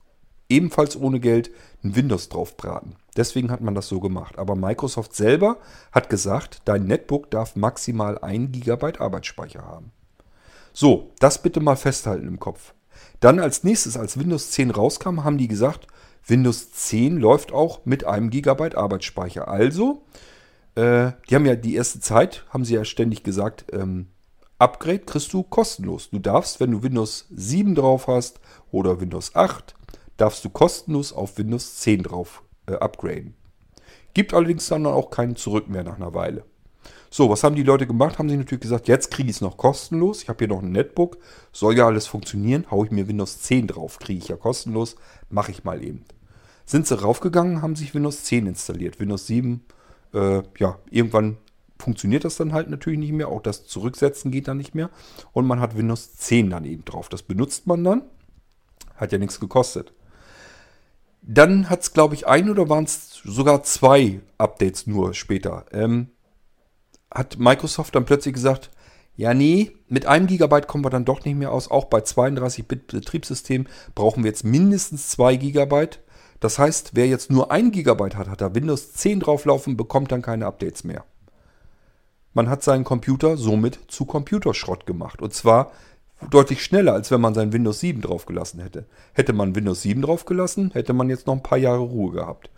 ebenfalls 0.49 0.97
ohne 0.97 1.18
Geld 1.18 1.51
ein 1.83 1.97
Windows 1.97 2.28
drauf 2.28 2.57
braten. 2.57 2.95
Deswegen 3.16 3.51
hat 3.51 3.61
man 3.61 3.74
das 3.74 3.89
so 3.89 3.99
gemacht. 3.99 4.39
Aber 4.39 4.55
Microsoft 4.55 5.16
selber 5.16 5.59
hat 5.91 6.09
gesagt, 6.09 6.62
dein 6.64 6.85
Netbook 6.85 7.28
darf 7.33 7.57
maximal 7.57 8.18
1 8.18 8.53
GB 8.53 8.99
Arbeitsspeicher 9.01 9.62
haben. 9.62 9.91
So, 10.72 11.11
das 11.18 11.43
bitte 11.43 11.59
mal 11.59 11.76
festhalten 11.76 12.28
im 12.28 12.39
Kopf. 12.39 12.74
Dann 13.18 13.41
als 13.41 13.64
nächstes, 13.64 13.97
als 13.97 14.16
Windows 14.16 14.53
10 14.53 14.70
rauskam, 14.70 15.24
haben 15.24 15.39
die 15.39 15.49
gesagt, 15.49 15.89
Windows 16.24 16.70
10 16.70 17.16
läuft 17.16 17.53
auch 17.53 17.85
mit 17.85 18.05
einem 18.05 18.30
GB 18.30 18.76
Arbeitsspeicher. 18.76 19.49
Also 19.49 20.03
äh, 20.74 21.12
die 21.28 21.34
haben 21.34 21.46
ja 21.46 21.56
die 21.56 21.74
erste 21.74 22.00
Zeit, 22.00 22.44
haben 22.50 22.64
sie 22.64 22.74
ja 22.74 22.84
ständig 22.84 23.22
gesagt, 23.22 23.66
ähm, 23.72 24.08
Upgrade 24.58 25.00
kriegst 25.00 25.32
du 25.32 25.42
kostenlos. 25.42 26.10
Du 26.10 26.18
darfst, 26.20 26.60
wenn 26.60 26.70
du 26.70 26.82
Windows 26.82 27.26
7 27.34 27.74
drauf 27.74 28.06
hast 28.06 28.40
oder 28.70 29.00
Windows 29.00 29.34
8, 29.34 29.74
darfst 30.16 30.44
du 30.44 30.50
kostenlos 30.50 31.12
auf 31.12 31.36
Windows 31.36 31.78
10 31.78 32.04
drauf 32.04 32.42
äh, 32.66 32.74
upgraden. 32.74 33.34
Gibt 34.14 34.34
allerdings 34.34 34.68
dann 34.68 34.86
auch 34.86 35.10
keinen 35.10 35.36
Zurück 35.36 35.68
mehr 35.68 35.82
nach 35.82 35.96
einer 35.96 36.14
Weile. 36.14 36.44
So, 37.10 37.28
was 37.28 37.44
haben 37.44 37.56
die 37.56 37.62
Leute 37.62 37.86
gemacht? 37.86 38.18
Haben 38.18 38.28
sie 38.28 38.36
natürlich 38.36 38.62
gesagt, 38.62 38.88
jetzt 38.88 39.10
kriege 39.10 39.28
ich 39.28 39.36
es 39.36 39.42
noch 39.42 39.56
kostenlos. 39.56 40.22
Ich 40.22 40.28
habe 40.28 40.38
hier 40.38 40.48
noch 40.48 40.62
ein 40.62 40.72
Netbook. 40.72 41.18
Soll 41.52 41.76
ja 41.76 41.86
alles 41.86 42.06
funktionieren. 42.06 42.70
Haue 42.70 42.86
ich 42.86 42.92
mir 42.92 43.08
Windows 43.08 43.40
10 43.40 43.66
drauf. 43.66 43.98
Kriege 43.98 44.18
ich 44.18 44.28
ja 44.28 44.36
kostenlos. 44.36 44.96
Mache 45.28 45.50
ich 45.50 45.64
mal 45.64 45.82
eben. 45.82 46.04
Sind 46.64 46.86
sie 46.86 46.98
raufgegangen, 46.98 47.60
haben 47.60 47.76
sich 47.76 47.94
Windows 47.94 48.24
10 48.24 48.46
installiert. 48.46 49.00
Windows 49.00 49.26
7 49.26 49.64
äh, 50.14 50.42
ja, 50.58 50.78
irgendwann 50.90 51.38
funktioniert 51.78 52.24
das 52.24 52.36
dann 52.36 52.52
halt 52.52 52.70
natürlich 52.70 52.98
nicht 52.98 53.12
mehr. 53.12 53.28
Auch 53.28 53.42
das 53.42 53.66
Zurücksetzen 53.66 54.30
geht 54.30 54.48
dann 54.48 54.56
nicht 54.56 54.74
mehr. 54.74 54.90
Und 55.32 55.46
man 55.46 55.60
hat 55.60 55.76
Windows 55.76 56.14
10 56.16 56.50
dann 56.50 56.64
eben 56.64 56.84
drauf. 56.84 57.08
Das 57.08 57.22
benutzt 57.22 57.66
man 57.66 57.82
dann. 57.84 58.02
Hat 58.94 59.12
ja 59.12 59.18
nichts 59.18 59.40
gekostet. 59.40 59.92
Dann 61.22 61.70
hat 61.70 61.82
es, 61.82 61.92
glaube 61.92 62.14
ich, 62.14 62.26
ein 62.26 62.50
oder 62.50 62.68
waren 62.68 62.84
es 62.84 63.20
sogar 63.24 63.62
zwei 63.62 64.20
Updates 64.38 64.86
nur 64.86 65.14
später. 65.14 65.66
Ähm, 65.72 66.08
hat 67.10 67.38
Microsoft 67.38 67.94
dann 67.94 68.04
plötzlich 68.04 68.34
gesagt, 68.34 68.70
ja, 69.14 69.34
nee, 69.34 69.72
mit 69.88 70.06
einem 70.06 70.26
Gigabyte 70.26 70.66
kommen 70.66 70.84
wir 70.84 70.90
dann 70.90 71.04
doch 71.04 71.24
nicht 71.24 71.36
mehr 71.36 71.52
aus. 71.52 71.70
Auch 71.70 71.84
bei 71.84 71.98
32-Bit-Betriebssystemen 71.98 73.68
brauchen 73.94 74.24
wir 74.24 74.30
jetzt 74.30 74.44
mindestens 74.44 75.10
2 75.10 75.36
Gigabyte. 75.36 76.00
Das 76.43 76.59
heißt, 76.59 76.90
wer 76.95 77.07
jetzt 77.07 77.30
nur 77.30 77.53
1 77.53 77.70
GB 77.70 78.16
hat, 78.16 78.26
hat 78.26 78.40
da 78.40 78.53
Windows 78.53 78.95
10 78.95 79.20
drauflaufen, 79.20 79.76
bekommt 79.76 80.11
dann 80.11 80.22
keine 80.22 80.47
Updates 80.47 80.82
mehr. 80.82 81.05
Man 82.34 82.49
hat 82.49 82.64
seinen 82.64 82.82
Computer 82.82 83.36
somit 83.36 83.78
zu 83.86 84.07
Computerschrott 84.07 84.84
gemacht. 84.84 85.22
Und 85.22 85.32
zwar 85.32 85.70
deutlich 86.30 86.64
schneller, 86.64 86.95
als 86.95 87.12
wenn 87.12 87.20
man 87.20 87.34
sein 87.34 87.53
Windows 87.53 87.78
7 87.78 88.03
draufgelassen 88.03 88.59
hätte. 88.59 88.86
Hätte 89.12 89.32
man 89.32 89.55
Windows 89.55 89.82
7 89.82 90.03
draufgelassen, 90.03 90.72
hätte 90.72 90.93
man 90.95 91.09
jetzt 91.09 91.28
noch 91.28 91.34
ein 91.34 91.45
paar 91.45 91.59
Jahre 91.59 91.78
Ruhe 91.78 92.11
gehabt. 92.11 92.51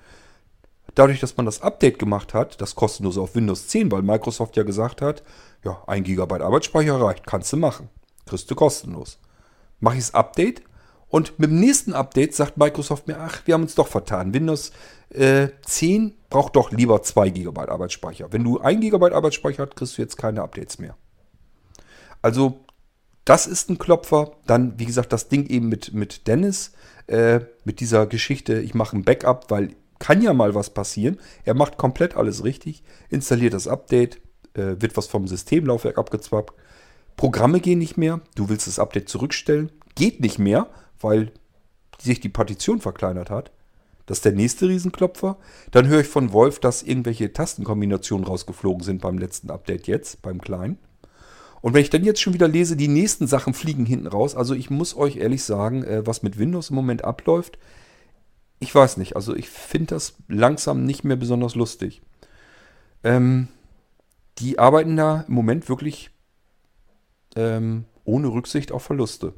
Dadurch, 0.95 1.20
dass 1.20 1.37
man 1.37 1.45
das 1.45 1.61
Update 1.61 1.99
gemacht 1.99 2.32
hat, 2.32 2.62
das 2.62 2.74
kostenlos 2.74 3.18
auf 3.18 3.35
Windows 3.35 3.68
10, 3.68 3.93
weil 3.93 4.01
Microsoft 4.01 4.57
ja 4.57 4.62
gesagt 4.62 5.03
hat, 5.03 5.22
ja, 5.62 5.82
1 5.87 6.07
GB 6.07 6.22
Arbeitsspeicher 6.41 6.99
reicht, 6.99 7.26
kannst 7.26 7.53
du 7.53 7.59
machen. 7.59 7.91
Kriegst 8.24 8.51
du 8.51 8.55
kostenlos. 8.55 9.18
Mache 9.78 9.97
ich 9.97 10.05
das 10.05 10.14
Update 10.14 10.62
Und 11.14 11.38
mit 11.38 11.48
dem 11.48 11.60
nächsten 11.60 11.92
Update 11.92 12.34
sagt 12.34 12.56
Microsoft 12.56 13.06
mir, 13.06 13.20
ach, 13.20 13.42
wir 13.44 13.54
haben 13.54 13.62
uns 13.62 13.76
doch 13.76 13.86
vertan. 13.86 14.34
Windows 14.34 14.72
äh, 15.10 15.46
10 15.64 16.12
braucht 16.28 16.56
doch 16.56 16.72
lieber 16.72 17.04
2 17.04 17.30
GB 17.30 17.60
Arbeitsspeicher. 17.60 18.32
Wenn 18.32 18.42
du 18.42 18.58
1 18.58 18.80
GB 18.80 19.12
Arbeitsspeicher 19.12 19.62
hast, 19.64 19.76
kriegst 19.76 19.96
du 19.96 20.02
jetzt 20.02 20.16
keine 20.16 20.42
Updates 20.42 20.80
mehr. 20.80 20.96
Also, 22.20 22.64
das 23.24 23.46
ist 23.46 23.70
ein 23.70 23.78
Klopfer. 23.78 24.32
Dann, 24.48 24.76
wie 24.80 24.86
gesagt, 24.86 25.12
das 25.12 25.28
Ding 25.28 25.46
eben 25.46 25.68
mit, 25.68 25.94
mit 25.94 26.26
Dennis, 26.26 26.72
äh, 27.06 27.42
mit 27.62 27.78
dieser 27.78 28.06
Geschichte, 28.06 28.58
ich 28.58 28.74
mache 28.74 28.96
ein 28.96 29.04
Backup, 29.04 29.52
weil 29.52 29.76
kann 30.00 30.20
ja 30.20 30.32
mal 30.32 30.56
was 30.56 30.70
passieren. 30.70 31.20
Er 31.44 31.54
macht 31.54 31.76
komplett 31.76 32.16
alles 32.16 32.42
richtig, 32.42 32.82
installiert 33.08 33.54
das 33.54 33.68
Update, 33.68 34.16
äh, 34.54 34.74
wird 34.80 34.96
was 34.96 35.06
vom 35.06 35.28
Systemlaufwerk 35.28 35.96
abgezwappt. 35.96 36.54
Programme 37.16 37.60
gehen 37.60 37.78
nicht 37.78 37.96
mehr. 37.96 38.20
Du 38.34 38.48
willst 38.48 38.66
das 38.66 38.80
Update 38.80 39.08
zurückstellen. 39.08 39.70
Geht 39.94 40.18
nicht 40.20 40.40
mehr, 40.40 40.66
weil 41.05 41.30
sich 42.00 42.18
die 42.18 42.28
Partition 42.28 42.80
verkleinert 42.80 43.30
hat. 43.30 43.52
Das 44.07 44.18
ist 44.18 44.24
der 44.24 44.32
nächste 44.32 44.68
Riesenklopfer. 44.68 45.36
Dann 45.70 45.86
höre 45.86 46.00
ich 46.00 46.09
von 46.09 46.32
Wolf, 46.32 46.59
dass 46.59 46.82
irgendwelche 46.82 47.32
Tastenkombinationen 47.32 48.26
rausgeflogen 48.26 48.82
sind 48.82 49.00
beim 49.00 49.18
letzten 49.18 49.50
Update 49.50 49.86
jetzt, 49.86 50.20
beim 50.22 50.40
kleinen. 50.40 50.78
Und 51.62 51.72
wenn 51.72 51.80
ich 51.80 51.88
dann 51.88 52.05
jetzt 52.05 52.20
schon 52.20 52.34
wieder 52.34 52.48
lese, 52.48 52.76
die 52.76 52.88
nächsten 52.88 53.26
Sachen 53.26 53.55
fliegen 53.55 53.86
hinten 53.86 54.07
raus. 54.07 54.34
Also 54.34 54.55
ich 54.55 54.68
muss 54.68 54.94
euch 54.96 55.16
ehrlich 55.16 55.44
sagen, 55.44 55.82
äh, 55.84 56.07
was 56.07 56.22
mit 56.22 56.38
Windows 56.38 56.68
im 56.68 56.76
Moment 56.76 57.05
abläuft, 57.05 57.59
ich 58.61 58.74
weiß 58.74 58.98
nicht. 58.98 59.16
Also 59.16 59.34
ich 59.34 59.48
finde 59.48 59.94
das 59.94 60.14
langsam 60.28 60.84
nicht 60.84 61.05
mehr 61.05 61.16
besonders 61.16 61.55
lustig. 61.55 62.02
Ähm, 63.02 63.48
die 64.38 64.59
arbeiten 64.59 64.96
da 64.96 65.24
im 65.26 65.34
Moment 65.34 65.68
wirklich 65.68 66.11
ähm, 67.36 67.84
ohne 68.05 68.28
Rücksicht 68.28 68.72
auf 68.72 68.82
Verluste. 68.82 69.32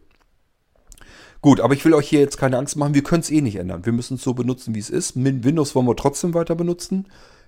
Gut, 1.47 1.61
aber 1.61 1.74
ich 1.74 1.84
will 1.84 1.94
euch 1.94 2.09
hier 2.09 2.18
jetzt 2.18 2.38
keine 2.38 2.59
Angst 2.59 2.74
machen. 2.74 2.94
Wir 2.94 3.05
können 3.05 3.20
es 3.20 3.30
eh 3.30 3.40
nicht 3.40 3.55
ändern. 3.55 3.86
Wir 3.86 3.92
müssen 3.92 4.16
es 4.16 4.22
so 4.22 4.34
benutzen, 4.34 4.74
wie 4.74 4.80
es 4.80 4.90
ist. 4.90 5.14
Mit 5.14 5.44
Windows 5.44 5.76
wollen 5.76 5.86
wir 5.86 5.94
trotzdem 5.94 6.34
weiter 6.34 6.57
benutzen. 6.57 7.07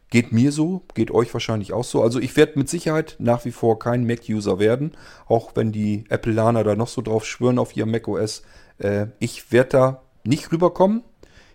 Geht 0.09 0.31
mir 0.31 0.53
so, 0.53 0.83
geht 0.95 1.11
euch 1.11 1.35
wahrscheinlich 1.35 1.73
auch 1.73 1.83
so. 1.83 2.01
Also 2.01 2.21
ich 2.21 2.37
werde 2.37 2.61
mit 2.61 2.69
Sicherheit 2.69 3.17
nach 3.19 3.45
wie 3.45 3.51
vor 3.51 3.81
kein 3.81 4.07
Mac-User 4.07 4.61
werden, 4.61 4.93
auch 5.27 5.57
wenn 5.57 5.73
die 5.73 6.05
Apple-Laner 6.11 6.63
da 6.63 6.77
noch 6.77 6.87
so 6.87 7.03
drauf 7.03 7.27
schwören 7.27 7.59
auf 7.59 7.77
ihr 7.77 7.87
macOS. 7.87 8.43
Äh, 8.79 9.07
ich 9.19 9.51
werde 9.51 9.71
da 9.71 10.03
nicht 10.23 10.53
rüberkommen. 10.53 11.03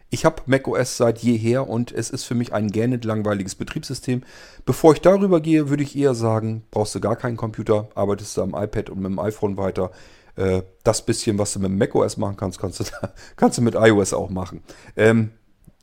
Ich 0.10 0.26
habe 0.26 0.44
macOS 0.46 0.98
seit 0.98 1.20
jeher 1.20 1.70
und 1.70 1.94
es 1.94 2.10
ist 2.10 2.26
für 2.26 2.36
mich 2.36 2.52
ein 2.52 2.72
gähnend 2.72 3.06
langweiliges 3.06 3.56
Betriebssystem. 3.56 4.22
Bevor 4.66 4.91
ich 4.91 5.00
darüber 5.00 5.39
gehe, 5.39 5.70
würde 5.70 5.84
ich 5.84 5.98
eher 5.98 6.14
sagen, 6.14 6.64
brauchst 6.72 6.94
du 6.94 7.00
gar 7.00 7.16
keinen 7.16 7.38
Computer, 7.38 7.88
arbeitest 7.96 8.36
du 8.36 8.41
am 8.41 8.54
iPad 8.54 8.89
und 8.89 9.00
mit 9.00 9.12
dem 9.12 9.20
iPhone 9.20 9.56
weiter. 9.56 9.91
Äh, 10.36 10.64
das 10.84 11.06
bisschen, 11.06 11.38
was 11.38 11.54
du 11.54 11.60
mit 11.60 11.72
macOS 11.72 12.18
machen 12.18 12.38
kannst, 12.38 12.60
kannst 12.60 12.80
du, 12.80 12.84
kannst 13.36 13.58
du 13.58 13.62
mit 13.62 13.76
iOS 13.76 14.14
auch 14.14 14.30
machen. 14.30 14.64
Ähm, 14.96 15.32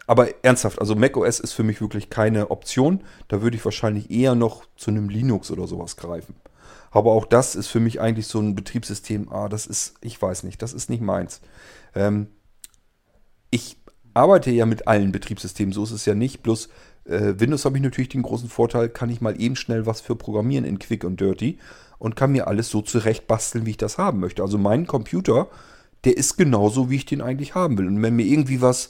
aber 0.07 0.45
ernsthaft, 0.45 0.81
also 0.81 0.97
macOS 0.97 1.39
ist 1.39 1.53
für 1.53 1.63
mich 1.63 1.81
wirklich 1.81 2.11
keine 2.11 2.51
Option. 2.51 3.05
Da 3.29 3.43
würde 3.43 3.57
ich 3.57 3.65
wahrscheinlich 3.65 4.11
eher 4.11 4.35
noch 4.35 4.65
zu 4.77 4.91
einem 4.91 5.09
Linux 5.09 5.53
oder 5.53 5.69
sowas 5.69 5.97
greifen. 5.97 6.35
Aber 6.91 7.13
auch 7.13 7.27
das 7.27 7.55
ist 7.55 7.69
für 7.69 7.79
mich 7.79 8.01
eigentlich 8.01 8.27
so 8.27 8.41
ein 8.41 8.57
Betriebssystem, 8.57 9.31
ah, 9.31 9.49
das 9.49 9.67
ist, 9.67 9.95
ich 10.01 10.21
weiß 10.21 10.43
nicht, 10.43 10.61
das 10.63 10.73
ist 10.73 10.91
nicht 10.91 11.03
meins. 11.03 11.41
Ähm, 11.95 12.27
ich 13.51 13.77
arbeite 14.13 14.51
ja 14.51 14.67
mit 14.67 14.89
allen 14.89 15.13
Betriebssystemen, 15.13 15.73
so 15.73 15.85
ist 15.85 15.93
es 15.93 16.07
ja 16.07 16.17
nicht. 16.17 16.43
Bloß 16.43 16.69
äh, 17.05 17.35
Windows 17.39 17.65
habe 17.65 17.77
ich 17.77 17.83
natürlich 17.83 18.09
den 18.09 18.23
großen 18.23 18.49
Vorteil, 18.49 18.89
kann 18.89 19.11
ich 19.11 19.21
mal 19.21 19.41
eben 19.41 19.55
schnell 19.55 19.87
was 19.87 20.01
für 20.01 20.17
programmieren 20.17 20.65
in 20.65 20.81
Quick 20.81 21.05
und 21.05 21.21
Dirty 21.21 21.59
und 22.01 22.17
kann 22.17 22.33
mir 22.33 22.49
alles 22.49 22.71
so 22.71 22.83
zurecht 22.83 23.29
basteln, 23.29 23.67
wie 23.67 23.71
ich 23.71 23.77
das 23.77 23.99
haben 23.99 24.19
möchte. 24.19 24.43
Also 24.43 24.59
mein 24.59 24.89
Computer, 24.89 25.47
der 26.05 26.17
ist 26.17 26.37
genauso, 26.37 26.91
wie 26.91 26.97
ich 26.97 27.05
den 27.05 27.21
eigentlich 27.21 27.55
haben 27.55 27.79
will. 27.79 27.87
Und 27.87 28.03
wenn 28.03 28.17
mir 28.17 28.25
irgendwie 28.25 28.61
was 28.63 28.89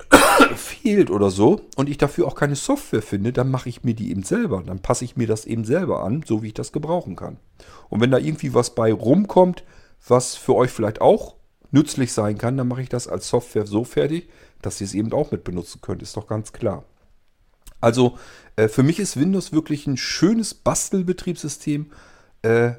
fehlt 0.56 1.10
oder 1.10 1.30
so 1.30 1.60
und 1.76 1.90
ich 1.90 1.98
dafür 1.98 2.26
auch 2.26 2.34
keine 2.34 2.56
Software 2.56 3.02
finde, 3.02 3.34
dann 3.34 3.50
mache 3.50 3.68
ich 3.68 3.84
mir 3.84 3.94
die 3.94 4.10
eben 4.10 4.22
selber. 4.22 4.62
Dann 4.66 4.80
passe 4.80 5.04
ich 5.04 5.16
mir 5.16 5.26
das 5.26 5.44
eben 5.44 5.64
selber 5.64 6.02
an, 6.02 6.24
so 6.26 6.42
wie 6.42 6.48
ich 6.48 6.54
das 6.54 6.72
gebrauchen 6.72 7.16
kann. 7.16 7.36
Und 7.90 8.00
wenn 8.00 8.10
da 8.10 8.18
irgendwie 8.18 8.54
was 8.54 8.74
bei 8.74 8.92
rumkommt, 8.92 9.62
was 10.08 10.34
für 10.34 10.54
euch 10.54 10.70
vielleicht 10.70 11.02
auch 11.02 11.36
nützlich 11.70 12.12
sein 12.12 12.38
kann, 12.38 12.56
dann 12.56 12.66
mache 12.68 12.82
ich 12.82 12.88
das 12.88 13.08
als 13.08 13.28
Software 13.28 13.66
so 13.66 13.84
fertig, 13.84 14.30
dass 14.62 14.80
ihr 14.80 14.86
es 14.86 14.94
eben 14.94 15.12
auch 15.12 15.32
mit 15.32 15.44
benutzen 15.44 15.82
könnt. 15.82 16.02
Ist 16.02 16.16
doch 16.16 16.26
ganz 16.26 16.54
klar. 16.54 16.84
Also 17.82 18.16
äh, 18.56 18.68
für 18.68 18.82
mich 18.82 18.98
ist 18.98 19.20
Windows 19.20 19.52
wirklich 19.52 19.86
ein 19.86 19.98
schönes 19.98 20.54
Bastelbetriebssystem. 20.54 21.90
Äh, 22.42 22.72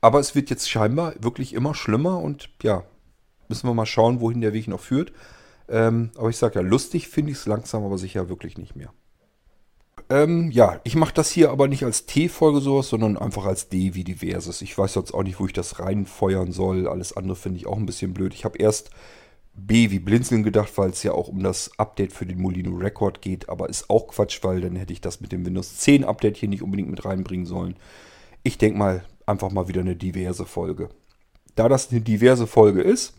aber 0.00 0.20
es 0.20 0.34
wird 0.34 0.50
jetzt 0.50 0.70
scheinbar 0.70 1.14
wirklich 1.18 1.54
immer 1.54 1.74
schlimmer 1.74 2.20
und 2.20 2.50
ja, 2.62 2.84
müssen 3.48 3.68
wir 3.68 3.74
mal 3.74 3.86
schauen, 3.86 4.20
wohin 4.20 4.40
der 4.40 4.52
Weg 4.52 4.68
noch 4.68 4.80
führt. 4.80 5.12
Ähm, 5.68 6.10
aber 6.16 6.30
ich 6.30 6.36
sage 6.36 6.56
ja, 6.56 6.60
lustig 6.60 7.08
finde 7.08 7.32
ich 7.32 7.38
es 7.38 7.46
langsam, 7.46 7.84
aber 7.84 7.98
sicher 7.98 8.28
wirklich 8.28 8.56
nicht 8.58 8.76
mehr. 8.76 8.92
Ähm, 10.10 10.50
ja, 10.50 10.80
ich 10.84 10.96
mache 10.96 11.12
das 11.12 11.30
hier 11.30 11.50
aber 11.50 11.68
nicht 11.68 11.84
als 11.84 12.06
T-Folge 12.06 12.60
sowas, 12.60 12.88
sondern 12.88 13.18
einfach 13.18 13.44
als 13.44 13.68
D 13.68 13.94
wie 13.94 14.04
diverses. 14.04 14.62
Ich 14.62 14.76
weiß 14.76 14.94
jetzt 14.94 15.12
auch 15.12 15.22
nicht, 15.22 15.38
wo 15.38 15.46
ich 15.46 15.52
das 15.52 15.80
reinfeuern 15.80 16.52
soll. 16.52 16.88
Alles 16.88 17.16
andere 17.16 17.36
finde 17.36 17.58
ich 17.58 17.66
auch 17.66 17.76
ein 17.76 17.84
bisschen 17.86 18.14
blöd. 18.14 18.32
Ich 18.32 18.44
habe 18.44 18.58
erst 18.58 18.90
B 19.54 19.90
wie 19.90 19.98
Blinzeln 19.98 20.44
gedacht, 20.44 20.72
weil 20.76 20.90
es 20.90 21.02
ja 21.02 21.12
auch 21.12 21.28
um 21.28 21.42
das 21.42 21.72
Update 21.78 22.12
für 22.12 22.24
den 22.24 22.40
Molino 22.40 22.76
Record 22.76 23.20
geht. 23.20 23.50
Aber 23.50 23.68
ist 23.68 23.90
auch 23.90 24.08
Quatsch, 24.08 24.38
weil 24.42 24.62
dann 24.62 24.76
hätte 24.76 24.94
ich 24.94 25.02
das 25.02 25.20
mit 25.20 25.32
dem 25.32 25.44
Windows 25.44 25.76
10 25.76 26.04
Update 26.04 26.38
hier 26.38 26.48
nicht 26.48 26.62
unbedingt 26.62 26.90
mit 26.90 27.04
reinbringen 27.04 27.44
sollen. 27.44 27.76
Ich 28.48 28.56
denke 28.56 28.78
mal, 28.78 29.04
einfach 29.26 29.50
mal 29.50 29.68
wieder 29.68 29.82
eine 29.82 29.94
diverse 29.94 30.46
Folge. 30.46 30.88
Da 31.54 31.68
das 31.68 31.90
eine 31.90 32.00
diverse 32.00 32.46
Folge 32.46 32.80
ist, 32.80 33.12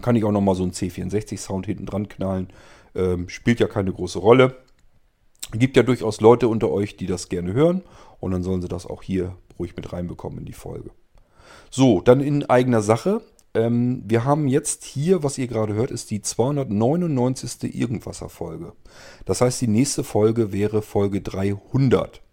kann 0.00 0.14
ich 0.14 0.22
auch 0.22 0.30
nochmal 0.30 0.54
so 0.54 0.62
einen 0.62 0.70
C64-Sound 0.70 1.66
hinten 1.66 1.86
dran 1.86 2.08
knallen. 2.08 2.50
Ähm, 2.94 3.28
spielt 3.28 3.58
ja 3.58 3.66
keine 3.66 3.92
große 3.92 4.20
Rolle. 4.20 4.54
Gibt 5.50 5.76
ja 5.76 5.82
durchaus 5.82 6.20
Leute 6.20 6.46
unter 6.46 6.70
euch, 6.70 6.96
die 6.96 7.06
das 7.06 7.28
gerne 7.28 7.52
hören 7.52 7.82
und 8.20 8.30
dann 8.30 8.44
sollen 8.44 8.62
sie 8.62 8.68
das 8.68 8.86
auch 8.86 9.02
hier 9.02 9.34
ruhig 9.58 9.74
mit 9.74 9.92
reinbekommen 9.92 10.38
in 10.38 10.44
die 10.44 10.52
Folge. 10.52 10.90
So, 11.68 12.00
dann 12.00 12.20
in 12.20 12.48
eigener 12.48 12.80
Sache. 12.80 13.22
Ähm, 13.54 14.04
wir 14.06 14.24
haben 14.24 14.46
jetzt 14.46 14.84
hier, 14.84 15.24
was 15.24 15.36
ihr 15.36 15.48
gerade 15.48 15.74
hört, 15.74 15.90
ist 15.90 16.12
die 16.12 16.22
299. 16.22 17.74
Irgendwasser-Folge. 17.74 18.72
Das 19.24 19.40
heißt, 19.40 19.60
die 19.62 19.66
nächste 19.66 20.04
Folge 20.04 20.52
wäre 20.52 20.80
Folge 20.80 21.22
300. 21.22 22.23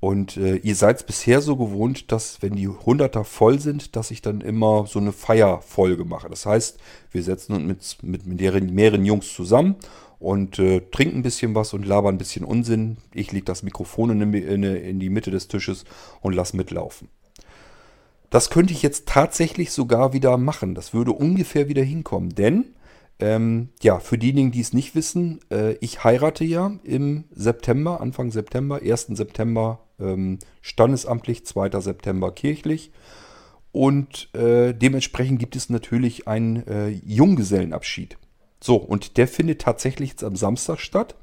Und 0.00 0.38
äh, 0.38 0.56
ihr 0.56 0.74
seid 0.74 1.06
bisher 1.06 1.42
so 1.42 1.56
gewohnt, 1.56 2.10
dass 2.10 2.40
wenn 2.40 2.56
die 2.56 2.68
100er 2.68 3.22
voll 3.22 3.60
sind, 3.60 3.96
dass 3.96 4.10
ich 4.10 4.22
dann 4.22 4.40
immer 4.40 4.86
so 4.86 4.98
eine 4.98 5.12
Feierfolge 5.12 6.06
mache. 6.06 6.30
Das 6.30 6.46
heißt, 6.46 6.78
wir 7.12 7.22
setzen 7.22 7.52
uns 7.52 7.98
mit, 8.02 8.26
mit, 8.26 8.40
mit 8.40 8.70
mehreren 8.72 9.04
Jungs 9.04 9.34
zusammen 9.34 9.76
und 10.18 10.58
äh, 10.58 10.80
trinken 10.90 11.18
ein 11.18 11.22
bisschen 11.22 11.54
was 11.54 11.74
und 11.74 11.84
labern 11.84 12.14
ein 12.14 12.18
bisschen 12.18 12.46
Unsinn. 12.46 12.96
Ich 13.12 13.30
lege 13.32 13.44
das 13.44 13.62
Mikrofon 13.62 14.10
in, 14.10 14.32
in, 14.32 14.62
in, 14.62 15.00
die 15.00 15.10
Mitte 15.10 15.30
des 15.30 15.48
Tisches 15.48 15.84
und 16.22 16.34
lasse 16.34 16.56
mitlaufen. 16.56 17.08
Das 18.30 18.48
könnte 18.48 18.72
ich 18.72 18.82
jetzt 18.82 19.06
tatsächlich 19.06 19.72
sogar 19.72 20.14
wieder 20.14 20.38
machen. 20.38 20.74
Das 20.74 20.94
würde 20.94 21.12
ungefähr 21.12 21.68
wieder 21.68 21.82
hinkommen. 21.82 22.34
Denn, 22.34 22.66
ähm, 23.20 23.68
ja, 23.82 24.00
für 24.00 24.18
diejenigen, 24.18 24.50
die 24.50 24.60
es 24.60 24.72
nicht 24.72 24.94
wissen, 24.94 25.40
äh, 25.50 25.74
ich 25.80 26.04
heirate 26.04 26.44
ja 26.44 26.72
im 26.82 27.24
September, 27.30 28.00
Anfang 28.00 28.30
September, 28.30 28.80
1. 28.82 29.08
September 29.12 29.80
ähm, 30.00 30.38
standesamtlich, 30.60 31.44
2. 31.46 31.80
September 31.80 32.32
kirchlich. 32.32 32.92
Und 33.72 34.34
äh, 34.34 34.72
dementsprechend 34.74 35.38
gibt 35.38 35.54
es 35.54 35.70
natürlich 35.70 36.26
einen 36.26 36.66
äh, 36.66 36.88
Junggesellenabschied. 36.88 38.18
So, 38.60 38.76
und 38.76 39.16
der 39.16 39.28
findet 39.28 39.60
tatsächlich 39.60 40.10
jetzt 40.10 40.24
am 40.24 40.36
Samstag 40.36 40.80
statt. 40.80 41.14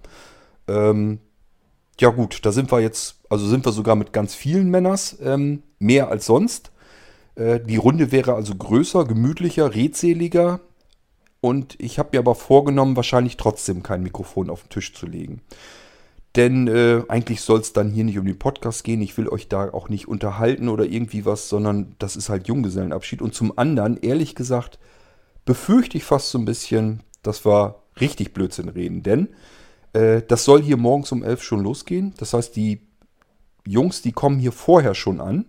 Ähm, 0.68 1.20
ja 2.00 2.10
gut, 2.10 2.46
da 2.46 2.52
sind 2.52 2.72
wir 2.72 2.80
jetzt, 2.80 3.20
also 3.30 3.48
sind 3.48 3.66
wir 3.66 3.72
sogar 3.72 3.96
mit 3.96 4.14
ganz 4.14 4.34
vielen 4.36 4.70
Männers, 4.70 5.18
ähm, 5.22 5.64
mehr 5.80 6.10
als 6.10 6.26
sonst. 6.26 6.72
Äh, 7.36 7.60
die 7.60 7.78
Runde 7.78 8.12
wäre 8.12 8.34
also 8.34 8.56
größer, 8.56 9.06
gemütlicher, 9.06 9.76
redseliger. 9.76 10.62
Und 11.42 11.76
ich 11.80 12.00
habe 12.00 12.10
mir 12.14 12.20
aber 12.20 12.36
vorgenommen, 12.36 12.96
wahrscheinlich 12.96 13.38
trotzdem 13.38 13.84
kein 13.84 14.04
Mikrofon 14.04 14.50
auf 14.50 14.64
den 14.64 14.70
Tisch 14.70 14.94
zu 14.94 15.06
legen. 15.06 15.42
Denn 16.36 16.68
äh, 16.68 17.04
eigentlich 17.08 17.42
soll 17.42 17.60
es 17.62 17.74
dann 17.74 17.92
hier 17.92 18.04
nicht 18.04 18.20
um 18.20 18.26
den 18.26 18.38
Podcast 18.38 18.84
gehen. 18.84 19.02
Ich 19.02 19.18
will 19.18 19.28
euch 19.28 19.48
da 19.48 19.72
auch 19.74 19.90
nicht 19.90 20.08
unterhalten 20.08 20.70
oder 20.70 20.86
irgendwie 20.86 21.26
was, 21.26 21.50
sondern 21.50 21.96
das 22.00 22.16
ist 22.16 22.30
halt 22.30 22.48
Junggesellenabschied. 22.48 23.22
Und 23.22 23.34
zum 23.34 23.58
anderen, 23.58 23.98
ehrlich 23.98 24.36
gesagt, 24.36 24.78
befürchte 25.46 25.98
ich 25.98 26.04
fast 26.04 26.30
so 26.30 26.38
ein 26.38 26.46
bisschen, 26.46 27.02
dass 27.24 27.46
wir 27.46 27.82
richtig 28.00 28.34
Blödsinn 28.34 28.70
reden. 28.70 29.02
Denn 29.02 29.30
äh, 29.94 30.22
das 30.28 30.44
soll 30.44 30.62
hier 30.62 30.78
morgens 30.78 31.12
um 31.12 31.24
11 31.24 31.42
schon 31.42 31.64
losgehen. 31.64 32.14
Das 32.18 32.34
heißt, 32.34 32.56
die 32.56 32.82
Jungs, 33.66 34.02
die 34.02 34.12
kommen 34.12 34.40
hier 34.40 34.52
vorher 34.52 34.94
schon 34.94 35.20
an. 35.20 35.46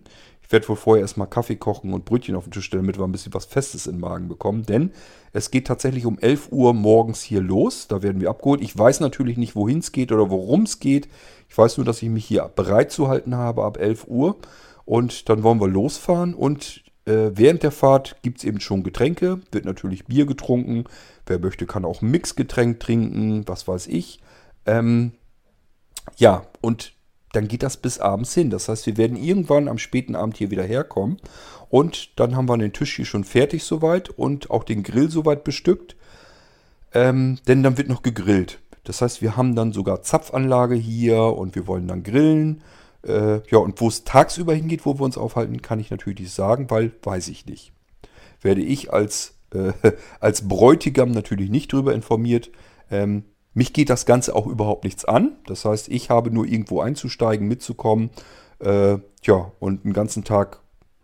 Ich 0.49 0.53
werde 0.53 0.67
wohl 0.67 0.77
vorher 0.77 1.03
erstmal 1.03 1.27
Kaffee 1.27 1.57
kochen 1.57 1.93
und 1.93 2.05
Brötchen 2.05 2.35
auf 2.35 2.45
den 2.45 2.51
Tisch 2.51 2.65
stellen, 2.65 2.81
damit 2.81 2.97
wir 2.97 3.03
ein 3.03 3.11
bisschen 3.11 3.35
was 3.35 3.45
Festes 3.45 3.85
in 3.85 3.97
den 3.97 4.01
Magen 4.01 4.27
bekommen. 4.27 4.65
Denn 4.65 4.91
es 5.31 5.51
geht 5.51 5.67
tatsächlich 5.67 6.07
um 6.07 6.17
11 6.17 6.51
Uhr 6.51 6.73
morgens 6.73 7.21
hier 7.21 7.39
los. 7.39 7.87
Da 7.87 8.01
werden 8.01 8.19
wir 8.19 8.31
abgeholt. 8.31 8.61
Ich 8.61 8.75
weiß 8.75 8.99
natürlich 8.99 9.37
nicht, 9.37 9.55
wohin 9.55 9.77
es 9.77 9.91
geht 9.91 10.11
oder 10.11 10.31
worum 10.31 10.63
es 10.63 10.79
geht. 10.79 11.07
Ich 11.49 11.55
weiß 11.55 11.77
nur, 11.77 11.85
dass 11.85 12.01
ich 12.01 12.09
mich 12.09 12.25
hier 12.25 12.49
bereit 12.55 12.91
zu 12.91 13.09
halten 13.09 13.35
habe 13.35 13.63
ab 13.63 13.77
11 13.77 14.07
Uhr. 14.07 14.37
Und 14.85 15.29
dann 15.29 15.43
wollen 15.43 15.61
wir 15.61 15.67
losfahren 15.67 16.33
und 16.33 16.83
äh, 17.05 17.29
während 17.35 17.61
der 17.61 17.71
Fahrt 17.71 18.15
gibt 18.23 18.39
es 18.39 18.43
eben 18.43 18.59
schon 18.59 18.81
Getränke, 18.81 19.41
wird 19.51 19.65
natürlich 19.65 20.05
Bier 20.05 20.25
getrunken. 20.25 20.85
Wer 21.27 21.37
möchte, 21.37 21.67
kann 21.67 21.85
auch 21.85 22.01
Mixgetränk 22.01 22.79
trinken, 22.79 23.47
was 23.47 23.67
weiß 23.67 23.85
ich. 23.85 24.19
Ähm, 24.65 25.11
ja, 26.17 26.41
und 26.61 26.93
dann 27.33 27.47
geht 27.47 27.63
das 27.63 27.77
bis 27.77 27.99
abends 27.99 28.33
hin. 28.33 28.49
Das 28.49 28.69
heißt, 28.69 28.85
wir 28.85 28.97
werden 28.97 29.17
irgendwann 29.17 29.67
am 29.67 29.77
späten 29.77 30.15
Abend 30.15 30.37
hier 30.37 30.51
wieder 30.51 30.63
herkommen. 30.63 31.17
Und 31.69 32.19
dann 32.19 32.35
haben 32.35 32.49
wir 32.49 32.57
den 32.57 32.73
Tisch 32.73 32.95
hier 32.95 33.05
schon 33.05 33.23
fertig 33.23 33.63
soweit 33.63 34.09
und 34.09 34.49
auch 34.49 34.63
den 34.63 34.83
Grill 34.83 35.09
soweit 35.09 35.43
bestückt. 35.43 35.95
Ähm, 36.93 37.37
denn 37.47 37.61
dann 37.61 37.77
wird 37.77 37.89
noch 37.89 38.01
gegrillt. 38.01 38.59
Das 38.83 39.01
heißt, 39.01 39.21
wir 39.21 39.37
haben 39.37 39.55
dann 39.55 39.71
sogar 39.71 40.01
Zapfanlage 40.01 40.73
hier 40.73 41.21
und 41.21 41.53
wir 41.53 41.67
wollen 41.67 41.87
dann 41.87 42.01
grillen. 42.01 42.63
Äh, 43.05 43.41
ja, 43.49 43.59
und 43.59 43.79
wo 43.79 43.87
es 43.87 44.03
tagsüber 44.03 44.53
hingeht, 44.55 44.85
wo 44.85 44.97
wir 44.97 45.03
uns 45.03 45.17
aufhalten, 45.17 45.61
kann 45.61 45.79
ich 45.79 45.91
natürlich 45.91 46.19
nicht 46.19 46.33
sagen, 46.33 46.69
weil 46.69 46.91
weiß 47.03 47.27
ich 47.27 47.45
nicht. 47.45 47.71
Werde 48.41 48.61
ich 48.61 48.91
als, 48.91 49.35
äh, 49.53 49.73
als 50.19 50.47
Bräutigam 50.47 51.11
natürlich 51.11 51.51
nicht 51.51 51.71
darüber 51.71 51.93
informiert. 51.93 52.49
Ähm, 52.89 53.25
mich 53.53 53.73
geht 53.73 53.89
das 53.89 54.05
Ganze 54.05 54.35
auch 54.35 54.47
überhaupt 54.47 54.83
nichts 54.83 55.05
an. 55.05 55.37
Das 55.45 55.65
heißt, 55.65 55.89
ich 55.89 56.09
habe 56.09 56.31
nur 56.31 56.45
irgendwo 56.45 56.81
einzusteigen, 56.81 57.47
mitzukommen. 57.47 58.11
Äh, 58.59 58.97
ja, 59.23 59.51
und 59.59 59.85
einen 59.85 59.93
ganzen 59.93 60.23
Tag 60.23 60.61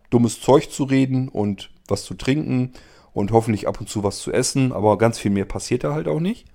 dummes 0.10 0.40
Zeug 0.40 0.72
zu 0.72 0.84
reden 0.84 1.30
und 1.30 1.72
was 1.88 2.04
zu 2.04 2.14
trinken 2.14 2.74
und 3.14 3.32
hoffentlich 3.32 3.68
ab 3.68 3.80
und 3.80 3.90
zu 3.90 4.04
was 4.04 4.20
zu 4.20 4.32
essen. 4.32 4.72
Aber 4.72 4.98
ganz 4.98 5.18
viel 5.20 5.32
mehr 5.32 5.46
passiert 5.46 5.84
da 5.84 5.94
halt 5.94 6.08
auch 6.08 6.20
nicht. 6.20 6.46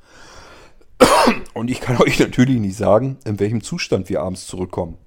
Und 1.55 1.70
ich 1.70 1.80
kann 1.80 1.97
euch 2.03 2.18
natürlich 2.18 2.61
nicht 2.61 2.76
sagen, 2.76 3.18
in 3.24 3.41
welchem 3.41 3.62
Zustand 3.62 4.09
wir 4.09 4.22
abends 4.22 4.47
zurückkommen. 4.47 4.99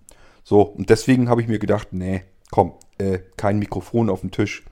So, 0.44 0.62
und 0.62 0.90
deswegen 0.90 1.30
habe 1.30 1.42
ich 1.42 1.48
mir 1.48 1.60
gedacht, 1.60 1.90
nee, 1.92 2.24
komm, 2.52 2.74
äh, 2.98 3.20
kein 3.38 3.60
Mikrofon 3.60 4.10
auf 4.10 4.22
dem 4.22 4.32
Tisch. 4.32 4.64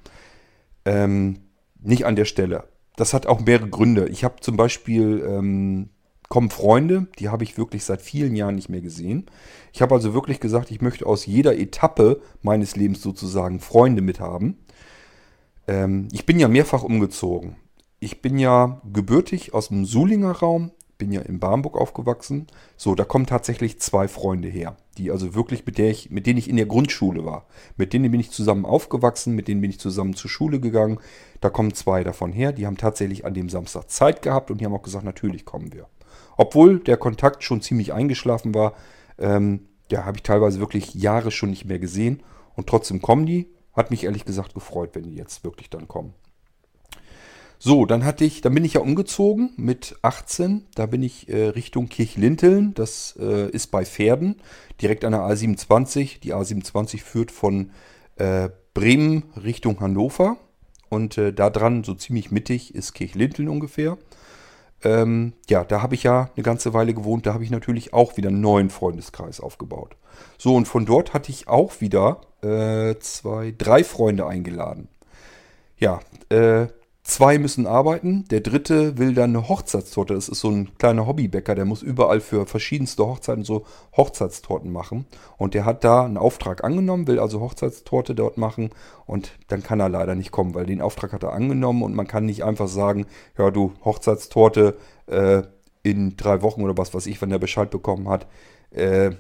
Ähm, 0.86 1.40
nicht 1.80 2.06
an 2.06 2.16
der 2.16 2.26
Stelle. 2.26 2.66
Das 2.98 3.14
hat 3.14 3.26
auch 3.26 3.40
mehrere 3.40 3.70
Gründe. 3.70 4.08
Ich 4.10 4.24
habe 4.24 4.42
zum 4.42 4.58
Beispiel, 4.58 5.24
ähm, 5.26 5.90
kommen 6.32 6.50
Freunde, 6.50 7.08
die 7.20 7.30
habe 7.30 7.44
ich 7.44 7.58
wirklich 7.58 7.84
seit 7.84 8.02
vielen 8.02 8.36
Jahren 8.36 8.56
nicht 8.56 8.70
mehr 8.70 8.82
gesehen. 8.82 9.26
Ich 9.74 9.82
habe 9.82 9.94
also 9.94 10.14
wirklich 10.14 10.40
gesagt, 10.40 10.72
ich 10.72 10.82
möchte 10.82 11.06
aus 11.06 11.26
jeder 11.26 11.58
Etappe 11.60 12.22
meines 12.42 12.76
Lebens 12.76 13.02
sozusagen 13.02 13.60
Freunde 13.60 14.02
mithaben. 14.02 14.58
Ähm, 15.68 16.08
ich 16.12 16.26
bin 16.26 16.40
ja 16.40 16.48
mehrfach 16.48 16.84
umgezogen. 16.84 17.58
Ich 18.00 18.22
bin 18.22 18.40
ja 18.40 18.82
gebürtig 18.92 19.54
aus 19.54 19.68
dem 19.68 19.86
Sulinger 19.86 20.32
Raum 20.32 20.72
bin 21.02 21.12
ja 21.12 21.22
in 21.22 21.40
Barmbek 21.40 21.76
aufgewachsen. 21.76 22.46
So, 22.78 22.94
da 22.94 23.04
kommen 23.06 23.26
tatsächlich 23.26 23.80
zwei 23.80 24.08
Freunde 24.08 24.50
her, 24.50 24.78
die 25.00 25.10
also 25.10 25.34
wirklich 25.34 25.66
mit, 25.66 25.80
der 25.80 25.90
ich, 25.90 26.12
mit 26.12 26.28
denen 26.28 26.38
ich 26.38 26.48
in 26.48 26.58
der 26.58 26.68
Grundschule 26.68 27.26
war. 27.26 27.48
Mit 27.76 27.92
denen 27.92 28.12
bin 28.12 28.20
ich 28.20 28.30
zusammen 28.30 28.66
aufgewachsen, 28.66 29.34
mit 29.34 29.48
denen 29.48 29.62
bin 29.62 29.72
ich 29.72 29.80
zusammen 29.80 30.14
zur 30.14 30.30
Schule 30.30 30.60
gegangen. 30.60 31.00
Da 31.40 31.50
kommen 31.50 31.74
zwei 31.74 32.04
davon 32.04 32.32
her, 32.32 32.52
die 32.52 32.68
haben 32.68 32.78
tatsächlich 32.78 33.26
an 33.26 33.34
dem 33.34 33.50
Samstag 33.50 33.90
Zeit 33.90 34.22
gehabt 34.22 34.52
und 34.52 34.62
die 34.62 34.66
haben 34.66 34.76
auch 34.76 34.84
gesagt, 34.84 35.04
natürlich 35.04 35.44
kommen 35.44 35.74
wir. 35.74 35.88
Obwohl 36.42 36.80
der 36.80 36.98
Kontakt 36.98 37.44
schon 37.44 37.62
ziemlich 37.62 37.94
eingeschlafen 37.94 38.56
war, 38.56 38.74
ähm, 39.20 39.68
ja, 39.92 40.06
habe 40.06 40.18
ich 40.18 40.24
teilweise 40.24 40.60
wirklich 40.60 40.96
Jahre 40.96 41.30
schon 41.30 41.52
nicht 41.52 41.66
mehr 41.66 41.78
gesehen 41.78 42.24
und 42.56 42.66
trotzdem 42.66 43.00
kommen 43.00 43.28
die. 43.28 43.52
Hat 43.74 43.92
mich 43.92 44.06
ehrlich 44.06 44.26
gesagt 44.26 44.56
gefreut, 44.56 44.90
wenn 44.94 45.04
die 45.04 45.14
jetzt 45.14 45.44
wirklich 45.44 45.70
dann 45.70 45.88
kommen. 45.88 46.16
So, 47.60 47.86
dann 47.86 48.04
hatte 48.06 48.26
ich, 48.26 48.42
dann 48.42 48.56
bin 48.56 48.66
ich 48.66 48.74
ja 48.74 48.82
umgezogen 48.82 49.52
mit 49.56 50.00
18. 50.02 50.66
Da 50.74 50.88
bin 50.88 51.04
ich 51.04 51.30
äh, 51.30 51.50
Richtung 51.50 51.90
Kirchlinteln. 51.90 52.74
Das 52.74 53.16
äh, 53.20 53.48
ist 53.52 53.68
bei 53.68 53.86
Pferden, 53.86 54.42
direkt 54.82 55.06
an 55.06 55.12
der 55.12 55.22
A27. 55.22 56.22
Die 56.22 56.34
A27 56.34 57.04
führt 57.04 57.30
von 57.30 57.70
äh, 58.16 58.50
Bremen 58.74 59.26
Richtung 59.44 59.80
Hannover. 59.80 60.38
Und 60.90 61.20
äh, 61.20 61.34
da 61.34 61.52
dran, 61.52 61.84
so 61.84 61.94
ziemlich 61.94 62.32
mittig, 62.32 62.74
ist 62.74 62.94
Kirchlinteln 62.94 63.48
ungefähr. 63.48 64.00
Ähm, 64.84 65.34
ja, 65.50 65.64
da 65.64 65.82
habe 65.82 65.96
ich 65.96 66.04
ja 66.04 66.30
eine 66.36 66.44
ganze 66.44 66.74
Weile 66.74 66.94
gewohnt. 66.94 67.26
Da 67.26 67.34
habe 67.34 67.44
ich 67.44 67.52
natürlich 67.52 67.94
auch 67.94 68.18
wieder 68.18 68.30
einen 68.30 68.42
neuen 68.42 68.70
Freundeskreis 68.70 69.40
aufgebaut. 69.40 69.96
So, 70.38 70.56
und 70.56 70.68
von 70.68 70.86
dort 70.86 71.14
hatte 71.14 71.32
ich 71.32 71.48
auch 71.48 71.82
wieder 71.82 72.22
äh, 72.42 72.96
zwei, 73.00 73.54
drei 73.58 73.84
Freunde 73.84 74.26
eingeladen. 74.26 74.88
Ja, 75.78 76.00
äh, 76.30 76.68
Zwei 77.04 77.40
müssen 77.40 77.66
arbeiten, 77.66 78.26
der 78.30 78.42
dritte 78.42 79.00
will 79.00 79.16
dann 79.16 79.32
eine 79.32 79.50
Hochzeitstorte. 79.50 80.14
Das 80.14 80.30
ist 80.30 80.40
so 80.40 80.50
ein 80.50 80.78
kleiner 80.78 81.08
Hobbybäcker, 81.08 81.56
der 81.56 81.66
muss 81.66 81.82
überall 81.82 82.22
für 82.22 82.46
verschiedenste 82.46 83.08
Hochzeiten 83.08 83.44
so 83.44 83.66
Hochzeitstorten 83.98 84.72
machen. 84.72 85.08
Und 85.38 85.56
der 85.56 85.66
hat 85.66 85.84
da 85.84 86.06
einen 86.06 86.18
Auftrag 86.18 86.64
angenommen, 86.64 87.08
will 87.08 87.20
also 87.20 87.42
Hochzeitstorte 87.42 88.14
dort 88.14 88.38
machen 88.38 88.70
und 89.08 89.32
dann 89.48 89.64
kann 89.64 89.80
er 89.80 89.90
leider 89.90 90.14
nicht 90.14 90.32
kommen, 90.32 90.54
weil 90.54 90.68
den 90.68 90.80
Auftrag 90.82 91.12
hat 91.12 91.24
er 91.24 91.34
angenommen 91.34 91.82
und 91.82 91.96
man 91.96 92.08
kann 92.08 92.26
nicht 92.26 92.44
einfach 92.44 92.68
sagen, 92.68 93.08
ja 93.36 93.50
du 93.50 93.74
Hochzeitstorte 93.84 94.78
äh, 95.08 95.42
in 95.82 96.16
drei 96.18 96.44
Wochen 96.44 96.62
oder 96.62 96.78
was 96.78 96.94
weiß 96.94 97.08
ich, 97.08 97.20
wenn 97.20 97.32
der 97.32 97.40
Bescheid 97.40 97.72
bekommen 97.72 98.10
hat. 98.10 98.28
Äh, 98.70 99.12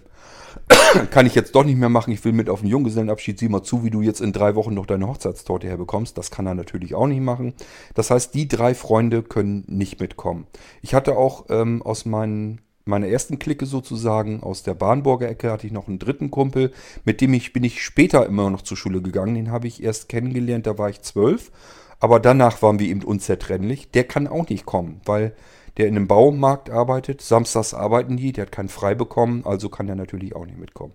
kann 1.11 1.25
ich 1.25 1.35
jetzt 1.35 1.55
doch 1.55 1.63
nicht 1.63 1.77
mehr 1.77 1.89
machen. 1.89 2.11
Ich 2.11 2.23
will 2.25 2.33
mit 2.33 2.49
auf 2.49 2.61
den 2.61 2.69
Junggesellenabschied. 2.69 3.39
Sieh 3.39 3.49
mal 3.49 3.63
zu, 3.63 3.83
wie 3.83 3.89
du 3.89 4.01
jetzt 4.01 4.21
in 4.21 4.33
drei 4.33 4.55
Wochen 4.55 4.73
noch 4.73 4.85
deine 4.85 5.07
Hochzeitstorte 5.07 5.67
herbekommst. 5.67 6.17
Das 6.17 6.31
kann 6.31 6.47
er 6.47 6.55
natürlich 6.55 6.95
auch 6.95 7.07
nicht 7.07 7.21
machen. 7.21 7.53
Das 7.93 8.11
heißt, 8.11 8.33
die 8.33 8.47
drei 8.47 8.73
Freunde 8.73 9.23
können 9.23 9.63
nicht 9.67 9.99
mitkommen. 9.99 10.47
Ich 10.81 10.93
hatte 10.93 11.17
auch 11.17 11.45
ähm, 11.49 11.81
aus 11.81 12.05
meinen 12.05 12.61
meiner 12.83 13.07
ersten 13.07 13.37
Clique 13.37 13.65
sozusagen 13.65 14.41
aus 14.41 14.63
der 14.63 14.73
Bahnburger 14.73 15.29
Ecke 15.29 15.51
hatte 15.51 15.67
ich 15.67 15.73
noch 15.73 15.87
einen 15.87 15.99
dritten 15.99 16.31
Kumpel, 16.31 16.71
mit 17.05 17.21
dem 17.21 17.33
ich 17.33 17.53
bin 17.53 17.63
ich 17.63 17.83
später 17.83 18.25
immer 18.25 18.49
noch 18.49 18.63
zur 18.63 18.75
Schule 18.75 19.01
gegangen. 19.01 19.35
Den 19.35 19.51
habe 19.51 19.67
ich 19.67 19.83
erst 19.83 20.09
kennengelernt, 20.09 20.67
da 20.67 20.77
war 20.77 20.89
ich 20.89 21.01
zwölf. 21.01 21.51
Aber 21.99 22.19
danach 22.19 22.63
waren 22.63 22.79
wir 22.79 22.87
eben 22.87 23.03
unzertrennlich. 23.03 23.91
Der 23.91 24.03
kann 24.05 24.27
auch 24.27 24.49
nicht 24.49 24.65
kommen, 24.65 25.01
weil 25.05 25.33
der 25.77 25.87
in 25.87 25.95
einem 25.95 26.07
Baumarkt 26.07 26.69
arbeitet. 26.69 27.21
Samstags 27.21 27.73
arbeiten 27.73 28.17
die, 28.17 28.31
der 28.31 28.45
hat 28.45 28.51
keinen 28.51 28.69
frei 28.69 28.95
bekommen, 28.95 29.43
also 29.45 29.69
kann 29.69 29.89
er 29.89 29.95
natürlich 29.95 30.35
auch 30.35 30.45
nicht 30.45 30.59
mitkommen. 30.59 30.93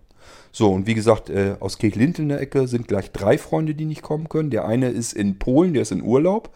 So, 0.53 0.72
und 0.72 0.87
wie 0.87 0.95
gesagt, 0.95 1.31
äh, 1.31 1.57
aus 1.61 1.79
Kirchlind 1.79 2.18
in 2.18 2.29
der 2.29 2.41
Ecke 2.41 2.66
sind 2.66 2.89
gleich 2.89 3.12
drei 3.12 3.39
Freunde, 3.39 3.74
die 3.74 3.85
nicht 3.85 4.03
kommen 4.03 4.29
können. 4.29 4.51
Der 4.51 4.64
eine 4.64 4.89
ist 4.89 5.12
in 5.12 5.39
Polen, 5.39 5.74
der 5.74 5.83
ist 5.83 5.93
in 5.93 6.03
Urlaub. 6.03 6.51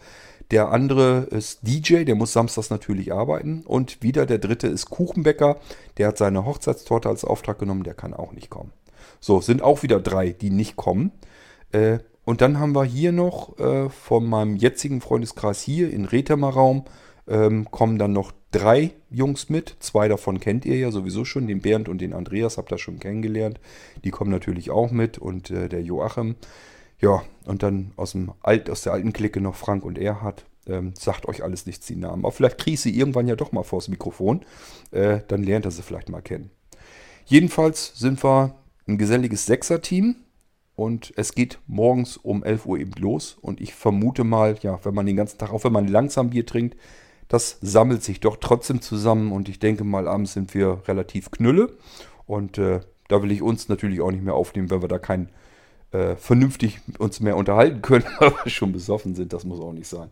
Der 0.51 0.69
andere 0.69 1.27
ist 1.31 1.59
DJ, 1.65 2.03
der 2.03 2.15
muss 2.15 2.33
samstags 2.33 2.69
natürlich 2.69 3.13
arbeiten. 3.13 3.63
Und 3.65 4.03
wieder 4.03 4.25
der 4.25 4.39
dritte 4.39 4.67
ist 4.67 4.89
Kuchenbäcker, 4.89 5.57
der 5.97 6.09
hat 6.09 6.17
seine 6.17 6.45
Hochzeitstorte 6.45 7.07
als 7.07 7.23
Auftrag 7.23 7.59
genommen, 7.59 7.83
der 7.83 7.93
kann 7.93 8.13
auch 8.13 8.33
nicht 8.33 8.49
kommen. 8.49 8.73
So, 9.21 9.39
sind 9.39 9.61
auch 9.61 9.83
wieder 9.83 9.99
drei, 9.99 10.31
die 10.31 10.49
nicht 10.49 10.75
kommen. 10.75 11.11
Äh, 11.71 11.99
und 12.25 12.41
dann 12.41 12.59
haben 12.59 12.75
wir 12.75 12.83
hier 12.83 13.11
noch 13.11 13.57
äh, 13.59 13.89
von 13.89 14.25
meinem 14.25 14.55
jetzigen 14.55 14.99
Freundeskreis 14.99 15.61
hier 15.61 15.91
in 15.91 16.05
Rethamer 16.05 16.49
Raum 16.49 16.83
ähm, 17.27 17.69
kommen 17.71 17.97
dann 17.97 18.13
noch 18.13 18.31
drei 18.51 18.91
Jungs 19.09 19.49
mit. 19.49 19.77
Zwei 19.79 20.07
davon 20.07 20.39
kennt 20.39 20.65
ihr 20.65 20.77
ja 20.77 20.91
sowieso 20.91 21.25
schon, 21.25 21.47
den 21.47 21.61
Bernd 21.61 21.89
und 21.89 21.99
den 21.99 22.13
Andreas 22.13 22.57
habt 22.57 22.71
ihr 22.71 22.77
schon 22.77 22.99
kennengelernt. 22.99 23.59
Die 24.03 24.11
kommen 24.11 24.31
natürlich 24.31 24.71
auch 24.71 24.91
mit 24.91 25.17
und 25.17 25.49
äh, 25.49 25.69
der 25.69 25.81
Joachim. 25.81 26.35
Ja, 26.99 27.23
und 27.45 27.63
dann 27.63 27.91
aus, 27.95 28.11
dem 28.11 28.31
Alt, 28.41 28.69
aus 28.69 28.81
der 28.81 28.93
alten 28.93 29.13
Clique 29.13 29.41
noch 29.41 29.55
Frank 29.55 29.83
und 29.83 29.97
Erhard. 29.97 30.45
Ähm, 30.67 30.93
sagt 30.95 31.27
euch 31.27 31.43
alles 31.43 31.65
nichts 31.65 31.87
die 31.87 31.95
Namen. 31.95 32.23
Aber 32.23 32.31
vielleicht 32.31 32.59
kriege 32.59 32.75
ich 32.75 32.81
sie 32.81 32.95
irgendwann 32.95 33.27
ja 33.27 33.35
doch 33.35 33.51
mal 33.51 33.63
vors 33.63 33.87
Mikrofon. 33.87 34.41
Äh, 34.91 35.21
dann 35.27 35.41
lernt 35.41 35.65
er 35.65 35.71
sie 35.71 35.81
vielleicht 35.81 36.09
mal 36.09 36.21
kennen. 36.21 36.51
Jedenfalls 37.25 37.93
sind 37.95 38.23
wir 38.23 38.55
ein 38.87 38.99
geselliges 38.99 39.45
Sechser-Team. 39.47 40.15
Und 40.75 41.13
es 41.15 41.35
geht 41.35 41.59
morgens 41.67 42.17
um 42.17 42.43
11 42.43 42.65
Uhr 42.65 42.79
eben 42.79 42.93
los. 42.99 43.37
Und 43.41 43.61
ich 43.61 43.73
vermute 43.73 44.23
mal, 44.23 44.57
ja, 44.61 44.79
wenn 44.83 44.93
man 44.93 45.05
den 45.05 45.15
ganzen 45.15 45.37
Tag, 45.37 45.51
auch 45.51 45.63
wenn 45.63 45.73
man 45.73 45.87
langsam 45.87 46.29
Bier 46.29 46.45
trinkt, 46.45 46.75
das 47.31 47.57
sammelt 47.61 48.03
sich 48.03 48.19
doch 48.19 48.35
trotzdem 48.35 48.81
zusammen 48.81 49.31
und 49.31 49.47
ich 49.47 49.57
denke 49.57 49.85
mal, 49.85 50.05
abends 50.05 50.33
sind 50.33 50.53
wir 50.53 50.81
relativ 50.85 51.31
knülle. 51.31 51.71
Und 52.27 52.57
äh, 52.57 52.81
da 53.07 53.23
will 53.23 53.31
ich 53.31 53.41
uns 53.41 53.69
natürlich 53.69 54.01
auch 54.01 54.11
nicht 54.11 54.23
mehr 54.23 54.33
aufnehmen, 54.33 54.69
wenn 54.69 54.81
wir 54.81 54.89
da 54.89 54.99
kein 54.99 55.29
äh, 55.91 56.17
vernünftig 56.17 56.81
uns 56.99 57.21
mehr 57.21 57.37
unterhalten 57.37 57.81
können, 57.81 58.03
wir 58.19 58.51
schon 58.51 58.73
besoffen 58.73 59.15
sind. 59.15 59.31
Das 59.31 59.45
muss 59.45 59.61
auch 59.61 59.71
nicht 59.71 59.87
sein 59.87 60.11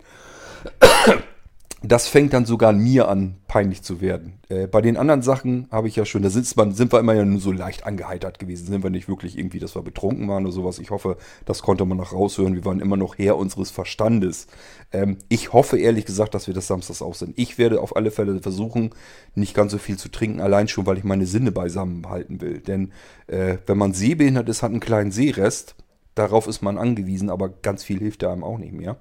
das 1.82 2.08
fängt 2.08 2.34
dann 2.34 2.46
sogar 2.46 2.74
mir 2.74 3.08
an, 3.08 3.36
peinlich 3.48 3.84
zu 3.84 4.02
werden. 4.02 4.40
Äh, 4.50 4.68
bei 4.68 4.82
den 4.82 4.98
anderen 4.98 5.22
Sachen 5.22 5.68
habe 5.72 5.88
ich 5.88 5.96
ja 5.96 6.04
schon, 6.04 6.22
da 6.22 6.30
sitzt 6.30 6.58
man, 6.58 6.74
sind 6.74 6.92
wir 6.92 7.00
immer 7.00 7.14
ja 7.14 7.24
nur 7.24 7.40
so 7.40 7.54
leicht 7.54 7.86
angeheitert 7.86 8.38
gewesen. 8.38 8.68
Sind 8.68 8.84
wir 8.84 8.90
nicht 8.90 9.08
wirklich 9.08 9.38
irgendwie, 9.38 9.60
dass 9.60 9.76
wir 9.76 9.82
betrunken 9.82 10.28
waren 10.28 10.46
oder 10.46 10.52
sowas. 10.52 10.80
Ich 10.80 10.92
hoffe, 10.92 11.16
das 11.46 11.62
konnte 11.62 11.86
man 11.86 11.98
noch 11.98 12.12
raushören. 12.12 12.56
Wir 12.56 12.66
waren 12.66 12.82
immer 12.82 12.98
noch 12.98 13.18
Herr 13.18 13.38
unseres 13.38 13.72
Verstandes. 13.72 14.48
Ähm, 14.92 15.18
ich 15.30 15.54
hoffe 15.54 15.78
ehrlich 15.78 16.06
gesagt, 16.06 16.34
dass 16.34 16.48
wir 16.48 16.54
das 16.54 16.68
samstags 16.68 17.02
auch 17.02 17.16
sind. 17.16 17.40
Ich 17.40 17.58
werde 17.58 17.80
auf 17.80 17.96
alle 17.96 18.12
Fälle 18.12 18.42
versuchen, 18.42 18.90
nicht 19.36 19.54
ganz 19.54 19.72
so 19.72 19.78
viel 19.78 19.98
zu 19.98 20.10
trinken, 20.10 20.42
allein 20.42 20.68
schon, 20.68 20.86
weil 20.86 20.98
ich 20.98 21.06
meine 21.06 21.26
Sinne 21.26 21.54
beisammen 21.54 22.10
halten 22.10 22.42
will. 22.42 22.60
Denn 22.60 22.92
äh, 23.28 23.58
wenn 23.68 23.78
man 23.78 23.94
sehbehindert 23.94 24.50
ist, 24.50 24.64
hat 24.64 24.72
einen 24.72 24.82
kleinen 24.82 25.12
Sehrest. 25.12 25.76
Darauf 26.16 26.48
ist 26.48 26.62
man 26.62 26.78
angewiesen, 26.78 27.30
aber 27.30 27.48
ganz 27.48 27.86
viel 27.86 28.00
hilft 28.00 28.26
einem 28.26 28.44
auch 28.44 28.58
nicht 28.58 28.74
mehr. 28.74 28.98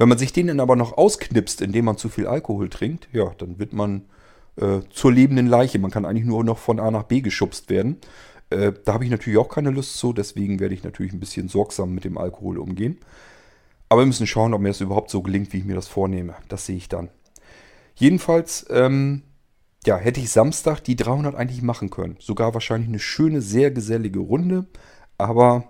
Wenn 0.00 0.08
man 0.08 0.16
sich 0.16 0.32
den 0.32 0.46
dann 0.46 0.60
aber 0.60 0.76
noch 0.76 0.96
ausknipst, 0.96 1.60
indem 1.60 1.84
man 1.84 1.98
zu 1.98 2.08
viel 2.08 2.26
Alkohol 2.26 2.70
trinkt, 2.70 3.10
ja, 3.12 3.34
dann 3.36 3.58
wird 3.58 3.74
man 3.74 4.06
äh, 4.56 4.80
zur 4.88 5.12
lebenden 5.12 5.46
Leiche. 5.46 5.78
Man 5.78 5.90
kann 5.90 6.06
eigentlich 6.06 6.24
nur 6.24 6.42
noch 6.42 6.56
von 6.56 6.80
A 6.80 6.90
nach 6.90 7.02
B 7.02 7.20
geschubst 7.20 7.68
werden. 7.68 7.98
Äh, 8.48 8.72
da 8.86 8.94
habe 8.94 9.04
ich 9.04 9.10
natürlich 9.10 9.38
auch 9.38 9.50
keine 9.50 9.68
Lust 9.68 9.98
zu, 9.98 10.14
deswegen 10.14 10.58
werde 10.58 10.74
ich 10.74 10.84
natürlich 10.84 11.12
ein 11.12 11.20
bisschen 11.20 11.48
sorgsam 11.48 11.94
mit 11.94 12.04
dem 12.04 12.16
Alkohol 12.16 12.56
umgehen. 12.56 12.96
Aber 13.90 14.00
wir 14.00 14.06
müssen 14.06 14.26
schauen, 14.26 14.54
ob 14.54 14.62
mir 14.62 14.68
das 14.68 14.80
überhaupt 14.80 15.10
so 15.10 15.20
gelingt, 15.20 15.52
wie 15.52 15.58
ich 15.58 15.66
mir 15.66 15.74
das 15.74 15.88
vornehme. 15.88 16.34
Das 16.48 16.64
sehe 16.64 16.78
ich 16.78 16.88
dann. 16.88 17.10
Jedenfalls, 17.94 18.64
ähm, 18.70 19.20
ja, 19.84 19.98
hätte 19.98 20.20
ich 20.20 20.30
Samstag 20.30 20.80
die 20.80 20.96
300 20.96 21.34
eigentlich 21.34 21.60
machen 21.60 21.90
können. 21.90 22.16
Sogar 22.20 22.54
wahrscheinlich 22.54 22.88
eine 22.88 23.00
schöne, 23.00 23.42
sehr 23.42 23.70
gesellige 23.70 24.20
Runde. 24.20 24.64
Aber 25.18 25.69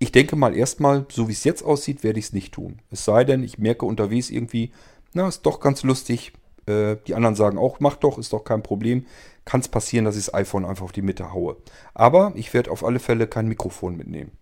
ich 0.00 0.12
denke 0.12 0.34
mal 0.34 0.56
erstmal, 0.56 1.04
so 1.12 1.28
wie 1.28 1.32
es 1.32 1.44
jetzt 1.44 1.62
aussieht, 1.62 2.02
werde 2.02 2.18
ich 2.18 2.26
es 2.26 2.32
nicht 2.32 2.54
tun. 2.54 2.80
Es 2.90 3.04
sei 3.04 3.22
denn, 3.22 3.44
ich 3.44 3.58
merke 3.58 3.84
unterwegs 3.84 4.30
irgendwie, 4.30 4.72
na, 5.12 5.28
ist 5.28 5.42
doch 5.42 5.60
ganz 5.60 5.82
lustig. 5.82 6.32
Äh, 6.64 6.96
die 7.06 7.14
anderen 7.14 7.34
sagen 7.34 7.58
auch, 7.58 7.80
mach 7.80 7.96
doch, 7.96 8.16
ist 8.16 8.32
doch 8.32 8.42
kein 8.42 8.62
Problem. 8.62 9.04
Kann 9.44 9.60
es 9.60 9.68
passieren, 9.68 10.06
dass 10.06 10.16
ich 10.16 10.24
das 10.24 10.34
iPhone 10.34 10.64
einfach 10.64 10.84
auf 10.84 10.92
die 10.92 11.02
Mitte 11.02 11.34
haue. 11.34 11.58
Aber 11.92 12.32
ich 12.34 12.54
werde 12.54 12.70
auf 12.70 12.82
alle 12.82 12.98
Fälle 12.98 13.26
kein 13.26 13.46
Mikrofon 13.46 13.94
mitnehmen. 13.94 14.32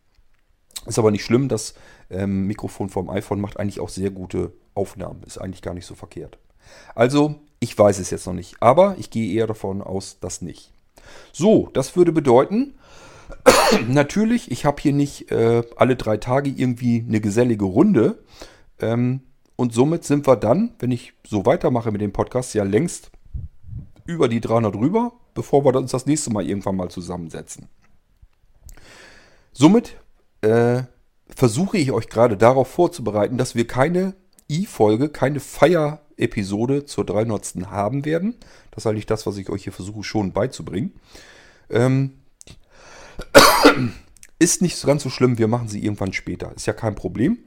Ist 0.87 1.01
aber 1.01 1.11
nicht 1.11 1.25
schlimm, 1.25 1.49
das 1.49 1.75
ähm, 2.09 2.47
Mikrofon 2.47 2.89
vom 2.89 3.11
iPhone 3.11 3.41
macht 3.41 3.59
eigentlich 3.59 3.81
auch 3.81 3.89
sehr 3.89 4.11
gute 4.11 4.53
Aufnahmen. 4.75 5.25
Ist 5.25 5.39
eigentlich 5.39 5.63
gar 5.63 5.75
nicht 5.75 5.87
so 5.87 5.97
verkehrt. 5.97 6.39
Also, 6.95 7.35
ich 7.59 7.77
weiß 7.77 7.99
es 7.99 8.11
jetzt 8.11 8.27
noch 8.29 8.33
nicht, 8.33 8.57
aber 8.61 8.95
ich 8.97 9.11
gehe 9.11 9.35
eher 9.35 9.49
davon 9.49 9.83
aus, 9.83 10.21
dass 10.21 10.41
nicht. 10.41 10.73
So, 11.33 11.69
das 11.73 11.97
würde 11.97 12.13
bedeuten, 12.13 12.75
natürlich, 13.89 14.51
ich 14.51 14.65
habe 14.65 14.81
hier 14.81 14.93
nicht 14.93 15.31
äh, 15.31 15.63
alle 15.77 15.97
drei 15.97 16.17
Tage 16.17 16.51
irgendwie 16.51 17.05
eine 17.07 17.21
gesellige 17.21 17.65
Runde. 17.65 18.23
Ähm, 18.81 19.23
und 19.57 19.75
somit 19.75 20.05
sind 20.05 20.27
wir 20.27 20.37
dann, 20.37 20.75
wenn 20.79 20.93
ich 20.93 21.15
so 21.27 21.45
weitermache 21.45 21.91
mit 21.91 22.01
dem 22.01 22.13
Podcast, 22.13 22.55
ja 22.55 22.65
längst 22.65 23.11
über 24.07 24.29
die 24.29 24.41
300 24.41 24.75
rüber, 24.75 25.13
bevor 25.35 25.65
wir 25.65 25.75
uns 25.75 25.91
das 25.91 26.07
nächste 26.07 26.33
Mal 26.33 26.47
irgendwann 26.47 26.77
mal 26.77 26.91
zusammensetzen. 26.91 27.69
Somit 29.53 29.97
äh, 30.41 30.83
versuche 31.29 31.79
ich 31.79 31.93
euch 31.93 32.09
gerade 32.09 32.37
darauf 32.37 32.69
vorzubereiten, 32.69 33.37
dass 33.37 33.55
wir 33.55 33.67
keine 33.67 34.15
I-Folge, 34.51 35.09
keine 35.09 35.41
Feier-Episode 35.41 36.87
zur 36.87 37.05
300. 37.05 37.67
haben 37.67 38.05
werden. 38.05 38.37
Das 38.71 38.85
ist 38.85 38.87
eigentlich 38.87 39.07
das, 39.07 39.27
was 39.27 39.37
ich 39.37 39.51
euch 39.51 39.65
hier 39.65 39.73
versuche 39.73 40.05
schon 40.05 40.33
beizubringen. 40.33 40.93
Ähm, 41.69 42.15
ist 44.39 44.63
nicht 44.63 44.83
ganz 44.85 45.03
so 45.03 45.11
schlimm, 45.11 45.39
wir 45.39 45.49
machen 45.49 45.69
sie 45.69 45.83
irgendwann 45.83 46.13
später. 46.13 46.55
Ist 46.55 46.67
ja 46.67 46.73
kein 46.73 46.95
Problem. 46.95 47.39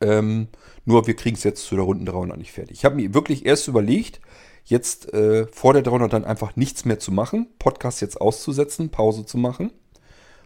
Ähm, 0.00 0.48
nur 0.84 1.06
wir 1.06 1.14
kriegen 1.14 1.36
es 1.36 1.44
jetzt 1.44 1.64
zu 1.64 1.76
der 1.76 1.84
Runden 1.84 2.06
300 2.06 2.38
nicht 2.38 2.52
fertig. 2.52 2.78
Ich 2.78 2.84
habe 2.84 2.96
mir 2.96 3.14
wirklich 3.14 3.46
erst 3.46 3.68
überlegt, 3.68 4.20
jetzt 4.64 5.12
äh, 5.12 5.46
vor 5.48 5.72
der 5.72 5.82
300 5.82 6.12
dann 6.12 6.24
einfach 6.24 6.56
nichts 6.56 6.84
mehr 6.84 6.98
zu 6.98 7.12
machen, 7.12 7.48
Podcast 7.58 8.00
jetzt 8.00 8.20
auszusetzen, 8.20 8.90
Pause 8.90 9.26
zu 9.26 9.38
machen 9.38 9.72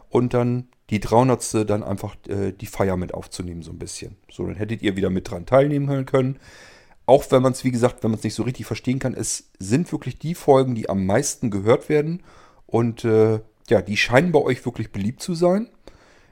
und 0.09 0.35
dann 0.35 0.69
die 0.91 1.01
300. 1.01 1.69
dann 1.69 1.83
einfach 1.83 2.17
äh, 2.29 2.53
die 2.53 2.67
Feier 2.67 2.97
mit 2.97 3.15
aufzunehmen, 3.15 3.63
so 3.63 3.71
ein 3.71 3.79
bisschen. 3.79 4.17
So, 4.31 4.47
dann 4.47 4.57
hättet 4.57 4.83
ihr 4.83 4.97
wieder 4.97 5.11
mit 5.11 5.31
dran 5.31 5.47
teilnehmen 5.47 6.07
können. 6.07 6.39
Auch 7.07 7.25
wenn 7.31 7.43
man 7.43 7.53
es, 7.53 7.65
wie 7.65 7.71
gesagt, 7.71 8.03
wenn 8.03 8.11
man 8.11 8.19
es 8.19 8.25
nicht 8.25 8.35
so 8.35 8.43
richtig 8.43 8.67
verstehen 8.67 8.99
kann, 8.99 9.15
es 9.15 9.51
sind 9.59 9.91
wirklich 9.93 10.19
die 10.19 10.35
Folgen, 10.35 10.75
die 10.75 10.89
am 10.89 11.07
meisten 11.07 11.51
gehört 11.51 11.89
werden. 11.89 12.23
Und 12.67 13.05
äh, 13.05 13.41
ja, 13.71 13.83
die 13.83 13.97
scheinen 13.97 14.33
bei 14.33 14.41
euch 14.41 14.65
wirklich 14.65 14.93
beliebt 14.93 15.23
zu 15.23 15.35
sein. 15.35 15.69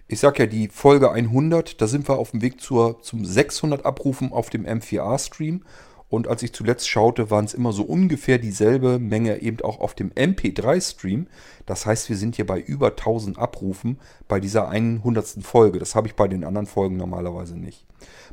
Ich 0.09 0.21
sag 0.21 0.39
ja, 0.39 0.47
die 0.47 0.69
Folge 0.69 1.11
100, 1.11 1.81
da 1.81 1.87
sind 1.87 2.09
wir 2.09 2.19
auf 2.19 2.31
dem 2.31 2.41
Weg 2.41 2.61
zur, 2.61 3.03
zum 3.03 3.25
600 3.25 3.85
Abrufen 3.85 4.33
auf 4.33 4.51
dem 4.51 4.65
M4A-Stream. 4.65 5.63
Und 6.09 6.29
als 6.29 6.43
ich 6.43 6.53
zuletzt 6.53 6.89
schaute, 6.89 7.31
waren 7.31 7.47
es 7.47 7.55
immer 7.55 7.73
so 7.73 7.83
ungefähr 7.83 8.39
dieselbe 8.39 8.99
Menge 9.01 9.43
eben 9.43 9.61
auch 9.63 9.81
auf 9.81 9.95
dem 9.95 10.13
MP3-Stream. 10.13 11.27
Das 11.67 11.85
heißt, 11.85 12.09
wir 12.09 12.17
sind 12.17 12.37
hier 12.37 12.47
bei 12.47 12.61
über 12.61 12.89
1000 12.89 13.39
Abrufen 13.39 13.99
bei 14.29 14.39
dieser 14.39 14.69
100. 14.69 15.43
Folge. 15.43 15.81
Das 15.81 15.97
habe 15.97 16.07
ich 16.07 16.15
bei 16.15 16.29
den 16.29 16.45
anderen 16.45 16.69
Folgen 16.69 16.97
normalerweise 16.97 17.59
nicht. 17.59 17.85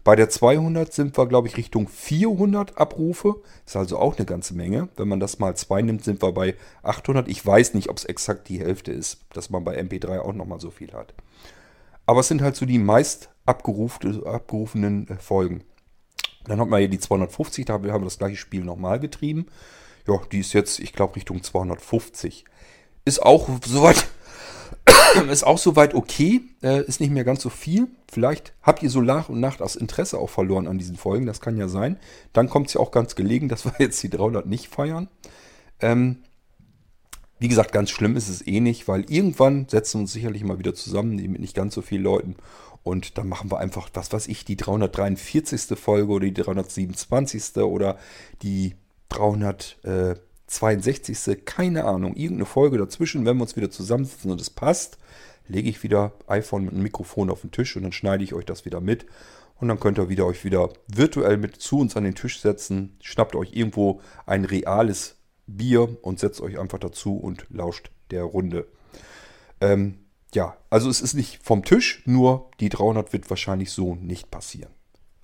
Bei 0.04 0.16
der 0.16 0.30
200 0.30 0.94
sind 0.94 1.18
wir, 1.18 1.28
glaube 1.28 1.48
ich, 1.48 1.58
Richtung 1.58 1.88
400 1.88 2.78
Abrufe. 2.78 3.42
Ist 3.66 3.76
also 3.76 3.98
auch 3.98 4.18
eine 4.18 4.26
ganze 4.26 4.54
Menge. 4.54 4.90
Wenn 4.96 5.08
man 5.08 5.20
das 5.20 5.40
mal 5.40 5.56
2 5.56 5.82
nimmt, 5.82 6.04
sind 6.04 6.22
wir 6.22 6.32
bei 6.32 6.56
800. 6.84 7.28
Ich 7.28 7.44
weiß 7.44 7.74
nicht, 7.74 7.90
ob 7.90 7.98
es 7.98 8.06
exakt 8.06 8.50
die 8.50 8.60
Hälfte 8.60 8.92
ist, 8.92 9.22
dass 9.34 9.50
man 9.50 9.64
bei 9.64 9.80
MP3 9.80 10.20
auch 10.20 10.34
nochmal 10.34 10.60
so 10.60 10.70
viel 10.70 10.94
hat. 10.94 11.16
Aber 12.06 12.20
es 12.20 12.28
sind 12.28 12.42
halt 12.42 12.56
so 12.56 12.66
die 12.66 12.80
meist 12.80 13.30
abgerufenen 13.46 15.08
äh, 15.08 15.16
Folgen. 15.18 15.64
Dann 16.46 16.60
hat 16.60 16.68
man 16.68 16.80
hier 16.80 16.90
die 16.90 17.00
250, 17.00 17.66
da 17.66 17.74
haben 17.74 17.84
wir 17.84 18.00
das 18.00 18.18
gleiche 18.18 18.38
Spiel 18.38 18.64
nochmal 18.64 19.00
getrieben. 19.00 19.48
Ja, 20.08 20.20
die 20.32 20.40
ist 20.40 20.54
jetzt, 20.54 20.80
ich 20.80 20.94
glaube, 20.94 21.16
Richtung 21.16 21.42
250. 21.42 22.46
Ist 23.06 23.24
auch 23.24 23.50
soweit, 23.66 24.06
ist 25.30 25.46
auch 25.46 25.58
soweit 25.58 25.94
okay, 25.94 26.42
äh, 26.62 26.84
ist 26.84 27.00
nicht 27.00 27.12
mehr 27.12 27.24
ganz 27.24 27.42
so 27.42 27.50
viel. 27.50 27.88
Vielleicht 28.12 28.54
habt 28.62 28.84
ihr 28.84 28.90
so 28.90 29.02
nach 29.02 29.30
und 29.30 29.40
nach 29.40 29.58
das 29.58 29.76
Interesse 29.76 30.20
auch 30.20 30.30
verloren 30.30 30.68
an 30.68 30.78
diesen 30.78 30.98
Folgen, 30.98 31.26
das 31.26 31.42
kann 31.42 31.58
ja 31.58 31.68
sein. 31.68 31.98
Dann 32.34 32.50
kommt 32.50 32.68
es 32.68 32.74
ja 32.74 32.82
auch 32.82 32.92
ganz 32.92 33.16
gelegen, 33.16 33.48
dass 33.48 33.66
wir 33.66 33.74
jetzt 33.80 34.04
die 34.04 34.10
300 34.10 34.46
nicht 34.46 34.68
feiern. 34.68 35.08
Ähm, 35.80 36.18
wie 37.40 37.48
gesagt, 37.50 37.72
ganz 37.72 37.90
schlimm 37.90 38.16
ist 38.16 38.30
es 38.30 38.46
eh 38.46 38.62
nicht, 38.62 38.88
weil 38.88 39.10
irgendwann 39.10 39.68
setzen 39.68 39.96
wir 39.98 40.02
uns 40.04 40.14
sicherlich 40.14 40.44
mal 40.44 40.60
wieder 40.60 40.74
zusammen 40.74 41.16
mit 41.16 41.42
nicht 41.42 41.56
ganz 41.56 41.74
so 41.74 41.82
vielen 41.82 42.04
Leuten 42.04 42.36
und 42.84 43.18
dann 43.18 43.28
machen 43.30 43.50
wir 43.50 43.60
einfach, 43.60 43.90
was 43.94 44.12
weiß 44.12 44.28
ich, 44.28 44.44
die 44.46 44.58
343. 44.58 45.80
Folge 45.80 46.12
oder 46.12 46.26
die 46.26 46.34
327. 46.34 47.56
oder 47.58 47.98
die 48.42 48.76
362. 49.10 51.46
Keine 51.46 51.86
Ahnung, 51.86 52.16
irgendeine 52.16 52.46
Folge 52.46 52.78
dazwischen. 52.78 53.26
Wenn 53.26 53.38
wir 53.38 53.44
uns 53.44 53.56
wieder 53.56 53.72
zusammensetzen 53.72 54.32
und 54.32 54.42
es 54.42 54.50
passt, 54.50 54.98
lege 55.48 55.70
ich 55.70 55.84
wieder 55.84 56.12
iPhone 56.28 56.66
mit 56.66 56.74
einem 56.74 56.84
Mikrofon 56.84 57.30
auf 57.30 57.40
den 57.42 57.52
Tisch 57.52 57.78
und 57.78 57.84
dann 57.84 57.94
schneide 57.94 58.24
ich 58.24 58.34
euch 58.34 58.46
das 58.46 58.66
wieder 58.66 58.82
mit. 58.82 59.06
Und 59.60 59.68
dann 59.70 59.80
könnt 59.80 59.98
ihr 59.98 60.10
wieder 60.10 60.26
euch 60.26 60.44
wieder 60.44 60.70
virtuell 60.88 61.38
mit 61.38 61.56
zu 61.56 61.80
uns 61.80 61.96
an 61.96 62.04
den 62.04 62.16
Tisch 62.16 62.42
setzen. 62.42 62.98
Schnappt 63.02 63.36
euch 63.36 63.54
irgendwo 63.54 64.02
ein 64.26 64.44
reales 64.44 65.16
Bier 65.48 65.98
und 66.02 66.20
setzt 66.20 66.42
euch 66.42 66.60
einfach 66.60 66.80
dazu 66.80 67.16
und 67.16 67.46
lauscht 67.50 67.92
der 68.12 68.24
Runde. 68.24 68.68
Ähm, 69.62 70.00
ja, 70.36 70.58
also 70.70 70.90
es 70.90 71.02
ist 71.02 71.14
nicht 71.14 71.44
vom 71.44 71.64
Tisch, 71.64 72.04
nur 72.06 72.50
die 72.60 72.70
300 72.70 73.14
wird 73.14 73.30
wahrscheinlich 73.30 73.72
so 73.72 73.96
nicht 73.96 74.32
passieren. 74.32 74.72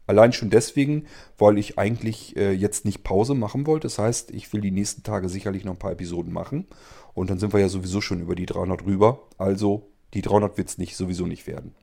Allein 0.10 0.34
schon 0.34 0.50
deswegen, 0.50 1.06
weil 1.38 1.60
ich 1.60 1.78
eigentlich 1.78 2.36
äh, 2.36 2.52
jetzt 2.52 2.84
nicht 2.84 3.04
Pause 3.04 3.36
machen 3.36 3.68
wollte. 3.68 3.86
Das 3.86 4.00
heißt, 4.00 4.32
ich 4.32 4.52
will 4.52 4.62
die 4.62 4.72
nächsten 4.72 5.04
Tage 5.04 5.30
sicherlich 5.30 5.66
noch 5.66 5.74
ein 5.74 5.80
paar 5.80 5.92
Episoden 5.92 6.34
machen. 6.34 6.66
Und 7.14 7.30
dann 7.30 7.38
sind 7.38 7.54
wir 7.54 7.60
ja 7.60 7.70
sowieso 7.70 8.02
schon 8.02 8.20
über 8.20 8.34
die 8.34 8.48
300 8.48 8.86
rüber. 8.86 9.28
Also 9.38 9.92
die 10.16 10.24
300 10.24 10.58
wird 10.58 10.68
es 10.68 10.80
nicht, 10.80 10.96
sowieso 10.96 11.28
nicht 11.28 11.46
werden. 11.46 11.76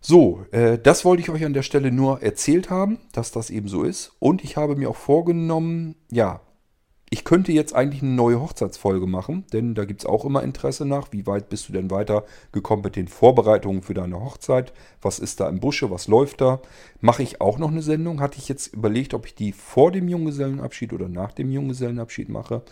So, 0.00 0.46
äh, 0.52 0.78
das 0.78 1.04
wollte 1.04 1.22
ich 1.22 1.28
euch 1.28 1.44
an 1.44 1.52
der 1.52 1.62
Stelle 1.62 1.92
nur 1.92 2.22
erzählt 2.22 2.70
haben, 2.70 2.98
dass 3.12 3.30
das 3.30 3.50
eben 3.50 3.68
so 3.68 3.82
ist. 3.82 4.12
Und 4.18 4.42
ich 4.42 4.56
habe 4.56 4.74
mir 4.74 4.88
auch 4.88 4.96
vorgenommen, 4.96 5.96
ja, 6.10 6.40
ich 7.12 7.24
könnte 7.24 7.50
jetzt 7.50 7.74
eigentlich 7.74 8.02
eine 8.02 8.12
neue 8.12 8.40
Hochzeitsfolge 8.40 9.08
machen, 9.08 9.44
denn 9.52 9.74
da 9.74 9.84
gibt 9.84 10.02
es 10.02 10.06
auch 10.06 10.24
immer 10.24 10.44
Interesse 10.44 10.86
nach. 10.86 11.08
Wie 11.10 11.26
weit 11.26 11.48
bist 11.48 11.68
du 11.68 11.72
denn 11.72 11.90
weiter 11.90 12.24
gekommen 12.52 12.82
mit 12.84 12.94
den 12.94 13.08
Vorbereitungen 13.08 13.82
für 13.82 13.94
deine 13.94 14.20
Hochzeit? 14.20 14.72
Was 15.02 15.18
ist 15.18 15.40
da 15.40 15.48
im 15.48 15.58
Busche? 15.58 15.90
Was 15.90 16.06
läuft 16.06 16.40
da? 16.40 16.62
Mache 17.00 17.24
ich 17.24 17.40
auch 17.40 17.58
noch 17.58 17.72
eine 17.72 17.82
Sendung? 17.82 18.20
Hatte 18.20 18.38
ich 18.38 18.48
jetzt 18.48 18.68
überlegt, 18.68 19.12
ob 19.12 19.26
ich 19.26 19.34
die 19.34 19.50
vor 19.50 19.90
dem 19.90 20.08
Junggesellenabschied 20.08 20.92
oder 20.92 21.08
nach 21.08 21.32
dem 21.32 21.50
Junggesellenabschied 21.50 22.28
mache. 22.28 22.62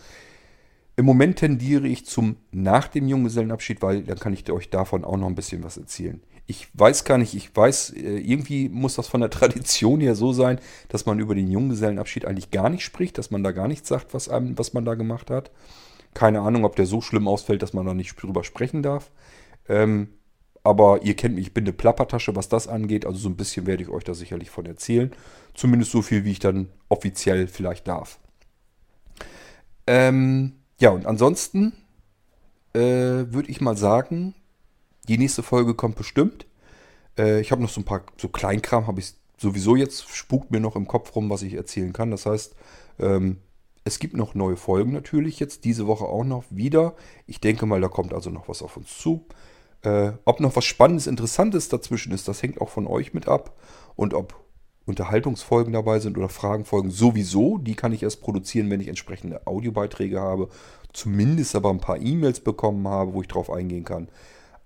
Im 0.95 1.05
Moment 1.05 1.41
tendiere 1.41 1.89
ich 1.89 2.07
zum 2.07 2.37
nach 2.53 2.87
dem 2.87 3.09
Junggesellenabschied, 3.09 3.83
weil 3.83 4.05
dann 4.05 4.21
kann 4.21 4.33
ich 4.33 4.49
euch 4.53 4.71
davon 4.71 5.05
auch 5.05 5.17
noch 5.17 5.27
ein 5.27 5.35
bisschen 5.35 5.65
was 5.65 5.79
erzählen 5.79 6.21
ich 6.51 6.67
weiß 6.73 7.05
gar 7.05 7.19
nicht, 7.19 7.35
ich 7.35 7.55
weiß, 7.55 7.91
äh, 7.91 8.19
irgendwie 8.19 8.71
muss 8.71 8.97
das 8.97 9.07
von 9.07 9.21
der 9.21 9.31
Tradition 9.39 10.01
her 10.01 10.15
so 10.15 10.33
sein, 10.33 10.59
dass 10.89 11.05
man 11.05 11.21
über 11.21 11.35
den 11.35 11.51
Junggesellenabschied 11.51 12.25
eigentlich 12.25 12.51
gar 12.51 12.71
nicht 12.71 12.85
spricht, 12.85 13.19
dass 13.19 13.31
man 13.31 13.45
da 13.45 13.53
gar 13.53 13.69
nichts 13.69 13.89
sagt, 13.89 14.15
was, 14.15 14.31
einem, 14.31 14.59
was 14.59 14.73
man 14.73 14.87
da 14.87 14.95
gemacht 14.95 15.31
hat. 15.31 15.51
Keine 16.15 16.41
Ahnung, 16.41 16.65
ob 16.65 16.75
der 16.75 16.87
so 16.87 17.03
schlimm 17.03 17.29
ausfällt, 17.29 17.63
dass 17.63 17.75
man 17.75 17.85
da 17.85 17.93
nicht 17.93 18.21
drüber 18.21 18.45
sprechen 18.45 18.83
darf. 18.83 19.13
Ähm, 19.69 20.09
aber 20.65 21.03
ihr 21.03 21.15
kennt 21.15 21.35
mich, 21.35 21.49
ich 21.49 21.55
bin 21.55 21.65
eine 21.65 21.75
Plappertasche, 21.75 22.35
was 22.35 22.49
das 22.49 22.67
angeht. 22.67 23.05
Also 23.05 23.19
so 23.19 23.29
ein 23.29 23.37
bisschen 23.37 23.67
werde 23.67 23.83
ich 23.83 23.91
euch 23.91 24.05
da 24.05 24.15
sicherlich 24.15 24.49
von 24.49 24.65
erzählen. 24.65 25.13
Zumindest 25.53 25.93
so 25.93 26.01
viel, 26.01 26.25
wie 26.25 26.33
ich 26.33 26.39
dann 26.39 26.71
offiziell 26.89 27.47
vielleicht 27.47 27.87
darf. 27.87 28.19
Ähm, 29.87 30.55
ja, 30.81 30.91
und 30.91 31.05
ansonsten 31.05 31.75
äh, 32.73 32.81
würde 32.81 33.51
ich 33.51 33.61
mal 33.61 33.77
sagen, 33.77 34.35
die 35.09 35.19
nächste 35.19 35.43
Folge 35.43 35.75
kommt 35.75 35.97
bestimmt. 35.97 36.47
Äh, 37.19 37.41
ich 37.41 37.51
habe 37.51 37.63
noch 37.63 37.71
so 37.71 37.81
ein 37.81 37.85
paar 37.85 38.03
so 38.17 38.29
Kleinkram, 38.29 38.87
habe 38.87 39.01
ich 39.01 39.15
sowieso 39.37 39.77
jetzt, 39.77 40.09
spukt 40.15 40.51
mir 40.51 40.61
noch 40.61 40.77
im 40.77 40.87
Kopf 40.87 41.15
rum, 41.15 41.31
was 41.31 41.43
ich 41.43 41.55
erzählen 41.55 41.93
kann. 41.93 42.11
Das 42.11 42.27
heißt, 42.27 42.55
ähm, 42.99 43.39
es 43.85 43.99
gibt 43.99 44.17
noch 44.17 44.35
neue 44.35 44.57
Folgen 44.57 44.93
natürlich 44.93 45.41
jetzt, 45.41 45.65
diese 45.65 45.87
Woche 45.87 46.05
auch 46.05 46.25
noch 46.25 46.45
wieder. 46.51 46.95
Ich 47.27 47.41
denke 47.41 47.67
mal, 47.67 47.81
da 47.81 47.89
kommt 47.89 48.13
also 48.13 48.31
noch 48.31 48.49
was 48.49 48.63
auf 48.63 48.77
uns 48.77 48.99
zu. 48.99 49.27
Äh, 49.83 50.13
ob 50.25 50.41
noch 50.41 50.57
was 50.57 50.65
Spannendes, 50.65 51.07
Interessantes 51.07 51.69
dazwischen 51.69 52.13
ist, 52.13 52.29
das 52.29 52.43
hängt 52.43 52.61
auch 52.61 52.69
von 52.69 52.87
euch 52.87 53.15
mit 53.15 53.29
ab. 53.29 53.57
Und 53.97 54.15
ob 54.15 54.35
Unterhaltungsfolgen 54.89 55.75
dabei 55.75 56.01
sind 56.01 56.17
oder 56.17 56.29
Fragenfolgen 56.29 56.91
sowieso. 56.91 57.59
Die 57.59 57.75
kann 57.75 57.93
ich 57.93 58.03
erst 58.03 58.21
produzieren, 58.23 58.71
wenn 58.71 58.81
ich 58.81 58.89
entsprechende 58.89 59.47
Audiobeiträge 59.47 60.21
habe. 60.21 60.49
Zumindest 60.93 61.55
aber 61.55 61.71
ein 61.71 61.81
paar 61.81 62.01
E-Mails 62.01 62.41
bekommen 62.41 62.89
habe, 62.89 63.13
wo 63.13 63.21
ich 63.21 63.29
drauf 63.29 63.51
eingehen 63.51 63.85
kann. 63.85 64.09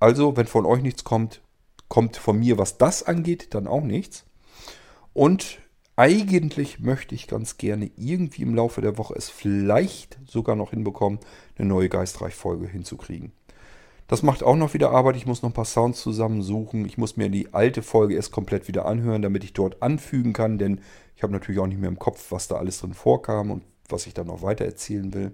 Also, 0.03 0.37
wenn 0.37 0.49
von 0.49 0.67
euch 0.67 0.83
nichts 0.83 1.05
kommt, 1.05 1.43
kommt 1.87 2.17
von 2.17 2.37
mir, 2.37 2.59
was 2.59 2.77
das 2.77 3.05
angeht, 3.05 3.55
dann 3.55 3.69
auch 3.69 3.83
nichts. 3.85 4.25
Und 5.13 5.61
eigentlich 5.95 6.81
möchte 6.81 7.15
ich 7.15 7.29
ganz 7.29 7.57
gerne 7.57 7.89
irgendwie 7.97 8.43
im 8.43 8.57
Laufe 8.57 8.81
der 8.81 8.99
Woche 8.99 9.15
es 9.17 9.29
vielleicht 9.31 10.19
sogar 10.27 10.57
noch 10.57 10.71
hinbekommen, 10.71 11.21
eine 11.57 11.69
neue 11.69 11.89
Geistreich-Folge 11.89 12.67
hinzukriegen. 12.67 13.31
Das 14.09 14.25
macht 14.25 14.43
auch 14.43 14.57
noch 14.57 14.75
wieder 14.75 14.91
Arbeit. 14.91 15.15
Ich 15.15 15.27
muss 15.27 15.43
noch 15.43 15.51
ein 15.51 15.55
paar 15.55 15.65
Sounds 15.65 16.03
zusammensuchen. 16.03 16.85
Ich 16.85 16.99
muss 16.99 17.17
mir 17.17 17.29
die 17.29 17.55
alte 17.55 17.81
Folge 17.81 18.17
erst 18.17 18.33
komplett 18.33 18.67
wieder 18.67 18.87
anhören, 18.87 19.23
damit 19.23 19.45
ich 19.45 19.53
dort 19.53 19.85
anfügen 19.85 20.33
kann, 20.33 20.59
denn 20.59 20.81
ich 21.15 21.23
habe 21.23 21.33
natürlich 21.33 21.61
auch 21.61 21.69
nicht 21.69 21.81
mehr 21.81 21.89
im 21.89 22.01
Kopf, 22.01 22.33
was 22.33 22.49
da 22.49 22.57
alles 22.57 22.81
drin 22.81 22.93
vorkam 22.93 23.53
und 23.53 23.63
was 23.89 24.09
ich 24.09 24.15
dann 24.15 24.27
noch 24.27 24.43
weiter 24.43 24.65
erzählen 24.65 25.15
will. 25.15 25.31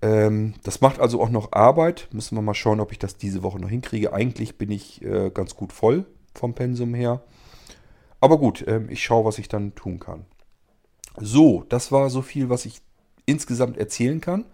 Ähm, 0.00 0.54
das 0.62 0.80
macht 0.80 1.00
also 1.00 1.20
auch 1.20 1.30
noch 1.30 1.52
Arbeit. 1.52 2.08
Müssen 2.12 2.36
wir 2.36 2.42
mal 2.42 2.54
schauen, 2.54 2.80
ob 2.80 2.92
ich 2.92 2.98
das 2.98 3.16
diese 3.16 3.42
Woche 3.42 3.58
noch 3.58 3.68
hinkriege. 3.68 4.12
Eigentlich 4.12 4.58
bin 4.58 4.70
ich 4.70 5.02
äh, 5.02 5.30
ganz 5.30 5.54
gut 5.54 5.72
voll 5.72 6.06
vom 6.34 6.54
Pensum 6.54 6.94
her. 6.94 7.22
Aber 8.20 8.38
gut, 8.38 8.62
äh, 8.62 8.82
ich 8.88 9.02
schaue, 9.02 9.24
was 9.24 9.38
ich 9.38 9.48
dann 9.48 9.74
tun 9.74 9.98
kann. 9.98 10.24
So, 11.16 11.64
das 11.68 11.90
war 11.90 12.10
so 12.10 12.22
viel, 12.22 12.48
was 12.48 12.64
ich 12.64 12.80
insgesamt 13.26 13.76
erzählen 13.76 14.20
kann 14.20 14.44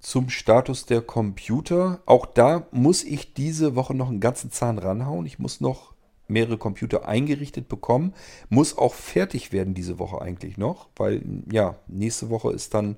zum 0.00 0.30
Status 0.30 0.86
der 0.86 1.02
Computer. 1.02 2.00
Auch 2.06 2.26
da 2.26 2.66
muss 2.72 3.04
ich 3.04 3.34
diese 3.34 3.76
Woche 3.76 3.94
noch 3.94 4.08
einen 4.08 4.20
ganzen 4.20 4.50
Zahn 4.50 4.78
ranhauen. 4.78 5.26
Ich 5.26 5.38
muss 5.38 5.60
noch 5.60 5.92
mehrere 6.26 6.58
Computer 6.58 7.06
eingerichtet 7.06 7.68
bekommen. 7.68 8.14
Muss 8.48 8.76
auch 8.76 8.94
fertig 8.94 9.52
werden 9.52 9.74
diese 9.74 9.98
Woche 9.98 10.20
eigentlich 10.22 10.56
noch, 10.56 10.88
weil 10.96 11.22
ja, 11.50 11.76
nächste 11.86 12.30
Woche 12.30 12.52
ist 12.52 12.74
dann, 12.74 12.96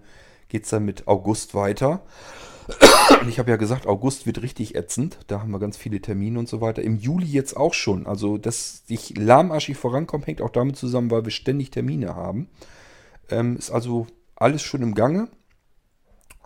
geht 0.52 0.64
es 0.64 0.70
dann 0.70 0.84
mit 0.84 1.08
August 1.08 1.54
weiter. 1.54 2.02
Ich 3.26 3.38
habe 3.38 3.50
ja 3.50 3.56
gesagt, 3.56 3.86
August 3.86 4.26
wird 4.26 4.42
richtig 4.42 4.74
ätzend. 4.74 5.18
Da 5.26 5.40
haben 5.40 5.50
wir 5.50 5.58
ganz 5.58 5.78
viele 5.78 6.00
Termine 6.00 6.38
und 6.38 6.48
so 6.48 6.60
weiter. 6.60 6.82
Im 6.82 6.96
Juli 6.96 7.26
jetzt 7.26 7.56
auch 7.56 7.72
schon. 7.72 8.06
Also, 8.06 8.36
dass 8.36 8.84
ich 8.86 9.16
lahmarschig 9.16 9.78
vorankomme, 9.78 10.26
hängt 10.26 10.42
auch 10.42 10.50
damit 10.50 10.76
zusammen, 10.76 11.10
weil 11.10 11.24
wir 11.24 11.32
ständig 11.32 11.70
Termine 11.70 12.14
haben. 12.14 12.48
Ähm, 13.30 13.56
ist 13.56 13.70
also 13.70 14.06
alles 14.36 14.62
schon 14.62 14.82
im 14.82 14.94
Gange. 14.94 15.28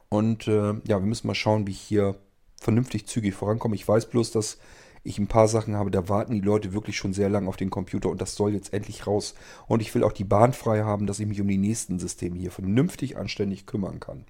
Und 0.08 0.46
äh, 0.46 0.74
ja, 0.84 1.00
wir 1.00 1.06
müssen 1.06 1.26
mal 1.26 1.34
schauen, 1.34 1.66
wie 1.66 1.72
ich 1.72 1.80
hier 1.80 2.14
vernünftig 2.60 3.06
zügig 3.06 3.34
vorankomme. 3.34 3.74
Ich 3.74 3.86
weiß 3.86 4.06
bloß, 4.06 4.30
dass 4.30 4.58
ich 5.06 5.18
ein 5.18 5.26
paar 5.26 5.48
Sachen 5.48 5.76
habe, 5.76 5.90
da 5.90 6.08
warten 6.08 6.34
die 6.34 6.40
Leute 6.40 6.72
wirklich 6.72 6.96
schon 6.96 7.12
sehr 7.12 7.28
lange 7.28 7.48
auf 7.48 7.56
den 7.56 7.70
Computer 7.70 8.10
und 8.10 8.20
das 8.20 8.34
soll 8.34 8.52
jetzt 8.52 8.72
endlich 8.72 9.06
raus. 9.06 9.34
Und 9.66 9.80
ich 9.80 9.94
will 9.94 10.04
auch 10.04 10.12
die 10.12 10.24
Bahn 10.24 10.52
frei 10.52 10.82
haben, 10.82 11.06
dass 11.06 11.20
ich 11.20 11.26
mich 11.26 11.40
um 11.40 11.48
die 11.48 11.58
nächsten 11.58 11.98
Systeme 11.98 12.38
hier 12.38 12.50
vernünftig 12.50 13.16
anständig 13.16 13.66
kümmern 13.66 14.00
kann. 14.00 14.24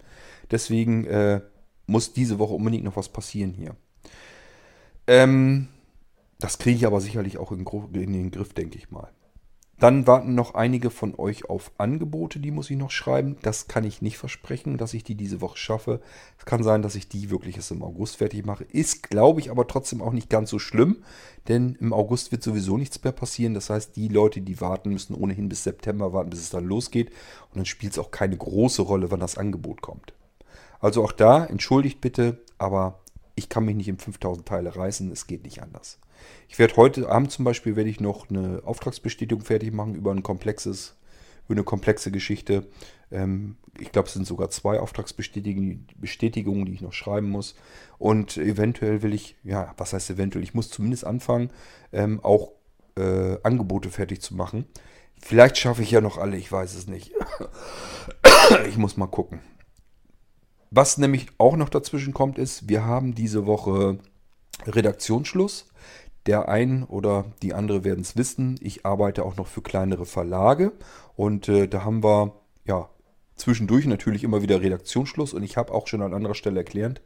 Deswegen 0.50 1.04
äh, 1.06 1.40
muss 1.86 2.12
diese 2.12 2.38
Woche 2.38 2.54
unbedingt 2.54 2.84
noch 2.84 2.96
was 2.96 3.08
passieren 3.08 3.52
hier. 3.52 3.74
Ähm, 5.06 5.68
das 6.38 6.58
kriege 6.58 6.76
ich 6.76 6.86
aber 6.86 7.00
sicherlich 7.00 7.38
auch 7.38 7.52
in, 7.52 7.64
in 7.94 8.12
den 8.12 8.30
Griff, 8.30 8.52
denke 8.52 8.78
ich 8.78 8.90
mal. 8.90 9.08
Dann 9.78 10.06
warten 10.06 10.34
noch 10.34 10.54
einige 10.54 10.88
von 10.88 11.14
euch 11.18 11.50
auf 11.50 11.70
Angebote, 11.76 12.38
die 12.38 12.50
muss 12.50 12.70
ich 12.70 12.78
noch 12.78 12.90
schreiben. 12.90 13.36
Das 13.42 13.68
kann 13.68 13.84
ich 13.84 14.00
nicht 14.00 14.16
versprechen, 14.16 14.78
dass 14.78 14.94
ich 14.94 15.04
die 15.04 15.16
diese 15.16 15.42
Woche 15.42 15.58
schaffe. 15.58 16.00
Es 16.38 16.46
kann 16.46 16.62
sein, 16.62 16.80
dass 16.80 16.94
ich 16.94 17.10
die 17.10 17.28
wirklich 17.30 17.56
erst 17.56 17.72
im 17.72 17.82
August 17.82 18.16
fertig 18.16 18.46
mache. 18.46 18.64
Ist, 18.64 19.10
glaube 19.10 19.40
ich, 19.40 19.50
aber 19.50 19.66
trotzdem 19.66 20.00
auch 20.00 20.12
nicht 20.12 20.30
ganz 20.30 20.48
so 20.48 20.58
schlimm, 20.58 21.04
denn 21.48 21.76
im 21.78 21.92
August 21.92 22.32
wird 22.32 22.42
sowieso 22.42 22.78
nichts 22.78 23.02
mehr 23.04 23.12
passieren. 23.12 23.52
Das 23.52 23.68
heißt, 23.68 23.96
die 23.96 24.08
Leute, 24.08 24.40
die 24.40 24.62
warten, 24.62 24.90
müssen 24.90 25.14
ohnehin 25.14 25.50
bis 25.50 25.64
September 25.64 26.14
warten, 26.14 26.30
bis 26.30 26.40
es 26.40 26.50
dann 26.50 26.64
losgeht. 26.64 27.10
Und 27.50 27.56
dann 27.56 27.66
spielt 27.66 27.92
es 27.92 27.98
auch 27.98 28.10
keine 28.10 28.36
große 28.36 28.80
Rolle, 28.80 29.10
wann 29.10 29.20
das 29.20 29.36
Angebot 29.36 29.82
kommt. 29.82 30.14
Also 30.80 31.04
auch 31.04 31.12
da, 31.12 31.44
entschuldigt 31.44 32.00
bitte, 32.00 32.40
aber 32.56 33.00
ich 33.34 33.50
kann 33.50 33.66
mich 33.66 33.76
nicht 33.76 33.88
in 33.88 33.98
5000 33.98 34.48
Teile 34.48 34.74
reißen, 34.74 35.12
es 35.12 35.26
geht 35.26 35.44
nicht 35.44 35.62
anders. 35.62 35.98
Ich 36.48 36.58
werde 36.58 36.76
heute 36.76 37.08
Abend 37.08 37.30
zum 37.30 37.44
Beispiel 37.44 37.76
werde 37.76 37.90
ich 37.90 38.00
noch 38.00 38.30
eine 38.30 38.62
Auftragsbestätigung 38.64 39.44
fertig 39.44 39.72
machen 39.72 39.94
über 39.94 40.12
ein 40.12 40.22
komplexes, 40.22 40.96
über 41.46 41.54
eine 41.54 41.64
komplexe 41.64 42.10
Geschichte. 42.10 42.66
Ähm, 43.10 43.56
ich 43.78 43.92
glaube, 43.92 44.08
es 44.08 44.14
sind 44.14 44.26
sogar 44.26 44.50
zwei 44.50 44.80
Auftragsbestätigungen, 44.80 45.86
die 46.66 46.72
ich 46.72 46.80
noch 46.80 46.92
schreiben 46.92 47.30
muss. 47.30 47.54
Und 47.98 48.36
eventuell 48.36 49.02
will 49.02 49.14
ich, 49.14 49.36
ja, 49.44 49.74
was 49.76 49.92
heißt 49.92 50.10
eventuell? 50.10 50.44
Ich 50.44 50.54
muss 50.54 50.70
zumindest 50.70 51.04
anfangen, 51.04 51.50
ähm, 51.92 52.20
auch 52.22 52.52
äh, 52.96 53.36
Angebote 53.42 53.90
fertig 53.90 54.22
zu 54.22 54.34
machen. 54.34 54.66
Vielleicht 55.20 55.58
schaffe 55.58 55.82
ich 55.82 55.90
ja 55.90 56.00
noch 56.00 56.18
alle, 56.18 56.36
ich 56.36 56.50
weiß 56.50 56.74
es 56.74 56.86
nicht. 56.86 57.12
ich 58.68 58.76
muss 58.76 58.96
mal 58.96 59.06
gucken. 59.06 59.40
Was 60.70 60.98
nämlich 60.98 61.28
auch 61.38 61.56
noch 61.56 61.68
dazwischen 61.68 62.12
kommt, 62.12 62.38
ist, 62.38 62.68
wir 62.68 62.84
haben 62.84 63.14
diese 63.14 63.46
Woche 63.46 63.98
Redaktionsschluss. 64.66 65.68
Der 66.26 66.48
ein 66.48 66.82
oder 66.84 67.26
die 67.42 67.54
andere 67.54 67.84
werden 67.84 68.00
es 68.00 68.16
wissen. 68.16 68.58
Ich 68.60 68.84
arbeite 68.84 69.24
auch 69.24 69.36
noch 69.36 69.46
für 69.46 69.62
kleinere 69.62 70.06
Verlage 70.06 70.72
und 71.14 71.48
äh, 71.48 71.68
da 71.68 71.84
haben 71.84 72.02
wir 72.02 72.34
ja 72.64 72.88
zwischendurch 73.36 73.86
natürlich 73.86 74.24
immer 74.24 74.42
wieder 74.42 74.60
Redaktionsschluss 74.60 75.34
und 75.34 75.42
ich 75.42 75.56
habe 75.56 75.72
auch 75.72 75.86
schon 75.86 76.02
an 76.02 76.14
anderer 76.14 76.34
Stelle 76.34 76.58
erklärt, 76.58 77.00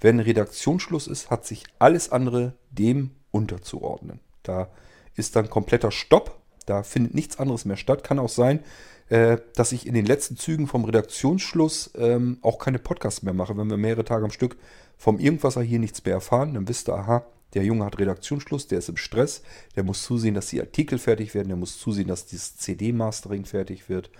wenn 0.00 0.20
Redaktionsschluss 0.20 1.06
ist, 1.06 1.30
hat 1.30 1.46
sich 1.46 1.64
alles 1.78 2.12
andere 2.12 2.54
dem 2.70 3.12
unterzuordnen. 3.30 4.20
Da 4.42 4.68
ist 5.16 5.34
dann 5.34 5.50
kompletter 5.50 5.90
Stopp, 5.90 6.38
da 6.66 6.82
findet 6.82 7.14
nichts 7.14 7.38
anderes 7.38 7.64
mehr 7.64 7.76
statt. 7.76 8.04
Kann 8.04 8.18
auch 8.18 8.28
sein, 8.28 8.60
äh, 9.08 9.38
dass 9.54 9.72
ich 9.72 9.86
in 9.86 9.94
den 9.94 10.06
letzten 10.06 10.36
Zügen 10.36 10.66
vom 10.66 10.84
Redaktionsschluss 10.84 11.92
ähm, 11.96 12.38
auch 12.42 12.58
keine 12.58 12.78
Podcasts 12.78 13.22
mehr 13.22 13.34
mache. 13.34 13.56
Wenn 13.56 13.70
wir 13.70 13.76
mehrere 13.76 14.04
Tage 14.04 14.24
am 14.24 14.30
Stück 14.30 14.56
vom 14.96 15.18
Irgendwasser 15.18 15.62
hier 15.62 15.78
nichts 15.78 16.04
mehr 16.04 16.14
erfahren, 16.14 16.54
dann 16.54 16.68
wisst 16.68 16.88
ihr, 16.88 16.94
aha, 16.94 17.24
der 17.54 17.64
Junge 17.64 17.84
hat 17.84 17.98
Redaktionsschluss, 17.98 18.66
der 18.66 18.78
ist 18.78 18.88
im 18.88 18.96
Stress, 18.96 19.42
der 19.76 19.84
muss 19.84 20.02
zusehen, 20.02 20.34
dass 20.34 20.48
die 20.48 20.60
Artikel 20.60 20.98
fertig 20.98 21.34
werden, 21.34 21.48
der 21.48 21.56
muss 21.56 21.78
zusehen, 21.78 22.08
dass 22.08 22.26
dieses 22.26 22.56
CD-Mastering 22.56 23.44
fertig 23.44 23.88
wird. 23.88 24.10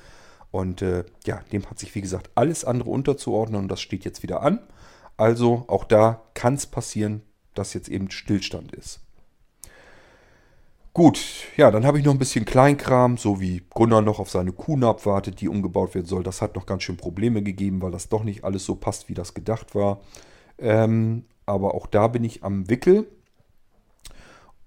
Und 0.50 0.80
äh, 0.80 1.04
ja, 1.26 1.42
dem 1.52 1.66
hat 1.66 1.78
sich, 1.78 1.94
wie 1.94 2.00
gesagt, 2.00 2.30
alles 2.34 2.64
andere 2.64 2.90
unterzuordnen 2.90 3.62
und 3.62 3.68
das 3.68 3.80
steht 3.80 4.04
jetzt 4.04 4.22
wieder 4.22 4.42
an. 4.42 4.60
Also 5.16 5.64
auch 5.68 5.84
da 5.84 6.22
kann 6.34 6.54
es 6.54 6.66
passieren, 6.66 7.22
dass 7.54 7.74
jetzt 7.74 7.88
eben 7.88 8.10
Stillstand 8.10 8.72
ist. 8.72 9.00
Gut, 10.94 11.20
ja, 11.56 11.70
dann 11.70 11.86
habe 11.86 11.98
ich 11.98 12.04
noch 12.04 12.12
ein 12.12 12.18
bisschen 12.18 12.44
Kleinkram, 12.44 13.18
so 13.18 13.40
wie 13.40 13.62
Gunnar 13.70 14.02
noch 14.02 14.18
auf 14.18 14.30
seine 14.30 14.52
Kuh 14.52 14.84
abwartet, 14.84 15.40
die 15.40 15.48
umgebaut 15.48 15.94
werden 15.94 16.06
soll. 16.06 16.22
Das 16.22 16.42
hat 16.42 16.56
noch 16.56 16.66
ganz 16.66 16.82
schön 16.82 16.96
Probleme 16.96 17.42
gegeben, 17.42 17.82
weil 17.82 17.92
das 17.92 18.08
doch 18.08 18.24
nicht 18.24 18.42
alles 18.42 18.64
so 18.64 18.74
passt, 18.74 19.08
wie 19.08 19.14
das 19.14 19.34
gedacht 19.34 19.74
war. 19.74 20.00
Ähm, 20.58 21.24
aber 21.46 21.74
auch 21.74 21.86
da 21.86 22.08
bin 22.08 22.24
ich 22.24 22.42
am 22.42 22.68
Wickel. 22.68 23.06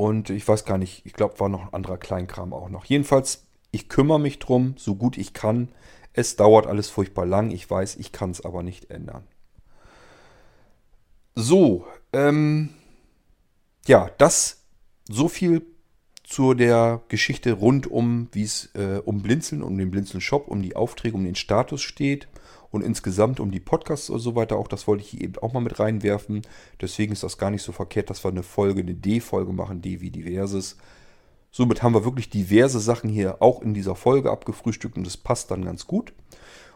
Und 0.01 0.31
ich 0.31 0.47
weiß 0.47 0.65
gar 0.65 0.79
nicht, 0.79 1.05
ich 1.05 1.13
glaube, 1.13 1.39
war 1.39 1.47
noch 1.47 1.61
ein 1.61 1.73
anderer 1.75 1.99
Kleinkram 1.99 2.53
auch 2.53 2.69
noch. 2.69 2.85
Jedenfalls, 2.85 3.45
ich 3.69 3.87
kümmere 3.87 4.19
mich 4.19 4.39
drum, 4.39 4.73
so 4.75 4.95
gut 4.95 5.15
ich 5.15 5.31
kann. 5.31 5.69
Es 6.11 6.37
dauert 6.37 6.65
alles 6.65 6.89
furchtbar 6.89 7.27
lang, 7.27 7.51
ich 7.51 7.69
weiß, 7.69 7.97
ich 7.97 8.11
kann 8.11 8.31
es 8.31 8.43
aber 8.43 8.63
nicht 8.63 8.89
ändern. 8.89 9.27
So, 11.35 11.85
ähm, 12.13 12.69
ja, 13.85 14.09
das 14.17 14.63
so 15.07 15.27
viel 15.27 15.61
zu 16.23 16.55
der 16.55 17.03
Geschichte 17.07 17.53
rund 17.53 17.85
um, 17.85 18.27
wie 18.31 18.41
es 18.41 18.71
äh, 18.73 19.03
um 19.05 19.21
Blinzeln, 19.21 19.61
um 19.61 19.77
den 19.77 19.91
Blinzeln-Shop, 19.91 20.47
um 20.47 20.63
die 20.63 20.75
Aufträge, 20.75 21.15
um 21.15 21.25
den 21.25 21.35
Status 21.35 21.83
steht 21.83 22.27
und 22.71 22.83
insgesamt 22.83 23.39
um 23.39 23.51
die 23.51 23.59
Podcasts 23.59 24.09
und 24.09 24.19
so 24.19 24.35
weiter. 24.35 24.57
Auch 24.57 24.67
das 24.67 24.87
wollte 24.87 25.03
ich 25.03 25.09
hier 25.09 25.21
eben 25.21 25.37
auch 25.41 25.53
mal 25.53 25.59
mit 25.59 25.79
reinwerfen. 25.79 26.41
Deswegen 26.79 27.13
ist 27.13 27.23
das 27.23 27.37
gar 27.37 27.51
nicht 27.51 27.63
so 27.63 27.71
verkehrt, 27.71 28.09
dass 28.09 28.23
wir 28.23 28.31
eine 28.31 28.43
Folge, 28.43 28.81
eine 28.81 28.95
D-Folge 28.95 29.53
machen, 29.53 29.81
D 29.81 30.01
wie 30.01 30.09
diverses. 30.09 30.77
Somit 31.51 31.83
haben 31.83 31.93
wir 31.93 32.05
wirklich 32.05 32.29
diverse 32.29 32.79
Sachen 32.79 33.09
hier 33.09 33.41
auch 33.41 33.61
in 33.61 33.73
dieser 33.73 33.95
Folge 33.95 34.31
abgefrühstückt 34.31 34.95
und 34.97 35.05
das 35.05 35.17
passt 35.17 35.51
dann 35.51 35.65
ganz 35.65 35.85
gut. 35.85 36.13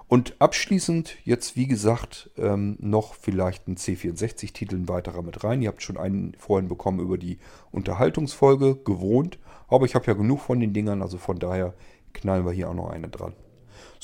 Und 0.08 0.36
abschließend 0.40 1.18
jetzt, 1.24 1.56
wie 1.56 1.66
gesagt, 1.66 2.30
ähm, 2.38 2.78
noch 2.80 3.16
vielleicht 3.16 3.68
ein 3.68 3.78
C64-Titel, 3.78 4.76
ein 4.76 4.90
weiterer 4.90 5.24
mit 5.24 5.44
rein. 5.44 5.62
Ihr 5.62 5.70
habt 5.70 5.82
schon 5.82 5.98
einen 5.98 6.36
vorhin 6.38 6.68
bekommen 6.68 7.00
über 7.00 7.18
die 7.18 7.40
Unterhaltungsfolge, 7.72 8.76
gewohnt. 8.76 9.40
Aber 9.68 9.86
ich 9.86 9.96
habe 9.96 10.06
ja 10.06 10.14
genug 10.14 10.42
von 10.42 10.60
den 10.60 10.74
Dingern, 10.74 11.02
also 11.02 11.18
von 11.18 11.40
daher 11.40 11.74
knallen 12.14 12.46
wir 12.46 12.52
hier 12.52 12.70
auch 12.70 12.76
noch 12.76 12.90
eine 12.90 13.08
dran. 13.08 13.34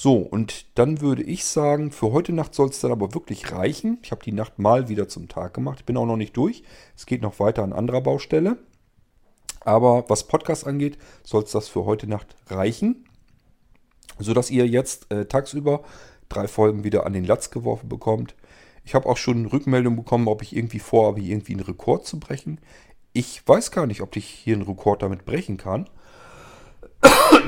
So, 0.02 0.16
und 0.18 0.66
dann 0.80 1.02
würde 1.02 1.22
ich 1.22 1.45
sagen, 1.45 1.91
für 1.91 2.12
heute 2.12 2.34
Nacht 2.34 2.56
soll 2.56 2.70
es 2.70 2.80
dann 2.80 2.91
aber 2.91 3.14
wirklich 3.14 3.52
reichen. 3.52 3.99
Ich 4.02 4.12
habe 4.12 4.24
die 4.24 4.32
Nacht 4.32 4.58
mal 4.58 4.89
wieder 4.89 5.08
zum 5.08 5.28
Tag 5.28 5.54
gemacht. 5.54 5.82
Ich 5.82 5.86
bin 5.86 5.97
auch 5.97 6.08
noch 6.08 6.18
nicht 6.18 6.36
durch. 6.36 6.64
Es 6.95 7.06
geht 7.06 7.22
noch 7.22 7.39
weiter 7.39 7.64
an 7.64 7.72
anderer 7.72 8.02
Baustelle. 8.02 8.58
Aber 9.60 10.06
was 10.10 10.26
Podcast 10.28 10.66
angeht, 10.66 10.97
soll 11.24 11.43
es 11.43 11.52
das 11.52 11.68
für 11.68 11.86
heute 11.86 12.08
Nacht 12.08 12.36
reichen 12.47 13.06
sodass 14.22 14.52
ihr 14.52 14.68
jetzt 14.68 15.12
äh, 15.12 15.26
tagsüber 15.26 15.84
drei 16.30 16.47
Folgen 16.47 16.84
wieder 16.84 17.06
an 17.06 17.14
den 17.14 17.26
Latz 17.26 17.49
geworfen 17.49 17.89
bekommt. 17.89 18.36
Ich 18.84 18.95
habe 18.95 19.08
auch 19.08 19.18
schon 19.18 19.45
Rückmeldung 19.45 19.95
bekommen, 19.95 20.28
ob 20.28 20.41
ich 20.41 20.56
irgendwie 20.56 20.80
vorhabe, 20.80 21.22
irgendwie 21.22 21.54
einen 21.54 21.62
Rekord 21.62 22.06
zu 22.06 22.20
brechen. 22.20 22.60
Ich 23.14 23.45
weiß 23.47 23.72
gar 23.72 23.86
nicht, 23.86 24.02
ob 24.02 24.16
ich 24.16 24.26
hier 24.26 24.56
einen 24.56 24.64
Rekord 24.64 25.02
damit 25.02 25.26
brechen 25.26 25.58
kann. 25.58 25.89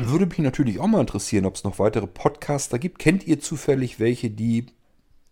Würde 0.01 0.25
mich 0.25 0.39
natürlich 0.39 0.79
auch 0.79 0.87
mal 0.87 1.01
interessieren, 1.01 1.45
ob 1.45 1.55
es 1.55 1.63
noch 1.63 1.79
weitere 1.79 2.07
Podcaster 2.07 2.79
gibt. 2.79 2.99
Kennt 2.99 3.25
ihr 3.25 3.39
zufällig 3.39 3.99
welche, 3.99 4.29
die 4.29 4.67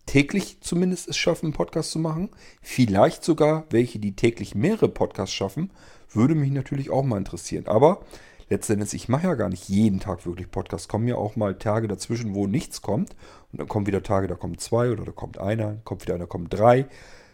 täglich 0.06 0.60
zumindest 0.62 1.08
es 1.08 1.18
schaffen, 1.18 1.48
einen 1.48 1.54
Podcast 1.54 1.92
zu 1.92 2.00
machen? 2.00 2.30
Vielleicht 2.62 3.24
sogar 3.24 3.66
welche, 3.70 4.00
die 4.00 4.16
täglich 4.16 4.56
mehrere 4.56 4.90
Podcasts 4.90 5.34
schaffen? 5.34 5.72
Würde 6.12 6.36
mich 6.36 6.52
natürlich 6.52 6.90
auch 6.90 7.04
mal 7.04 7.18
interessieren. 7.18 7.68
Aber 7.68 8.02
letztendlich, 8.50 8.94
ich 8.94 9.10
mache 9.10 9.28
ja 9.28 9.36
gar 9.36 9.50
nicht 9.50 9.70
jeden 9.70 10.00
Tag 10.00 10.26
wirklich 10.26 10.52
Podcasts. 10.52 10.88
Kommen 10.88 11.08
ja 11.08 11.16
auch 11.16 11.36
mal 11.36 11.56
Tage 11.56 11.88
dazwischen, 11.88 12.36
wo 12.36 12.48
nichts 12.48 12.82
kommt. 12.82 13.16
Und 13.52 13.60
dann 13.60 13.68
kommen 13.68 13.88
wieder 13.88 14.04
Tage, 14.04 14.28
da 14.28 14.36
kommen 14.36 14.58
zwei 14.58 14.92
oder 14.92 15.06
da 15.06 15.12
kommt 15.12 15.38
einer, 15.38 15.78
kommt 15.84 16.04
wieder 16.04 16.16
einer, 16.16 16.28
kommen 16.28 16.50
drei. 16.50 16.88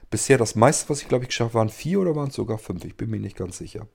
Bisher 0.09 0.37
das 0.37 0.55
meiste, 0.55 0.89
was 0.89 1.01
ich 1.01 1.07
glaube 1.07 1.25
ich 1.25 1.29
geschafft 1.29 1.49
habe, 1.49 1.59
waren 1.59 1.69
vier 1.69 1.99
oder 1.99 2.15
waren 2.15 2.29
es 2.29 2.35
sogar 2.35 2.57
fünf. 2.57 2.85
Ich 2.85 2.95
bin 2.95 3.09
mir 3.09 3.19
nicht 3.19 3.35
ganz 3.35 3.57
sicher. 3.57 3.87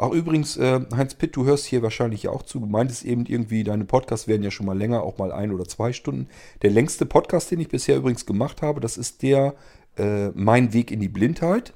Auch 0.00 0.14
übrigens, 0.14 0.56
äh, 0.56 0.80
Heinz 0.96 1.14
Pitt, 1.14 1.36
du 1.36 1.44
hörst 1.44 1.66
hier 1.66 1.82
wahrscheinlich 1.82 2.22
ja 2.22 2.30
auch 2.30 2.42
zu. 2.42 2.58
Du 2.58 2.64
meintest 2.64 3.04
eben 3.04 3.26
irgendwie, 3.26 3.64
deine 3.64 3.84
Podcasts 3.84 4.28
werden 4.28 4.42
ja 4.42 4.50
schon 4.50 4.64
mal 4.64 4.76
länger, 4.76 5.02
auch 5.02 5.18
mal 5.18 5.30
ein 5.30 5.52
oder 5.52 5.66
zwei 5.66 5.92
Stunden. 5.92 6.26
Der 6.62 6.70
längste 6.70 7.04
Podcast, 7.04 7.50
den 7.50 7.60
ich 7.60 7.68
bisher 7.68 7.98
übrigens 7.98 8.24
gemacht 8.24 8.62
habe, 8.62 8.80
das 8.80 8.96
ist 8.96 9.20
der 9.20 9.54
äh, 9.98 10.28
Mein 10.28 10.72
Weg 10.72 10.90
in 10.90 11.00
die 11.00 11.10
Blindheit. 11.10 11.74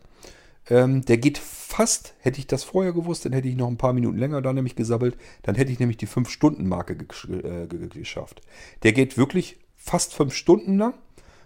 Ähm, 0.71 1.05
der 1.05 1.19
geht 1.19 1.37
fast, 1.37 2.15
hätte 2.19 2.39
ich 2.39 2.47
das 2.47 2.65
vorher 2.65 2.95
gewusst, 2.95 3.27
dann 3.27 3.35
hätte 3.35 3.47
ich 3.47 3.57
noch 3.57 3.69
ein 3.69 3.77
paar 3.77 3.93
Minuten 3.93 4.17
länger 4.17 4.41
da 4.41 4.55
nämlich 4.55 4.75
gesabbelt. 4.75 5.19
Dann 5.43 5.55
hätte 5.55 5.71
ich 5.71 5.79
nämlich 5.79 5.99
die 5.99 6.09
5-Stunden-Marke 6.09 6.95
äh, 6.95 7.67
geschafft. 7.89 8.41
Der 8.85 8.95
geht 8.95 9.19
wirklich 9.19 9.59
fast 9.77 10.15
5 10.15 10.33
Stunden 10.33 10.79
lang. 10.79 10.95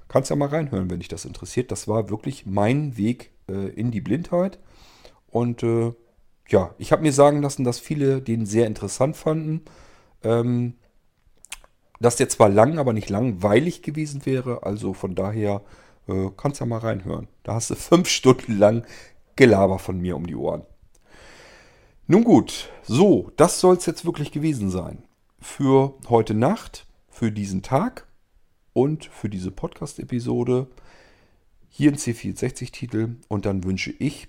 Kannst 0.07 0.31
ja 0.31 0.37
mal 0.37 0.49
reinhören, 0.49 0.89
wenn 0.89 1.01
dich 1.01 1.09
das 1.09 1.25
interessiert. 1.25 1.73
Das 1.73 1.89
war 1.89 2.09
wirklich 2.09 2.47
mein 2.47 2.97
Weg 2.97 3.33
äh, 3.49 3.69
in 3.71 3.91
die 3.91 4.01
Blindheit. 4.01 4.61
Und 5.29 5.65
äh, 5.65 5.93
ja, 6.49 6.75
ich 6.79 6.93
habe 6.93 7.03
mir 7.03 7.13
sagen 7.13 7.43
lassen, 7.43 7.65
dass 7.65 7.79
viele 7.79 8.21
den 8.23 8.47
sehr 8.47 8.67
interessant 8.67 9.17
fanden. 9.17 9.63
Ähm, 10.23 10.75
dass 12.01 12.17
der 12.17 12.29
zwar 12.29 12.49
lang, 12.49 12.79
aber 12.79 12.93
nicht 12.93 13.11
langweilig 13.11 13.83
gewesen 13.83 14.25
wäre. 14.25 14.63
Also 14.63 14.95
von 14.95 15.15
daher 15.15 15.63
äh, 16.07 16.31
kannst 16.37 16.61
ja 16.61 16.67
mal 16.67 16.79
reinhören. 16.79 17.29
Da 17.43 17.55
hast 17.55 17.71
du 17.71 17.75
fünf 17.77 18.09
Stunden 18.09 18.59
lang 18.59 18.85
Gelaber 19.37 19.79
von 19.79 20.01
mir 20.01 20.17
um 20.17 20.27
die 20.27 20.37
Ohren. 20.37 20.63
Nun 22.07 22.25
gut, 22.25 22.71
so, 22.83 23.31
das 23.37 23.61
soll 23.61 23.77
es 23.77 23.87
jetzt 23.87 24.05
wirklich 24.05 24.33
gewesen 24.33 24.71
sein. 24.71 25.05
Für 25.41 25.95
heute 26.09 26.35
Nacht, 26.35 26.87
für 27.09 27.31
diesen 27.31 27.63
Tag 27.63 28.07
und 28.73 29.05
für 29.05 29.29
diese 29.29 29.51
Podcast-Episode. 29.51 30.69
Hier 31.69 31.93
ein 31.93 31.99
C64-Titel 31.99 33.17
und 33.29 33.45
dann 33.45 33.63
wünsche 33.63 33.93
ich 33.99 34.29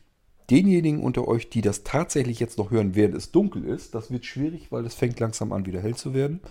denjenigen 0.50 1.02
unter 1.02 1.28
euch, 1.28 1.50
die 1.50 1.62
das 1.62 1.84
tatsächlich 1.84 2.40
jetzt 2.40 2.58
noch 2.58 2.72
hören, 2.72 2.96
während 2.96 3.16
es 3.16 3.32
dunkel 3.32 3.66
ist, 3.66 3.96
das 3.96 4.12
wird 4.12 4.26
schwierig, 4.26 4.72
weil 4.72 4.86
es 4.86 4.96
fängt 4.96 5.20
langsam 5.20 5.52
an, 5.52 5.66
wieder 5.66 5.82
hell 5.82 5.96
zu 5.96 6.14
werden. 6.14 6.42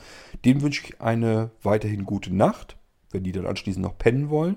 Dem 0.45 0.63
wünsche 0.63 0.83
ich 0.85 1.01
eine 1.01 1.51
weiterhin 1.63 2.05
gute 2.05 2.35
Nacht, 2.35 2.77
wenn 3.11 3.25
die 3.25 3.33
dann 3.33 3.47
anschließend 3.47 3.85
noch 3.85 3.99
pennen 3.99 4.31
wollen. 4.31 4.57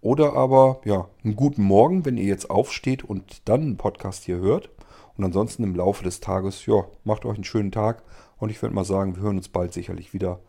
Oder 0.00 0.34
aber, 0.34 0.80
ja, 0.84 1.08
einen 1.24 1.36
guten 1.36 1.62
Morgen, 1.62 2.04
wenn 2.04 2.16
ihr 2.16 2.26
jetzt 2.26 2.50
aufsteht 2.50 3.02
und 3.02 3.48
dann 3.48 3.62
einen 3.62 3.76
Podcast 3.76 4.24
hier 4.24 4.38
hört. 4.38 4.70
Und 5.16 5.24
ansonsten 5.24 5.64
im 5.64 5.74
Laufe 5.74 6.04
des 6.04 6.20
Tages, 6.20 6.66
ja, 6.66 6.84
macht 7.04 7.24
euch 7.24 7.36
einen 7.36 7.44
schönen 7.44 7.72
Tag. 7.72 8.02
Und 8.38 8.50
ich 8.50 8.60
würde 8.62 8.74
mal 8.74 8.84
sagen, 8.84 9.16
wir 9.16 9.22
hören 9.22 9.38
uns 9.38 9.48
bald 9.48 9.72
sicherlich 9.72 10.12
wieder. 10.12 10.40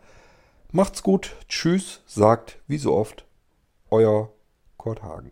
Macht's 0.71 1.01
gut. 1.01 1.35
Tschüss, 1.47 2.01
sagt 2.05 2.59
wie 2.67 2.77
so 2.77 2.93
oft 2.93 3.25
euer 3.89 4.29
Kurt 4.77 5.01
Hagen. 5.01 5.31